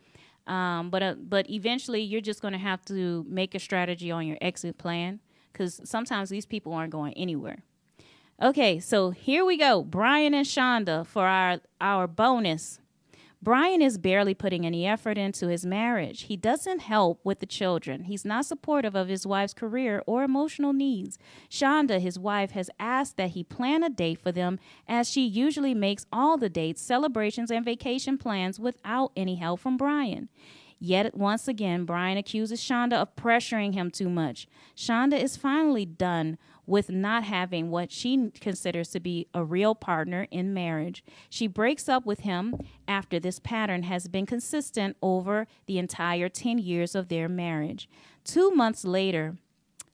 Um, 0.47 0.89
but 0.89 1.03
uh, 1.03 1.15
but 1.15 1.49
eventually, 1.49 2.01
you're 2.01 2.21
just 2.21 2.41
going 2.41 2.53
to 2.53 2.57
have 2.59 2.83
to 2.85 3.25
make 3.27 3.53
a 3.53 3.59
strategy 3.59 4.11
on 4.11 4.25
your 4.25 4.37
exit 4.41 4.77
plan 4.77 5.19
because 5.51 5.81
sometimes 5.83 6.29
these 6.29 6.45
people 6.45 6.73
aren't 6.73 6.91
going 6.91 7.13
anywhere. 7.13 7.63
Okay, 8.41 8.79
so 8.79 9.11
here 9.11 9.43
we 9.43 9.57
go. 9.57 9.83
Brian 9.83 10.33
and 10.33 10.45
Shonda 10.45 11.05
for 11.05 11.25
our 11.27 11.59
our 11.81 12.07
bonus. 12.07 12.79
Brian 13.41 13.81
is 13.83 13.99
barely 13.99 14.33
putting 14.33 14.65
any 14.65 14.85
effort 14.85 15.17
into 15.17 15.47
his 15.47 15.65
marriage. 15.65 16.23
He 16.23 16.35
doesn't 16.35 16.79
help 16.79 17.19
with 17.23 17.39
the 17.39 17.45
children. 17.45 18.05
He's 18.05 18.25
not 18.25 18.45
supportive 18.45 18.95
of 18.95 19.07
his 19.07 19.27
wife's 19.27 19.53
career 19.53 20.01
or 20.07 20.23
emotional 20.23 20.73
needs. 20.73 21.19
Shonda, 21.49 21.99
his 21.99 22.17
wife, 22.17 22.51
has 22.51 22.71
asked 22.79 23.15
that 23.17 23.31
he 23.31 23.43
plan 23.43 23.83
a 23.83 23.89
date 23.89 24.19
for 24.19 24.31
them 24.31 24.59
as 24.87 25.09
she 25.09 25.25
usually 25.25 25.75
makes 25.75 26.07
all 26.11 26.37
the 26.37 26.49
dates, 26.49 26.81
celebrations, 26.81 27.51
and 27.51 27.63
vacation 27.63 28.17
plans 28.17 28.59
without 28.59 29.11
any 29.15 29.35
help 29.35 29.59
from 29.59 29.77
Brian. 29.77 30.29
Yet 30.79 31.15
once 31.15 31.47
again, 31.47 31.85
Brian 31.85 32.17
accuses 32.17 32.61
Shonda 32.61 32.93
of 32.93 33.15
pressuring 33.15 33.73
him 33.73 33.89
too 33.89 34.09
much. 34.09 34.47
Shonda 34.75 35.19
is 35.19 35.35
finally 35.37 35.85
done 35.85 36.37
with 36.67 36.89
not 36.89 37.23
having 37.23 37.71
what 37.71 37.91
she 37.91 38.29
considers 38.39 38.89
to 38.89 38.99
be 38.99 39.27
a 39.33 39.43
real 39.43 39.73
partner 39.73 40.27
in 40.29 40.53
marriage. 40.53 41.03
She 41.29 41.47
breaks 41.47 41.89
up 41.89 42.05
with 42.05 42.19
him 42.19 42.55
after 42.87 43.19
this 43.19 43.39
pattern 43.39 43.83
has 43.83 44.07
been 44.07 44.25
consistent 44.25 44.97
over 45.01 45.47
the 45.65 45.79
entire 45.79 46.29
10 46.29 46.59
years 46.59 46.93
of 46.93 47.07
their 47.07 47.29
marriage. 47.29 47.89
Two 48.23 48.51
months 48.51 48.83
later, 48.83 49.37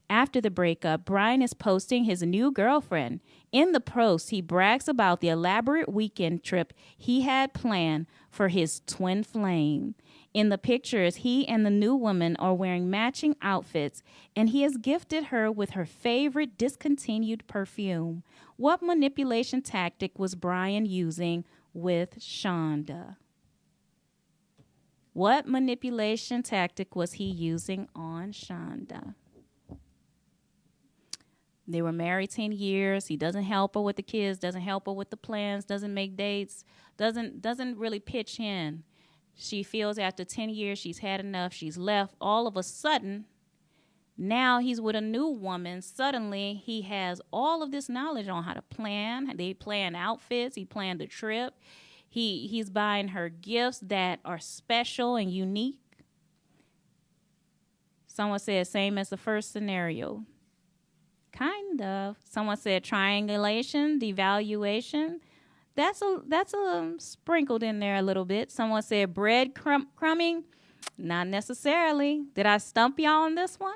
after 0.09 0.41
the 0.41 0.51
breakup, 0.51 1.05
Brian 1.05 1.41
is 1.41 1.53
posting 1.53 2.03
his 2.03 2.21
new 2.21 2.51
girlfriend. 2.51 3.21
In 3.51 3.71
the 3.71 3.79
post, 3.79 4.31
he 4.31 4.41
brags 4.41 4.87
about 4.87 5.21
the 5.21 5.29
elaborate 5.29 5.91
weekend 5.91 6.43
trip 6.43 6.73
he 6.97 7.21
had 7.21 7.53
planned 7.53 8.07
for 8.29 8.49
his 8.49 8.81
twin 8.85 9.23
flame. 9.23 9.95
In 10.33 10.49
the 10.49 10.57
pictures, 10.57 11.17
he 11.17 11.47
and 11.47 11.63
the 11.63 11.69
new 11.69 11.95
woman 11.95 12.35
are 12.37 12.55
wearing 12.55 12.89
matching 12.89 13.35
outfits, 13.41 14.01
and 14.35 14.49
he 14.49 14.63
has 14.63 14.77
gifted 14.77 15.25
her 15.25 15.51
with 15.51 15.71
her 15.71 15.85
favorite 15.85 16.57
discontinued 16.57 17.45
perfume. 17.45 18.23
What 18.57 18.81
manipulation 18.81 19.61
tactic 19.61 20.17
was 20.17 20.33
Brian 20.33 20.87
using 20.87 21.45
with 21.71 22.17
Shonda? 22.19 23.17
What 25.13 25.47
manipulation 25.47 26.41
tactic 26.41 26.95
was 26.95 27.13
he 27.13 27.25
using 27.25 27.87
on 27.95 28.31
Shonda? 28.31 29.13
They 31.67 31.81
were 31.83 31.91
married 31.91 32.31
10 32.31 32.51
years. 32.51 33.07
He 33.07 33.15
doesn't 33.15 33.43
help 33.43 33.75
her 33.75 33.81
with 33.81 33.95
the 33.95 34.01
kids, 34.01 34.39
doesn't 34.39 34.61
help 34.61 34.87
her 34.87 34.93
with 34.93 35.11
the 35.11 35.17
plans, 35.17 35.63
doesn't 35.63 35.93
make 35.93 36.17
dates, 36.17 36.65
doesn't 36.97 37.41
doesn't 37.41 37.77
really 37.77 37.99
pitch 37.99 38.39
in. 38.39 38.83
She 39.35 39.63
feels 39.63 39.97
after 39.97 40.23
10 40.23 40.49
years 40.49 40.79
she's 40.79 40.99
had 40.99 41.19
enough, 41.19 41.53
she's 41.53 41.77
left. 41.77 42.15
All 42.21 42.47
of 42.47 42.55
a 42.55 42.63
sudden, 42.63 43.25
now 44.17 44.59
he's 44.59 44.79
with 44.79 44.95
a 44.95 45.01
new 45.01 45.27
woman. 45.27 45.81
Suddenly, 45.81 46.61
he 46.63 46.83
has 46.83 47.19
all 47.31 47.63
of 47.63 47.71
this 47.71 47.89
knowledge 47.89 48.27
on 48.27 48.43
how 48.43 48.53
to 48.53 48.61
plan. 48.61 49.35
They 49.35 49.53
plan 49.53 49.95
outfits, 49.95 50.55
he 50.55 50.65
planned 50.65 51.01
the 51.01 51.07
trip. 51.07 51.55
He 52.07 52.45
he's 52.45 52.69
buying 52.69 53.09
her 53.09 53.27
gifts 53.27 53.79
that 53.79 54.19
are 54.23 54.37
special 54.37 55.15
and 55.15 55.31
unique. 55.31 55.79
Someone 58.05 58.37
said 58.37 58.67
same 58.67 58.99
as 58.99 59.09
the 59.09 59.17
first 59.17 59.51
scenario. 59.51 60.23
Kind 61.31 61.81
of. 61.81 62.17
Someone 62.23 62.57
said 62.57 62.83
triangulation, 62.83 63.99
devaluation 63.99 65.21
that's 65.75 66.01
a 66.01 66.21
that's 66.27 66.53
a 66.53 66.93
sprinkled 66.99 67.63
in 67.63 67.79
there 67.79 67.95
a 67.95 68.01
little 68.01 68.25
bit. 68.25 68.51
Someone 68.51 68.81
said 68.81 69.13
bread 69.13 69.55
crumb, 69.55 69.87
crumbing. 69.95 70.43
Not 70.97 71.27
necessarily. 71.27 72.23
Did 72.35 72.45
I 72.45 72.57
stump 72.57 72.99
y'all 72.99 73.23
on 73.23 73.35
this 73.35 73.59
one? 73.59 73.73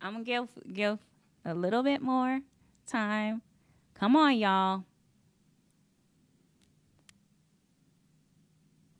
I'm 0.00 0.12
gonna 0.12 0.24
give 0.24 0.48
give 0.72 0.98
a 1.44 1.54
little 1.54 1.82
bit 1.82 2.00
more 2.00 2.40
time. 2.86 3.42
Come 3.94 4.16
on, 4.16 4.36
y'all. 4.36 4.84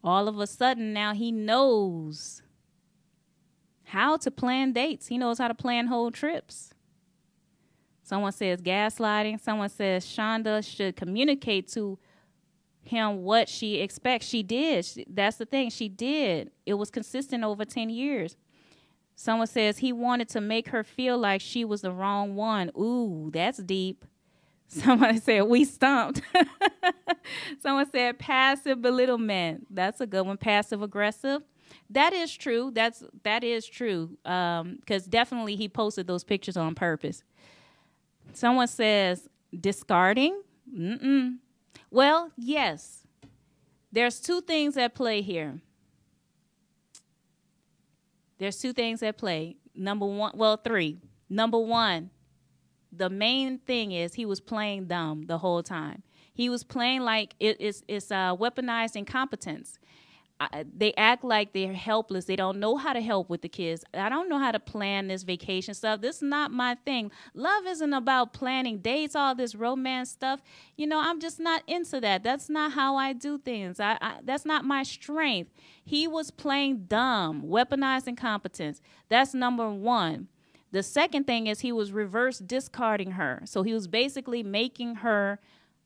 All 0.03 0.29
of 0.29 0.39
a 0.39 0.47
sudden 0.47 0.93
now 0.93 1.15
he 1.15 1.33
knows 1.33 2.43
how 3.85 4.17
to 4.19 4.31
plan 4.31 4.73
dates. 4.73 5.07
He 5.07 5.17
knows 5.17 5.39
how 5.39 5.49
to 5.49 5.55
plan 5.55 5.87
whole 5.87 6.11
trips. 6.11 6.74
Someone 8.05 8.33
says 8.33 8.61
gaslighting. 8.61 9.41
Someone 9.41 9.71
says 9.71 10.05
Shonda 10.05 10.63
should 10.63 10.95
communicate 10.95 11.69
to 11.73 11.99
him 12.83 13.23
what 13.23 13.49
she 13.49 13.77
expects. 13.77 14.27
She 14.27 14.43
did. 14.43 14.87
That's 15.09 15.39
the 15.39 15.47
thing. 15.47 15.71
She 15.71 15.89
did. 15.89 16.51
It 16.67 16.75
was 16.75 16.91
consistent 16.91 17.43
over 17.43 17.65
10 17.65 17.89
years. 17.89 18.37
Someone 19.17 19.47
says 19.47 19.79
he 19.79 19.91
wanted 19.91 20.29
to 20.31 20.43
make 20.43 20.69
her 20.69 20.85
feel 20.85 21.17
like 21.17 21.41
she 21.41 21.65
was 21.65 21.81
the 21.81 21.93
wrong 21.93 22.37
one. 22.37 22.71
Ooh, 22.79 23.31
that's 23.33 23.59
deep. 23.63 24.05
Someone 24.69 25.19
said 25.21 25.45
we 25.45 25.65
stumped. 25.65 26.21
Someone 27.63 27.91
said 27.91 28.19
passive 28.19 28.83
belittlement. 28.83 29.67
That's 29.75 30.03
a 30.03 30.07
good 30.07 30.27
one. 30.27 30.37
Passive 30.37 30.83
aggressive. 30.83 31.41
That 31.89 32.13
is 32.13 32.35
true. 32.37 32.71
That's 32.75 33.03
that 33.23 33.45
is 33.45 33.67
true. 33.67 34.19
Um, 34.27 34.77
because 34.81 35.07
definitely 35.07 35.57
he 35.57 35.69
posted 35.69 36.07
those 36.07 36.25
pictures 36.25 36.57
on 36.57 36.75
purpose. 36.75 37.23
Someone 38.33 38.69
says 38.69 39.29
discarding. 39.59 40.41
Mm-mm. 40.73 41.37
Well, 41.91 42.31
yes. 42.37 43.07
There's 43.93 44.21
two 44.21 44.41
things 44.41 44.77
at 44.77 44.95
play 44.95 45.23
here. 45.23 45.61
There's 48.39 48.59
two 48.59 48.73
things 48.73 49.03
at 49.03 49.17
play. 49.17 49.57
Number 49.75 50.07
one, 50.07 50.33
well, 50.35 50.57
three. 50.57 50.99
Number 51.29 51.59
one, 51.59 52.11
the 52.93 53.09
main 53.09 53.59
thing 53.59 53.93
is 53.93 54.15
he 54.15 54.27
was 54.27 54.41
playing 54.41 54.87
dumb 54.87 55.27
the 55.27 55.39
whole 55.39 55.63
time. 55.63 56.03
He 56.33 56.49
was 56.49 56.65
playing 56.65 57.03
like 57.03 57.35
it, 57.39 57.57
it's 57.61 57.83
it's 57.87 58.11
uh, 58.11 58.35
weaponized 58.37 58.97
incompetence 58.97 59.79
they 60.77 60.93
act 60.97 61.25
like 61.25 61.53
they're 61.53 61.73
helpless. 61.73 62.25
They 62.25 62.37
don't 62.37 62.59
know 62.59 62.77
how 62.77 62.93
to 62.93 63.01
help 63.01 63.31
with 63.31 63.43
the 63.43 63.49
kids. 63.49 63.85
I 63.95 64.09
don't 64.09 64.29
know 64.29 64.39
how 64.39 64.51
to 64.51 64.59
plan 64.59 65.07
this 65.09 65.23
vacation 65.23 65.75
stuff. 65.75 66.01
This 66.01 66.17
is 66.17 66.23
not 66.23 66.51
my 66.51 66.77
thing. 66.85 67.11
Love 67.35 67.67
isn't 67.67 67.93
about 67.93 68.33
planning 68.33 68.79
dates, 68.79 69.15
all 69.15 69.35
this 69.35 69.55
romance 69.55 70.11
stuff. 70.11 70.43
You 70.77 70.87
know, 70.87 71.01
I'm 71.01 71.21
just 71.21 71.39
not 71.39 71.63
into 71.67 72.01
that. 72.01 72.23
That's 72.25 72.49
not 72.51 72.73
how 72.73 72.97
I 72.97 73.13
do 73.13 73.39
things. 73.39 73.79
I, 73.79 73.97
I 74.01 74.19
that's 74.23 74.45
not 74.45 74.65
my 74.65 74.83
strength. 74.83 75.53
He 75.85 76.09
was 76.09 76.31
playing 76.31 76.87
dumb, 76.89 77.43
weaponized 77.43 78.09
incompetence. 78.09 78.81
That's 79.09 79.35
number 79.35 79.71
one. 79.71 80.29
The 80.73 80.83
second 80.83 81.25
thing 81.25 81.47
is 81.47 81.61
he 81.61 81.71
was 81.71 81.93
reverse 81.93 82.41
discarding 82.41 83.13
her. 83.13 83.43
So 83.45 83.63
he 83.63 83.73
was 83.73 83.87
basically 83.87 84.43
making 84.43 84.97
her 84.97 85.39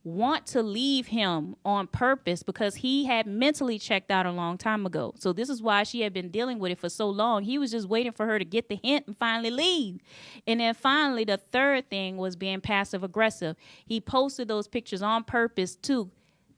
want 0.03 0.45
to 0.47 0.63
leave 0.63 1.07
him 1.07 1.55
on 1.65 1.85
purpose 1.87 2.41
because 2.41 2.75
he 2.75 3.05
had 3.05 3.27
mentally 3.27 3.77
checked 3.77 4.09
out 4.09 4.25
a 4.25 4.31
long 4.31 4.57
time 4.57 4.85
ago. 4.85 5.13
So 5.17 5.33
this 5.33 5.49
is 5.49 5.61
why 5.61 5.83
she 5.83 6.01
had 6.01 6.13
been 6.13 6.29
dealing 6.29 6.57
with 6.57 6.71
it 6.71 6.79
for 6.79 6.89
so 6.89 7.09
long. 7.09 7.43
He 7.43 7.57
was 7.57 7.71
just 7.71 7.87
waiting 7.89 8.13
for 8.13 8.25
her 8.25 8.39
to 8.39 8.45
get 8.45 8.69
the 8.69 8.79
hint 8.81 9.07
and 9.07 9.17
finally 9.17 9.51
leave. 9.51 9.99
And 10.47 10.61
then 10.61 10.73
finally 10.73 11.25
the 11.25 11.37
third 11.37 11.89
thing 11.89 12.17
was 12.17 12.35
being 12.35 12.61
passive 12.61 13.03
aggressive. 13.03 13.57
He 13.85 13.99
posted 13.99 14.47
those 14.47 14.67
pictures 14.67 15.01
on 15.01 15.25
purpose 15.25 15.75
to 15.77 16.09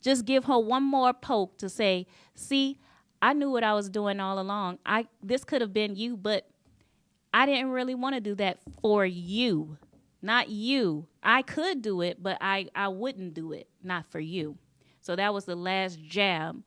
just 0.02 0.26
give 0.26 0.46
her 0.46 0.60
one 0.60 0.84
more 0.84 1.14
poke 1.14 1.58
to 1.60 1.70
say, 1.70 2.08
"See, 2.36 2.80
I 3.22 3.34
knew 3.34 3.50
what 3.50 3.64
I 3.64 3.74
was 3.74 3.90
doing 3.90 4.20
all 4.20 4.40
along. 4.40 4.80
I 4.86 5.08
this 5.22 5.44
could 5.44 5.62
have 5.62 5.74
been 5.74 5.96
you, 5.96 6.16
but 6.16 6.48
I 7.34 7.46
didn't 7.46 7.70
really 7.70 7.96
want 7.96 8.16
to 8.16 8.22
do 8.22 8.36
that 8.36 8.60
for 8.82 9.06
you." 9.06 9.78
Not 10.22 10.50
you. 10.50 11.08
I 11.24 11.42
could 11.42 11.82
do 11.82 12.02
it, 12.02 12.22
but 12.22 12.38
I, 12.42 12.68
I 12.76 12.90
wouldn't 12.90 13.34
do 13.34 13.52
it, 13.54 13.68
not 13.84 14.06
for 14.12 14.20
you. 14.20 14.58
So 15.02 15.16
that 15.16 15.34
was 15.34 15.46
the 15.46 15.56
last 15.56 16.02
jab 16.02 16.64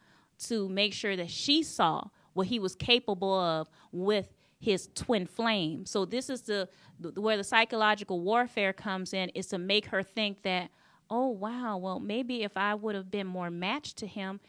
to 0.46 0.68
make 0.68 0.92
sure 0.92 1.16
that 1.16 1.30
she 1.30 1.62
saw 1.62 2.05
what 2.32 2.48
he 2.48 2.59
was 2.59 2.74
capable 2.74 3.32
of 3.32 3.68
with 3.92 4.34
his 4.59 4.88
twin 4.94 5.26
flame. 5.26 5.86
So 5.86 6.05
this 6.05 6.28
is 6.28 6.42
the, 6.42 6.68
the 6.98 7.20
where 7.20 7.36
the 7.36 7.44
psychological 7.44 8.20
warfare 8.20 8.72
comes 8.72 9.12
in 9.12 9.28
is 9.30 9.46
to 9.48 9.59
make 9.59 9.86
her 9.86 10.02
think 10.02 10.42
that, 10.42 10.70
oh 11.11 11.28
wow, 11.28 11.76
well 11.76 12.00
maybe 12.00 12.42
if 12.42 12.57
I 12.57 12.74
would 12.74 12.94
have 12.94 13.11
been 13.11 13.26
more 13.26 13.50
matched 13.50 13.98
to 13.98 14.07
him, 14.07 14.40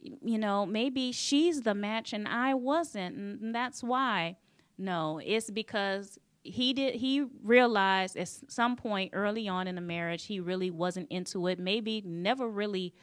you 0.00 0.38
know, 0.38 0.66
maybe 0.66 1.12
she's 1.12 1.62
the 1.62 1.74
match 1.74 2.12
and 2.12 2.28
I 2.28 2.54
wasn't, 2.54 3.16
and 3.16 3.54
that's 3.54 3.82
why. 3.82 4.36
No, 4.76 5.20
it's 5.24 5.50
because 5.50 6.18
he 6.44 6.74
did 6.74 6.96
he 6.96 7.26
realized 7.44 8.16
at 8.16 8.28
some 8.28 8.76
point 8.76 9.12
early 9.14 9.48
on 9.48 9.68
in 9.68 9.76
the 9.76 9.82
marriage 9.82 10.26
he 10.26 10.40
really 10.40 10.70
wasn't 10.70 11.10
into 11.10 11.48
it 11.48 11.58
maybe 11.58 12.02
never 12.06 12.48
really 12.48 12.94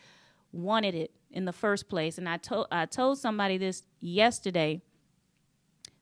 wanted 0.54 0.96
it 0.96 1.12
in 1.32 1.46
the 1.46 1.54
first 1.54 1.90
place 1.90 2.18
and 2.20 2.30
i 2.30 2.38
told 2.38 2.68
i 2.72 2.86
told 2.86 3.18
somebody 3.20 3.58
this 3.58 3.84
yesterday 4.02 4.82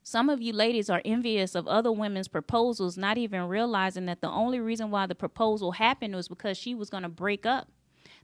Some 0.02 0.30
of 0.30 0.42
you 0.42 0.52
ladies 0.52 0.90
are 0.90 1.02
envious 1.04 1.54
of 1.54 1.68
other 1.68 1.92
women's 1.92 2.28
proposals, 2.28 2.98
not 2.98 3.18
even 3.18 3.44
realizing 3.44 4.06
that 4.06 4.22
the 4.22 4.30
only 4.30 4.60
reason 4.60 4.90
why 4.90 5.06
the 5.06 5.14
proposal 5.14 5.72
happened 5.72 6.14
was 6.16 6.28
because 6.28 6.58
she 6.58 6.74
was 6.74 6.90
going 6.90 7.04
to 7.04 7.10
break 7.10 7.46
up. 7.46 7.68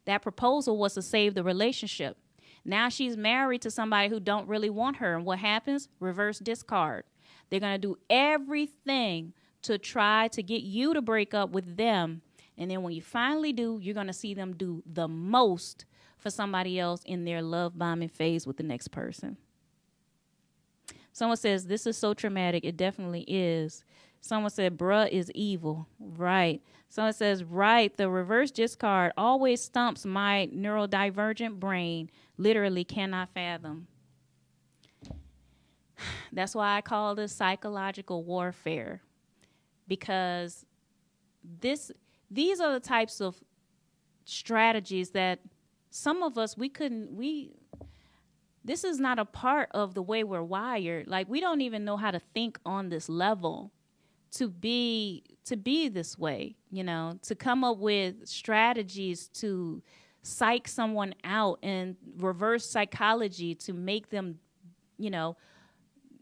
That 0.07 0.23
proposal 0.23 0.79
was 0.79 0.95
to 0.95 1.03
save 1.03 1.35
the 1.35 1.45
relationship. 1.45 2.19
Now 2.65 2.89
she's 2.91 3.17
married 3.17 3.63
to 3.63 3.71
somebody 3.71 4.09
who 4.09 4.21
don't 4.21 4.49
really 4.49 4.71
want 4.71 4.99
her. 4.99 5.17
And 5.17 5.25
what 5.27 5.39
happens? 5.41 5.89
Reverse 6.01 6.41
discard. 6.41 7.05
They're 7.51 7.61
going 7.61 7.81
to 7.81 7.89
do 7.89 7.99
everything 8.11 9.33
to 9.63 9.79
try 9.79 10.29
to 10.29 10.43
get 10.43 10.63
you 10.63 10.95
to 10.95 11.03
break 11.03 11.35
up 11.35 11.51
with 11.51 11.77
them. 11.77 12.23
And 12.59 12.71
then 12.71 12.83
when 12.83 12.93
you 12.93 13.03
finally 13.03 13.53
do, 13.53 13.79
you're 13.83 13.95
going 13.95 14.07
to 14.07 14.13
see 14.13 14.35
them 14.35 14.55
do 14.55 14.83
the 14.87 15.09
most 15.09 15.85
for 16.19 16.31
somebody 16.31 16.79
else 16.79 17.03
in 17.05 17.25
their 17.25 17.43
love 17.43 17.79
bombing 17.79 18.09
phase 18.09 18.47
with 18.47 18.57
the 18.57 18.63
next 18.63 18.89
person. 18.89 19.37
Someone 21.13 21.37
says, 21.37 21.67
This 21.67 21.87
is 21.87 21.97
so 21.97 22.15
traumatic. 22.15 22.65
It 22.65 22.77
definitely 22.77 23.25
is. 23.27 23.85
Someone 24.21 24.51
said, 24.51 24.77
Bruh 24.77 25.09
is 25.09 25.31
evil. 25.35 25.87
Right. 25.99 26.61
Someone 26.89 27.13
says, 27.13 27.45
Right. 27.45 27.97
The 27.97 28.09
reverse 28.09 28.51
discard 28.51 29.13
always 29.17 29.63
stumps 29.63 30.05
my 30.05 30.51
neurodivergent 30.55 31.59
brain. 31.59 32.11
Literally 32.37 32.85
cannot 32.85 33.31
fathom. 33.31 33.87
That's 36.33 36.55
why 36.55 36.77
I 36.77 36.81
call 36.81 37.15
this 37.15 37.33
psychological 37.33 38.25
warfare 38.25 39.01
because 39.89 40.65
this 41.61 41.93
these 42.31 42.61
are 42.61 42.73
the 42.73 42.81
types 42.81 43.21
of 43.21 43.37
strategies 44.25 45.11
that 45.11 45.41
some 45.91 46.23
of 46.23 46.37
us 46.37 46.57
we 46.57 46.69
couldn't 46.69 47.15
we 47.15 47.53
this 48.65 48.83
is 48.83 48.99
not 48.99 49.21
a 49.21 49.25
part 49.25 49.69
of 49.73 49.95
the 49.95 50.03
way 50.03 50.25
we're 50.25 50.43
wired. 50.43 51.07
Like 51.07 51.29
we 51.29 51.41
don't 51.41 51.61
even 51.61 51.85
know 51.85 51.97
how 51.97 52.11
to 52.11 52.19
think 52.19 52.59
on 52.67 52.89
this 52.89 53.09
level 53.09 53.71
to 54.33 54.49
be 54.49 55.23
to 55.45 55.57
be 55.57 55.89
this 55.89 56.19
way 56.19 56.57
you 56.71 56.83
know 56.83 57.19
to 57.23 57.35
come 57.35 57.63
up 57.65 57.79
with 57.79 58.27
strategies 58.27 59.29
to 59.29 59.83
psych 60.23 60.67
someone 60.67 61.15
out 61.23 61.59
and 61.63 61.97
reverse 62.19 62.69
psychology 62.69 63.55
to 63.55 63.73
make 63.73 64.11
them 64.11 64.39
you 64.99 65.11
know 65.11 65.37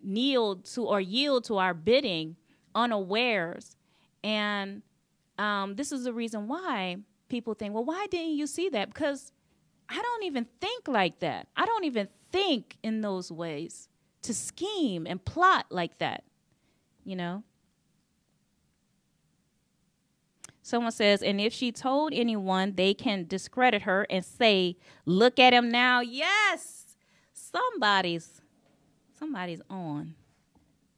kneel 0.05 0.57
to 0.57 0.85
or 0.85 1.01
yield 1.01 1.45
to 1.45 1.59
our 1.59 1.75
bidding 1.75 2.37
unawares. 2.75 3.77
And 4.23 4.83
um, 5.39 5.77
this 5.77 5.93
is 5.93 6.05
the 6.05 6.13
reason 6.13 6.49
why 6.49 6.99
people 7.29 7.55
think 7.55 7.75
well 7.75 7.85
why 7.85 8.07
didn't 8.11 8.37
you 8.37 8.47
see 8.47 8.69
that? 8.69 8.93
Because 8.93 9.33
i 9.89 10.01
don't 10.01 10.25
even 10.25 10.47
think 10.61 10.89
like 10.89 11.19
that. 11.21 11.49
I 11.57 11.67
don't 11.67 11.85
even 11.85 12.09
think 12.31 12.77
in 12.83 13.01
those 13.01 13.31
ways 13.33 13.89
to 14.23 14.33
scheme 14.35 15.07
and 15.07 15.25
plot 15.25 15.67
like 15.71 15.99
that 15.99 16.25
you 17.05 17.15
know? 17.15 17.43
Someone 20.63 20.93
says, 20.93 21.23
and 21.23 21.41
if 21.41 21.53
she 21.53 21.71
told 21.71 22.15
anyone, 22.15 22.75
they 22.75 22.95
can 22.95 23.27
discredit 23.27 23.83
her 23.83 24.07
and 24.09 24.25
say, 24.25 24.79
"Look 25.05 25.39
at 25.39 25.53
him 25.53 25.71
now." 25.71 26.01
Yes, 26.01 26.97
somebody's 27.35 28.41
somebody's 29.19 29.61
on. 29.69 30.15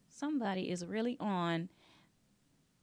Somebody 0.08 0.70
is 0.70 0.84
really 0.84 1.16
on. 1.20 1.68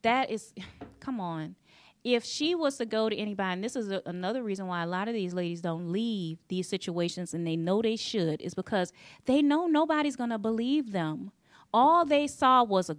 That 0.02 0.30
is, 0.30 0.54
come 1.00 1.20
on. 1.20 1.56
If 2.04 2.26
she 2.26 2.54
was 2.54 2.78
to 2.78 2.86
go 2.86 3.08
to 3.08 3.16
anybody, 3.16 3.54
and 3.54 3.64
this 3.64 3.76
is 3.76 3.90
a, 3.90 4.02
another 4.06 4.44
reason 4.44 4.68
why 4.68 4.84
a 4.84 4.88
lot 4.88 5.08
of 5.08 5.14
these 5.14 5.34
ladies 5.34 5.62
don't 5.62 5.92
leave 5.92 6.38
these 6.50 6.68
situations 6.68 7.34
and 7.34 7.48
they 7.48 7.56
know 7.56 7.82
they 7.82 7.96
should, 7.96 8.42
is 8.42 8.54
because 8.54 8.92
they 9.26 9.42
know 9.42 9.68
nobody's 9.68 10.18
going 10.18 10.30
to 10.30 10.38
believe 10.38 10.92
them. 10.92 11.32
All 11.74 12.04
they 12.06 12.28
saw 12.28 12.64
was 12.64 12.90
a, 12.90 12.98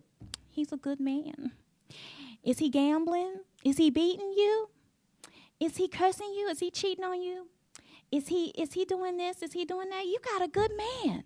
he's 0.51 0.73
a 0.73 0.79
good 0.79 1.01
man. 1.01 1.53
Is 2.43 2.59
he 2.59 2.71
gambling? 2.71 3.41
Is 3.63 3.77
he 3.77 3.91
beating 3.91 4.33
you? 4.37 4.69
Is 5.61 5.77
he 5.77 5.87
cursing 5.87 6.35
you? 6.35 6.49
Is 6.49 6.61
he 6.61 6.71
cheating 6.71 7.05
on 7.05 7.23
you? 7.23 7.49
Is 8.11 8.29
he 8.29 8.47
is 8.51 8.75
he 8.75 8.85
doing 8.85 9.17
this? 9.17 9.43
Is 9.43 9.53
he 9.53 9.65
doing 9.65 9.89
that? 9.91 10.05
You 10.05 10.19
got 10.23 10.43
a 10.43 10.49
good 10.49 10.71
man. 10.77 11.25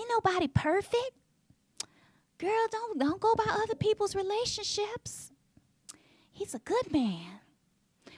Ain't 0.00 0.08
nobody 0.08 0.48
perfect. 0.48 1.12
Girl, 2.38 2.66
don't 2.70 2.98
don't 2.98 3.20
go 3.20 3.34
by 3.34 3.44
other 3.48 3.74
people's 3.74 4.16
relationships. 4.16 5.30
He's 6.32 6.54
a 6.54 6.58
good 6.60 6.90
man. 6.90 7.40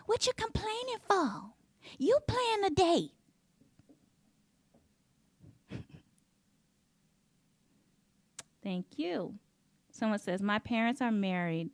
What 0.06 0.26
you 0.26 0.32
complaining 0.36 0.98
for? 1.08 1.54
You 1.98 2.18
plan 2.28 2.64
a 2.64 2.70
date. 2.70 3.10
Thank 8.62 8.86
you. 8.96 9.34
Someone 9.90 10.20
says, 10.20 10.40
My 10.40 10.60
parents 10.60 11.00
are 11.00 11.10
married 11.10 11.70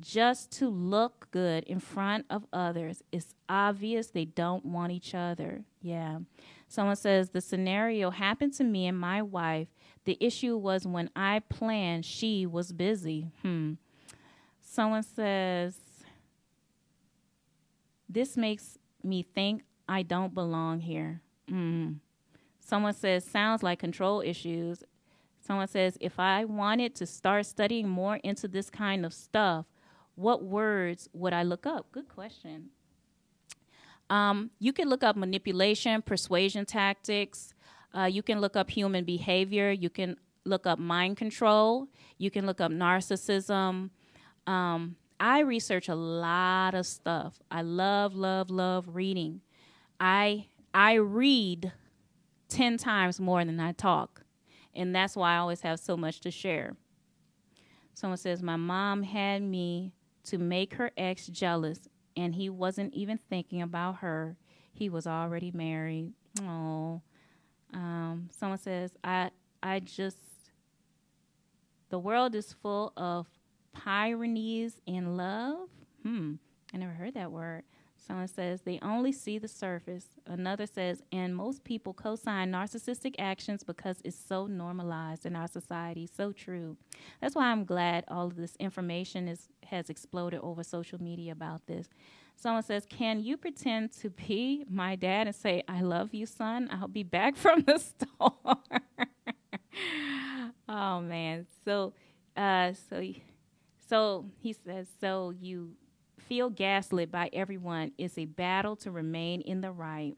just 0.00 0.50
to 0.58 0.68
look 0.68 1.28
good 1.30 1.62
in 1.64 1.78
front 1.78 2.26
of 2.28 2.44
others. 2.52 3.04
It's 3.12 3.36
obvious 3.48 4.08
they 4.08 4.24
don't 4.24 4.64
want 4.64 4.90
each 4.90 5.14
other. 5.14 5.62
Yeah. 5.80 6.18
Someone 6.74 6.96
says 6.96 7.30
the 7.30 7.40
scenario 7.40 8.10
happened 8.10 8.52
to 8.54 8.64
me 8.64 8.88
and 8.88 8.98
my 8.98 9.22
wife. 9.22 9.68
The 10.06 10.18
issue 10.20 10.56
was 10.56 10.84
when 10.84 11.08
I 11.14 11.40
planned, 11.48 12.04
she 12.04 12.46
was 12.46 12.72
busy. 12.72 13.28
Hmm. 13.42 13.74
Someone 14.60 15.04
says 15.04 15.76
this 18.08 18.36
makes 18.36 18.76
me 19.04 19.22
think 19.22 19.62
I 19.88 20.02
don't 20.02 20.34
belong 20.34 20.80
here. 20.80 21.20
Hmm. 21.48 21.92
Someone 22.58 22.94
says 22.94 23.24
sounds 23.24 23.62
like 23.62 23.78
control 23.78 24.20
issues. 24.20 24.82
Someone 25.46 25.68
says 25.68 25.96
if 26.00 26.18
I 26.18 26.44
wanted 26.44 26.96
to 26.96 27.06
start 27.06 27.46
studying 27.46 27.88
more 27.88 28.16
into 28.16 28.48
this 28.48 28.68
kind 28.68 29.06
of 29.06 29.14
stuff, 29.14 29.66
what 30.16 30.42
words 30.42 31.08
would 31.12 31.34
I 31.34 31.44
look 31.44 31.66
up? 31.66 31.92
Good 31.92 32.08
question. 32.08 32.70
Um, 34.10 34.50
you 34.58 34.72
can 34.72 34.88
look 34.88 35.02
up 35.02 35.16
manipulation, 35.16 36.02
persuasion 36.02 36.66
tactics. 36.66 37.54
Uh, 37.96 38.04
you 38.04 38.22
can 38.22 38.40
look 38.40 38.56
up 38.56 38.70
human 38.70 39.04
behavior. 39.04 39.70
You 39.70 39.90
can 39.90 40.16
look 40.44 40.66
up 40.66 40.78
mind 40.78 41.16
control. 41.16 41.88
You 42.18 42.30
can 42.30 42.46
look 42.46 42.60
up 42.60 42.70
narcissism. 42.70 43.90
Um, 44.46 44.96
I 45.18 45.40
research 45.40 45.88
a 45.88 45.94
lot 45.94 46.74
of 46.74 46.86
stuff. 46.86 47.40
I 47.50 47.62
love, 47.62 48.14
love, 48.14 48.50
love 48.50 48.94
reading. 48.94 49.40
I 50.00 50.48
I 50.74 50.94
read 50.94 51.72
ten 52.48 52.76
times 52.76 53.20
more 53.20 53.44
than 53.44 53.60
I 53.60 53.72
talk, 53.72 54.22
and 54.74 54.94
that's 54.94 55.16
why 55.16 55.34
I 55.34 55.38
always 55.38 55.60
have 55.60 55.78
so 55.78 55.96
much 55.96 56.20
to 56.20 56.30
share. 56.30 56.76
Someone 57.94 58.18
says 58.18 58.42
my 58.42 58.56
mom 58.56 59.04
had 59.04 59.42
me 59.42 59.92
to 60.24 60.36
make 60.38 60.74
her 60.74 60.90
ex 60.96 61.28
jealous, 61.28 61.88
and 62.16 62.34
he 62.34 62.48
wasn't 62.48 62.94
even 62.94 63.18
thinking 63.18 63.62
about 63.62 63.96
her. 63.96 64.36
He 64.72 64.88
was 64.88 65.06
already 65.06 65.50
married. 65.52 66.12
Oh, 66.42 67.02
um, 67.72 68.28
someone 68.30 68.58
says, 68.58 68.96
I, 69.02 69.30
I 69.62 69.80
just, 69.80 70.18
the 71.90 71.98
world 71.98 72.34
is 72.34 72.52
full 72.52 72.92
of 72.96 73.26
Pyrenees 73.72 74.80
in 74.86 75.16
love. 75.16 75.68
Hmm, 76.02 76.34
I 76.72 76.76
never 76.78 76.92
heard 76.92 77.14
that 77.14 77.32
word. 77.32 77.62
Someone 78.06 78.28
says 78.28 78.60
they 78.60 78.78
only 78.82 79.12
see 79.12 79.38
the 79.38 79.48
surface. 79.48 80.06
Another 80.26 80.66
says, 80.66 81.02
and 81.10 81.34
most 81.34 81.64
people 81.64 81.94
co 81.94 82.16
sign 82.16 82.52
narcissistic 82.52 83.14
actions 83.18 83.64
because 83.64 84.00
it's 84.04 84.18
so 84.18 84.46
normalized 84.46 85.24
in 85.24 85.34
our 85.34 85.48
society. 85.48 86.06
So 86.14 86.32
true. 86.32 86.76
That's 87.20 87.34
why 87.34 87.46
I'm 87.46 87.64
glad 87.64 88.04
all 88.08 88.26
of 88.26 88.36
this 88.36 88.56
information 88.56 89.26
is, 89.26 89.48
has 89.66 89.88
exploded 89.88 90.40
over 90.42 90.62
social 90.62 91.00
media 91.00 91.32
about 91.32 91.66
this. 91.66 91.88
Someone 92.36 92.62
says, 92.62 92.84
Can 92.86 93.22
you 93.22 93.36
pretend 93.38 93.92
to 94.00 94.10
be 94.10 94.64
my 94.68 94.96
dad 94.96 95.26
and 95.26 95.36
say, 95.36 95.62
I 95.66 95.80
love 95.80 96.12
you, 96.12 96.26
son? 96.26 96.68
I'll 96.70 96.88
be 96.88 97.04
back 97.04 97.36
from 97.36 97.62
the 97.62 97.78
store. 98.18 98.34
oh, 100.68 101.00
man. 101.00 101.46
So, 101.64 101.94
uh, 102.36 102.72
so, 102.90 103.02
so 103.88 104.26
he 104.42 104.52
says, 104.52 104.88
So 105.00 105.32
you 105.40 105.72
feel 106.28 106.50
gaslit 106.50 107.10
by 107.10 107.30
everyone 107.32 107.92
is 107.98 108.18
a 108.18 108.24
battle 108.24 108.76
to 108.76 108.90
remain 108.90 109.40
in 109.40 109.60
the 109.60 109.70
right. 109.70 110.16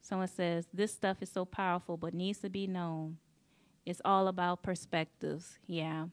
Someone 0.00 0.28
says, 0.28 0.66
This 0.72 0.92
stuff 0.92 1.18
is 1.20 1.30
so 1.30 1.44
powerful 1.44 1.96
but 1.96 2.14
needs 2.14 2.38
to 2.40 2.48
be 2.48 2.66
known. 2.66 3.18
It's 3.84 4.00
all 4.04 4.28
about 4.28 4.62
perspectives. 4.62 5.58
Yeah. 5.66 6.06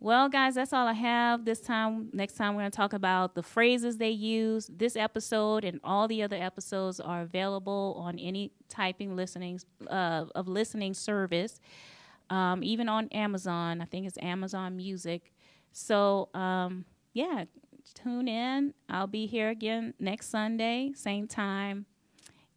Well, 0.00 0.28
guys, 0.28 0.56
that's 0.56 0.72
all 0.72 0.88
I 0.88 0.94
have 0.94 1.44
this 1.44 1.60
time. 1.60 2.10
Next 2.12 2.34
time, 2.34 2.54
we're 2.56 2.62
going 2.62 2.72
to 2.72 2.76
talk 2.76 2.92
about 2.92 3.36
the 3.36 3.42
phrases 3.42 3.98
they 3.98 4.10
use. 4.10 4.68
This 4.68 4.96
episode 4.96 5.64
and 5.64 5.78
all 5.84 6.08
the 6.08 6.24
other 6.24 6.34
episodes 6.34 6.98
are 6.98 7.20
available 7.20 7.96
on 8.04 8.18
any 8.18 8.50
typing 8.68 9.14
listening 9.14 9.60
uh, 9.88 10.24
of 10.34 10.48
listening 10.48 10.94
service, 10.94 11.60
um, 12.30 12.64
even 12.64 12.88
on 12.88 13.06
Amazon. 13.10 13.80
I 13.80 13.84
think 13.84 14.06
it's 14.06 14.18
Amazon 14.20 14.76
Music. 14.76 15.32
So, 15.70 16.30
um, 16.34 16.84
yeah, 17.12 17.44
tune 17.92 18.28
in. 18.28 18.74
I'll 18.88 19.06
be 19.06 19.26
here 19.26 19.48
again 19.48 19.94
next 19.98 20.28
Sunday, 20.28 20.92
same 20.94 21.26
time. 21.26 21.86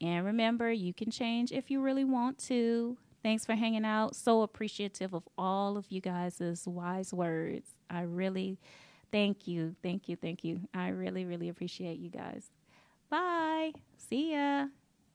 And 0.02 0.26
remember, 0.26 0.72
you 0.72 0.94
can 0.94 1.10
change 1.10 1.52
if 1.52 1.72
you 1.72 1.82
really 1.82 2.04
want 2.04 2.38
to. 2.48 2.98
Thanks 3.24 3.46
for 3.46 3.56
hanging 3.56 3.86
out. 3.86 4.16
So 4.16 4.42
appreciative 4.42 5.14
of 5.14 5.24
all 5.38 5.78
of 5.78 5.88
you 5.90 6.02
guys' 6.02 6.64
wise 6.66 7.14
words. 7.14 7.70
I 7.90 8.02
really 8.02 8.60
thank 9.12 9.48
you. 9.48 9.76
Thank 9.82 10.08
you. 10.10 10.16
Thank 10.16 10.44
you. 10.44 10.62
I 10.74 10.90
really, 10.90 11.26
really 11.26 11.50
appreciate 11.50 11.98
you 11.98 12.10
guys. 12.10 12.52
Bye. 13.10 13.72
See 13.98 14.34
ya. 14.34 14.68